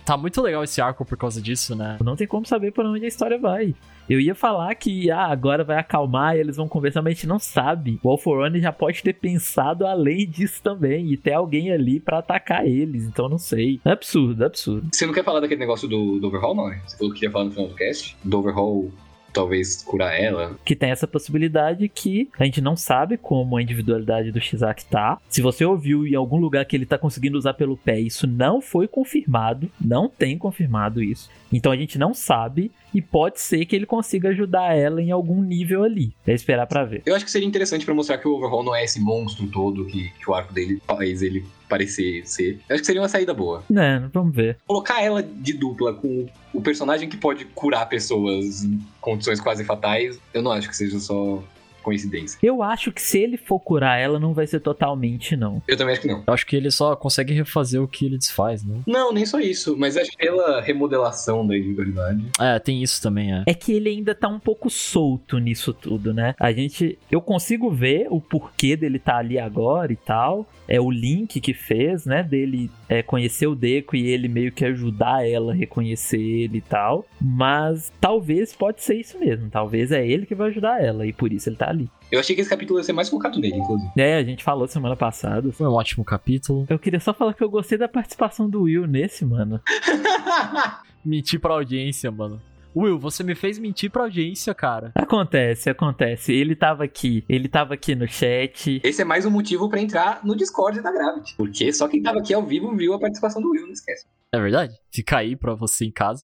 Tá 0.04 0.16
muito 0.16 0.40
legal 0.42 0.62
esse 0.62 0.80
arco 0.80 1.04
por 1.04 1.16
causa 1.16 1.40
disso, 1.40 1.74
né? 1.74 1.96
Não 2.02 2.16
tem 2.16 2.26
como 2.26 2.46
saber 2.46 2.72
por 2.72 2.84
onde 2.84 3.04
a 3.04 3.08
história 3.08 3.38
vai. 3.38 3.74
Eu 4.08 4.20
ia 4.20 4.34
falar 4.34 4.74
que 4.74 5.10
ah, 5.10 5.26
agora 5.26 5.64
vai 5.64 5.78
acalmar 5.78 6.36
e 6.36 6.40
eles 6.40 6.56
vão 6.56 6.68
conversar, 6.68 7.00
mas 7.00 7.12
a 7.12 7.14
gente 7.14 7.26
não 7.26 7.38
sabe. 7.38 7.98
O 8.02 8.10
All 8.10 8.18
for 8.18 8.40
One 8.40 8.60
já 8.60 8.70
pode 8.70 9.02
ter 9.02 9.14
pensado 9.14 9.86
além 9.86 10.28
disso 10.28 10.62
também 10.62 11.10
e 11.10 11.16
ter 11.16 11.32
alguém 11.32 11.72
ali 11.72 11.98
para 11.98 12.18
atacar 12.18 12.66
eles, 12.66 13.04
então 13.04 13.30
não 13.30 13.38
sei. 13.38 13.80
É 13.82 13.92
absurdo, 13.92 14.42
é 14.42 14.46
absurdo. 14.46 14.88
Você 14.92 15.06
não 15.06 15.14
quer 15.14 15.24
falar 15.24 15.40
daquele 15.40 15.60
negócio 15.60 15.88
do, 15.88 16.18
do 16.20 16.26
Overhaul, 16.26 16.54
não? 16.54 16.68
Né? 16.68 16.82
Você 16.86 16.98
falou 16.98 17.14
que 17.14 17.24
ia 17.24 17.30
falar 17.30 17.46
no 17.46 17.52
final 17.52 17.68
do 17.68 17.74
cast? 17.74 18.14
Do 18.22 18.38
Overhaul 18.38 18.92
talvez 19.34 19.82
curar 19.82 20.18
ela. 20.18 20.56
Que 20.64 20.76
tem 20.76 20.90
essa 20.90 21.06
possibilidade 21.06 21.88
que 21.88 22.30
a 22.38 22.44
gente 22.44 22.60
não 22.60 22.76
sabe 22.76 23.18
como 23.18 23.56
a 23.56 23.62
individualidade 23.62 24.30
do 24.30 24.40
Shizak 24.40 24.84
tá. 24.86 25.20
Se 25.28 25.42
você 25.42 25.64
ouviu 25.64 26.06
em 26.06 26.14
algum 26.14 26.38
lugar 26.38 26.64
que 26.64 26.76
ele 26.76 26.86
tá 26.86 26.96
conseguindo 26.96 27.36
usar 27.36 27.54
pelo 27.54 27.76
pé, 27.76 27.98
isso 28.00 28.26
não 28.26 28.60
foi 28.60 28.86
confirmado, 28.88 29.70
não 29.80 30.08
tem 30.08 30.38
confirmado 30.38 31.02
isso. 31.02 31.28
Então 31.52 31.72
a 31.72 31.76
gente 31.76 31.98
não 31.98 32.14
sabe 32.14 32.70
e 32.94 33.02
pode 33.02 33.40
ser 33.40 33.64
que 33.66 33.74
ele 33.74 33.86
consiga 33.86 34.28
ajudar 34.30 34.76
ela 34.76 35.02
em 35.02 35.10
algum 35.10 35.42
nível 35.42 35.82
ali. 35.82 36.12
É 36.26 36.32
esperar 36.32 36.66
para 36.66 36.84
ver. 36.84 37.02
Eu 37.04 37.14
acho 37.14 37.24
que 37.24 37.30
seria 37.30 37.46
interessante 37.46 37.84
para 37.84 37.94
mostrar 37.94 38.18
que 38.18 38.28
o 38.28 38.36
Overhaul 38.36 38.62
não 38.62 38.74
é 38.74 38.84
esse 38.84 39.00
monstro 39.00 39.46
todo 39.48 39.84
que, 39.84 40.10
que 40.10 40.30
o 40.30 40.34
arco 40.34 40.52
dele 40.52 40.80
faz 40.86 41.22
ele 41.22 41.44
parecer 41.68 42.26
ser. 42.26 42.60
Eu 42.68 42.74
acho 42.74 42.82
que 42.82 42.86
seria 42.86 43.02
uma 43.02 43.08
saída 43.08 43.34
boa. 43.34 43.64
É, 43.74 44.00
vamos 44.12 44.34
ver. 44.34 44.58
Colocar 44.66 45.02
ela 45.02 45.22
de 45.22 45.52
dupla 45.52 45.94
com 45.94 46.26
o 46.52 46.60
personagem 46.60 47.08
que 47.08 47.16
pode 47.16 47.44
curar 47.46 47.88
pessoas 47.88 48.64
em 48.64 48.80
condições 49.00 49.40
quase 49.40 49.64
fatais, 49.64 50.18
eu 50.32 50.42
não 50.42 50.52
acho 50.52 50.68
que 50.68 50.76
seja 50.76 50.98
só 50.98 51.42
coincidência. 51.84 52.38
Eu 52.42 52.62
acho 52.62 52.90
que 52.90 53.00
se 53.00 53.18
ele 53.18 53.36
for 53.36 53.60
curar 53.60 53.98
ela, 53.98 54.18
não 54.18 54.34
vai 54.34 54.46
ser 54.46 54.60
totalmente, 54.60 55.36
não. 55.36 55.62
Eu 55.68 55.76
também 55.76 55.92
acho 55.92 56.02
que 56.02 56.08
não. 56.08 56.24
Eu 56.26 56.34
acho 56.34 56.46
que 56.46 56.56
ele 56.56 56.70
só 56.70 56.96
consegue 56.96 57.32
refazer 57.32 57.80
o 57.80 57.86
que 57.86 58.06
ele 58.06 58.18
desfaz, 58.18 58.64
né? 58.64 58.80
Não, 58.86 59.12
nem 59.12 59.26
só 59.26 59.38
isso, 59.38 59.76
mas 59.76 59.96
acho 59.96 60.10
que 60.10 60.16
pela 60.16 60.60
remodelação 60.60 61.46
da 61.46 61.56
individualidade. 61.56 62.24
É, 62.40 62.58
tem 62.58 62.82
isso 62.82 63.00
também, 63.02 63.32
é. 63.32 63.44
É 63.46 63.54
que 63.54 63.72
ele 63.72 63.90
ainda 63.90 64.14
tá 64.14 64.28
um 64.28 64.40
pouco 64.40 64.70
solto 64.70 65.38
nisso 65.38 65.72
tudo, 65.72 66.14
né? 66.14 66.34
A 66.40 66.52
gente. 66.52 66.98
Eu 67.10 67.20
consigo 67.20 67.70
ver 67.70 68.06
o 68.10 68.20
porquê 68.20 68.76
dele 68.76 68.98
tá 68.98 69.18
ali 69.18 69.38
agora 69.38 69.92
e 69.92 69.96
tal. 69.96 70.48
É 70.66 70.80
o 70.80 70.90
link 70.90 71.40
que 71.40 71.52
fez, 71.52 72.06
né? 72.06 72.22
Dele 72.22 72.70
é, 72.88 73.02
conhecer 73.02 73.46
o 73.46 73.54
Deco 73.54 73.94
e 73.94 74.06
ele 74.06 74.28
meio 74.28 74.50
que 74.50 74.64
ajudar 74.64 75.28
ela 75.28 75.52
a 75.52 75.54
reconhecer 75.54 76.20
ele 76.20 76.58
e 76.58 76.62
tal. 76.62 77.04
Mas 77.20 77.92
talvez 78.00 78.54
pode 78.54 78.82
ser 78.82 78.94
isso 78.94 79.18
mesmo. 79.18 79.50
Talvez 79.50 79.92
é 79.92 80.06
ele 80.06 80.26
que 80.26 80.34
vai 80.34 80.48
ajudar 80.48 80.82
ela 80.82 81.06
e 81.06 81.12
por 81.12 81.32
isso 81.32 81.48
ele 81.48 81.56
tá 81.56 81.70
ali. 81.74 81.90
Eu 82.10 82.20
achei 82.20 82.34
que 82.34 82.40
esse 82.40 82.50
capítulo 82.50 82.78
ia 82.78 82.84
ser 82.84 82.92
mais 82.92 83.08
focado 83.08 83.38
nele, 83.38 83.56
inclusive. 83.56 83.90
É, 83.96 84.16
a 84.16 84.24
gente 84.24 84.42
falou 84.44 84.66
semana 84.66 84.96
passada. 84.96 85.52
Foi 85.52 85.66
um 85.66 85.72
ótimo 85.72 86.04
capítulo. 86.04 86.66
Eu 86.68 86.78
queria 86.78 87.00
só 87.00 87.12
falar 87.12 87.34
que 87.34 87.42
eu 87.42 87.50
gostei 87.50 87.76
da 87.76 87.88
participação 87.88 88.48
do 88.48 88.62
Will 88.62 88.86
nesse, 88.86 89.24
mano. 89.24 89.60
Mentir 91.04 91.40
pra 91.40 91.54
audiência, 91.54 92.10
mano. 92.10 92.40
Will, 92.76 92.98
você 92.98 93.22
me 93.22 93.36
fez 93.36 93.56
mentir 93.56 93.88
pra 93.88 94.02
audiência, 94.02 94.52
cara. 94.52 94.90
Acontece, 94.96 95.70
acontece. 95.70 96.32
Ele 96.32 96.56
tava 96.56 96.82
aqui, 96.82 97.24
ele 97.28 97.48
tava 97.48 97.74
aqui 97.74 97.94
no 97.94 98.08
chat. 98.08 98.80
Esse 98.82 99.02
é 99.02 99.04
mais 99.04 99.24
um 99.24 99.30
motivo 99.30 99.68
para 99.68 99.80
entrar 99.80 100.24
no 100.24 100.34
Discord 100.34 100.80
da 100.80 100.90
Gravity. 100.90 101.36
Porque 101.36 101.72
só 101.72 101.86
quem 101.86 102.02
tava 102.02 102.18
aqui 102.18 102.34
ao 102.34 102.44
vivo 102.44 102.74
viu 102.74 102.92
a 102.92 102.98
participação 102.98 103.40
do 103.40 103.50
Will, 103.50 103.66
não 103.66 103.72
esquece. 103.72 104.06
É 104.32 104.40
verdade? 104.40 104.74
Fica 104.92 105.18
aí 105.18 105.36
pra 105.36 105.54
você 105.54 105.84
em 105.84 105.92
casa. 105.92 106.22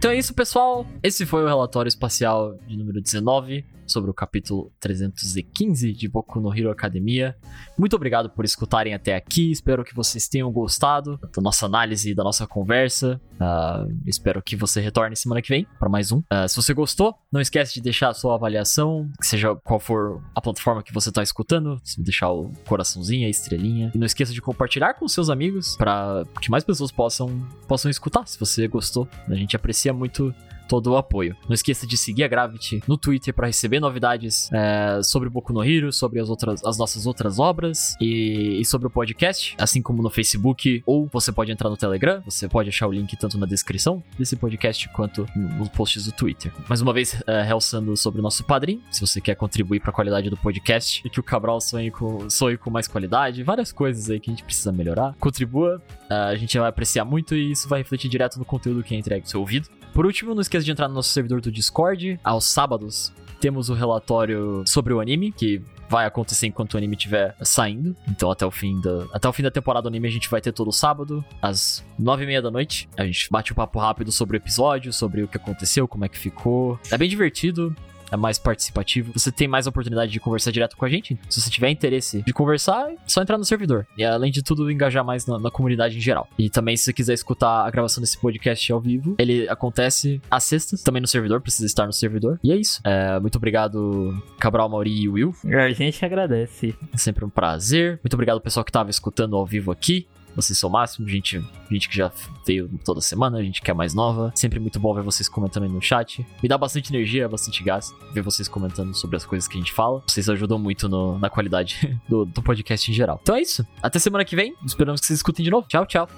Então 0.00 0.12
é 0.12 0.16
isso, 0.16 0.32
pessoal. 0.32 0.86
Esse 1.02 1.26
foi 1.26 1.44
o 1.44 1.46
relatório 1.46 1.86
espacial 1.90 2.58
de 2.66 2.74
número 2.74 3.02
19 3.02 3.66
sobre 3.90 4.10
o 4.10 4.14
capítulo 4.14 4.72
315 4.80 5.92
de 5.92 6.08
Boku 6.08 6.40
no 6.40 6.56
Hero 6.56 6.70
Academia. 6.70 7.36
Muito 7.78 7.96
obrigado 7.96 8.30
por 8.30 8.44
escutarem 8.44 8.94
até 8.94 9.14
aqui. 9.14 9.50
Espero 9.50 9.84
que 9.84 9.94
vocês 9.94 10.28
tenham 10.28 10.50
gostado 10.50 11.18
da 11.34 11.42
nossa 11.42 11.66
análise, 11.66 12.14
da 12.14 12.22
nossa 12.22 12.46
conversa. 12.46 13.20
Uh, 13.34 13.92
espero 14.06 14.42
que 14.42 14.54
você 14.56 14.80
retorne 14.80 15.16
semana 15.16 15.42
que 15.42 15.48
vem 15.48 15.66
para 15.78 15.88
mais 15.88 16.12
um. 16.12 16.18
Uh, 16.18 16.48
se 16.48 16.56
você 16.56 16.72
gostou, 16.74 17.14
não 17.32 17.40
esquece 17.40 17.74
de 17.74 17.80
deixar 17.80 18.10
a 18.10 18.14
sua 18.14 18.34
avaliação, 18.34 19.10
seja 19.20 19.54
qual 19.56 19.80
for 19.80 20.22
a 20.34 20.40
plataforma 20.40 20.82
que 20.82 20.92
você 20.92 21.08
está 21.08 21.22
escutando, 21.22 21.80
deixar 21.98 22.30
o 22.30 22.50
coraçãozinho, 22.66 23.26
a 23.26 23.30
estrelinha. 23.30 23.90
E 23.94 23.98
não 23.98 24.06
esqueça 24.06 24.32
de 24.32 24.40
compartilhar 24.40 24.94
com 24.94 25.08
seus 25.08 25.30
amigos 25.30 25.76
para 25.76 26.24
que 26.40 26.50
mais 26.50 26.64
pessoas 26.64 26.92
possam, 26.92 27.28
possam 27.66 27.90
escutar. 27.90 28.26
Se 28.26 28.38
você 28.38 28.68
gostou, 28.68 29.08
a 29.28 29.34
gente 29.34 29.56
aprecia 29.56 29.92
muito 29.92 30.34
todo 30.70 30.92
o 30.92 30.96
apoio. 30.96 31.36
Não 31.48 31.54
esqueça 31.54 31.84
de 31.84 31.96
seguir 31.96 32.22
a 32.22 32.28
Gravity 32.28 32.80
no 32.86 32.96
Twitter 32.96 33.34
para 33.34 33.48
receber 33.48 33.80
novidades 33.80 34.48
é, 34.52 35.02
sobre 35.02 35.26
o 35.26 35.30
Boku 35.30 35.52
no 35.52 35.64
Hero, 35.64 35.92
sobre 35.92 36.20
as, 36.20 36.30
outras, 36.30 36.64
as 36.64 36.78
nossas 36.78 37.06
outras 37.06 37.40
obras 37.40 37.96
e, 38.00 38.60
e, 38.60 38.64
sobre 38.64 38.86
o 38.86 38.90
podcast, 38.90 39.56
assim 39.58 39.82
como 39.82 40.00
no 40.00 40.08
Facebook, 40.08 40.80
ou 40.86 41.08
você 41.12 41.32
pode 41.32 41.50
entrar 41.50 41.68
no 41.68 41.76
Telegram, 41.76 42.22
você 42.24 42.48
pode 42.48 42.68
achar 42.68 42.86
o 42.86 42.92
link 42.92 43.16
tanto 43.16 43.36
na 43.36 43.46
descrição 43.46 44.00
desse 44.16 44.36
podcast 44.36 44.88
quanto 44.90 45.26
nos 45.34 45.68
posts 45.70 46.04
do 46.04 46.12
Twitter. 46.12 46.52
Mais 46.68 46.80
uma 46.80 46.92
vez, 46.92 47.20
é, 47.26 47.42
realçando 47.42 47.96
sobre 47.96 48.20
o 48.20 48.22
nosso 48.22 48.44
padrinho, 48.44 48.80
se 48.92 49.00
você 49.00 49.20
quer 49.20 49.34
contribuir 49.34 49.80
para 49.80 49.90
a 49.90 49.92
qualidade 49.92 50.30
do 50.30 50.36
podcast 50.36 51.02
e 51.04 51.10
que 51.10 51.18
o 51.18 51.22
Cabral 51.22 51.60
sonhe 51.60 51.90
com, 51.90 52.30
sonhe 52.30 52.56
com 52.56 52.70
mais 52.70 52.86
qualidade, 52.86 53.42
várias 53.42 53.72
coisas 53.72 54.08
aí 54.08 54.20
que 54.20 54.30
a 54.30 54.34
gente 54.34 54.44
precisa 54.44 54.70
melhorar, 54.70 55.16
contribua, 55.18 55.82
é, 56.08 56.14
a 56.14 56.36
gente 56.36 56.56
vai 56.56 56.68
apreciar 56.68 57.04
muito 57.04 57.34
e 57.34 57.50
isso 57.50 57.68
vai 57.68 57.80
refletir 57.80 58.08
direto 58.08 58.38
no 58.38 58.44
conteúdo 58.44 58.84
que 58.84 58.94
é 58.94 58.98
entregue 58.98 59.22
no 59.22 59.28
seu 59.28 59.40
ouvido. 59.40 59.68
Por 59.92 60.06
último, 60.06 60.34
não 60.34 60.40
esqueça 60.40 60.59
de 60.64 60.70
entrar 60.70 60.88
no 60.88 60.94
nosso 60.94 61.10
servidor 61.10 61.40
do 61.40 61.50
Discord. 61.50 62.18
Aos 62.22 62.44
sábados 62.44 63.12
temos 63.40 63.70
o 63.70 63.74
relatório 63.74 64.62
sobre 64.66 64.92
o 64.92 65.00
anime, 65.00 65.32
que 65.32 65.62
vai 65.88 66.06
acontecer 66.06 66.46
enquanto 66.46 66.74
o 66.74 66.76
anime 66.76 66.94
estiver 66.94 67.34
saindo. 67.42 67.96
Então 68.08 68.30
até 68.30 68.46
o 68.46 68.50
fim 68.50 68.80
da 68.80 69.06
até 69.12 69.28
o 69.28 69.32
fim 69.32 69.42
da 69.42 69.50
temporada 69.50 69.82
do 69.82 69.88
anime 69.88 70.06
a 70.06 70.10
gente 70.10 70.30
vai 70.30 70.40
ter 70.40 70.52
todo 70.52 70.70
sábado 70.70 71.24
às 71.42 71.84
nove 71.98 72.22
e 72.22 72.26
meia 72.26 72.40
da 72.40 72.50
noite. 72.50 72.88
A 72.96 73.04
gente 73.04 73.28
bate 73.30 73.52
um 73.52 73.56
papo 73.56 73.78
rápido 73.80 74.12
sobre 74.12 74.36
o 74.36 74.38
episódio, 74.38 74.92
sobre 74.92 75.22
o 75.22 75.28
que 75.28 75.36
aconteceu, 75.36 75.88
como 75.88 76.04
é 76.04 76.08
que 76.08 76.18
ficou. 76.18 76.78
É 76.90 76.96
bem 76.96 77.08
divertido 77.08 77.74
é 78.10 78.16
mais 78.16 78.38
participativo, 78.38 79.12
você 79.14 79.30
tem 79.30 79.48
mais 79.48 79.66
oportunidade 79.66 80.12
de 80.12 80.20
conversar 80.20 80.50
direto 80.50 80.76
com 80.76 80.84
a 80.84 80.88
gente. 80.88 81.18
Se 81.28 81.40
você 81.40 81.50
tiver 81.50 81.70
interesse 81.70 82.22
de 82.22 82.32
conversar, 82.32 82.90
é 82.90 82.96
só 83.06 83.22
entrar 83.22 83.38
no 83.38 83.44
servidor. 83.44 83.86
E 83.96 84.04
além 84.04 84.30
de 84.30 84.42
tudo, 84.42 84.70
engajar 84.70 85.04
mais 85.04 85.26
na, 85.26 85.38
na 85.38 85.50
comunidade 85.50 85.96
em 85.96 86.00
geral. 86.00 86.28
E 86.38 86.50
também, 86.50 86.76
se 86.76 86.84
você 86.84 86.92
quiser 86.92 87.14
escutar 87.14 87.66
a 87.66 87.70
gravação 87.70 88.00
desse 88.00 88.18
podcast 88.18 88.72
ao 88.72 88.80
vivo, 88.80 89.14
ele 89.18 89.48
acontece 89.48 90.20
às 90.30 90.44
sextas, 90.44 90.82
também 90.82 91.00
no 91.00 91.08
servidor, 91.08 91.40
precisa 91.40 91.66
estar 91.66 91.86
no 91.86 91.92
servidor. 91.92 92.38
E 92.42 92.52
é 92.52 92.56
isso. 92.56 92.80
É, 92.84 93.18
muito 93.20 93.36
obrigado, 93.36 94.22
Cabral, 94.38 94.68
Mauri 94.68 95.02
e 95.02 95.08
Will. 95.08 95.34
A 95.44 95.72
gente 95.72 96.04
agradece. 96.04 96.74
É 96.92 96.96
sempre 96.96 97.24
um 97.24 97.30
prazer. 97.30 98.00
Muito 98.02 98.14
obrigado, 98.14 98.40
pessoal 98.40 98.64
que 98.64 98.70
estava 98.70 98.90
escutando 98.90 99.36
ao 99.36 99.46
vivo 99.46 99.70
aqui. 99.70 100.06
Vocês 100.34 100.58
são 100.58 100.68
o 100.68 100.72
máximo, 100.72 101.08
gente, 101.08 101.44
gente 101.70 101.88
que 101.88 101.96
já 101.96 102.10
veio 102.46 102.70
toda 102.84 103.00
semana, 103.00 103.42
gente 103.42 103.60
que 103.60 103.70
é 103.70 103.74
mais 103.74 103.94
nova. 103.94 104.32
Sempre 104.34 104.58
muito 104.58 104.78
bom 104.78 104.94
ver 104.94 105.02
vocês 105.02 105.28
comentando 105.28 105.64
aí 105.64 105.68
no 105.68 105.80
chat. 105.80 106.26
Me 106.42 106.48
dá 106.48 106.56
bastante 106.56 106.94
energia, 106.94 107.28
bastante 107.28 107.62
gás 107.62 107.94
ver 108.12 108.22
vocês 108.22 108.48
comentando 108.48 108.94
sobre 108.94 109.16
as 109.16 109.24
coisas 109.24 109.48
que 109.48 109.56
a 109.56 109.60
gente 109.60 109.72
fala. 109.72 110.02
Vocês 110.06 110.28
ajudam 110.28 110.58
muito 110.58 110.88
no, 110.88 111.18
na 111.18 111.30
qualidade 111.30 112.00
do, 112.08 112.24
do 112.24 112.42
podcast 112.42 112.90
em 112.90 112.94
geral. 112.94 113.18
Então 113.22 113.36
é 113.36 113.42
isso. 113.42 113.66
Até 113.82 113.98
semana 113.98 114.24
que 114.24 114.36
vem. 114.36 114.54
Esperamos 114.64 115.00
que 115.00 115.06
vocês 115.06 115.18
escutem 115.18 115.44
de 115.44 115.50
novo. 115.50 115.66
Tchau, 115.68 115.86
tchau. 115.86 116.08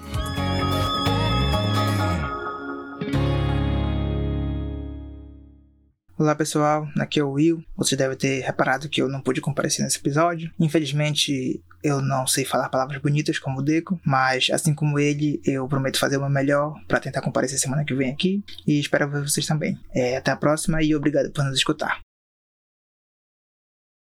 Olá 6.15 6.35
pessoal, 6.35 6.87
aqui 6.99 7.19
é 7.19 7.23
o 7.23 7.31
Will. 7.31 7.65
Você 7.75 7.95
deve 7.95 8.15
ter 8.15 8.41
reparado 8.41 8.87
que 8.87 9.01
eu 9.01 9.09
não 9.09 9.19
pude 9.19 9.41
comparecer 9.41 9.83
nesse 9.83 9.97
episódio. 9.97 10.51
Infelizmente, 10.59 11.59
eu 11.83 12.03
não 12.03 12.27
sei 12.27 12.45
falar 12.45 12.69
palavras 12.69 13.01
bonitas 13.01 13.39
como 13.39 13.59
o 13.59 13.63
Deco, 13.63 13.99
mas 14.05 14.47
assim 14.51 14.75
como 14.75 14.99
ele, 14.99 15.41
eu 15.43 15.67
prometo 15.67 15.97
fazer 15.97 16.19
meu 16.19 16.29
melhor 16.29 16.79
para 16.87 16.99
tentar 16.99 17.21
comparecer 17.21 17.57
semana 17.57 17.83
que 17.83 17.95
vem 17.95 18.11
aqui 18.11 18.43
e 18.67 18.79
espero 18.79 19.09
ver 19.09 19.27
vocês 19.27 19.47
também. 19.47 19.75
É, 19.91 20.15
até 20.15 20.29
a 20.29 20.37
próxima 20.37 20.83
e 20.83 20.95
obrigado 20.95 21.31
por 21.31 21.43
nos 21.43 21.57
escutar. 21.57 21.99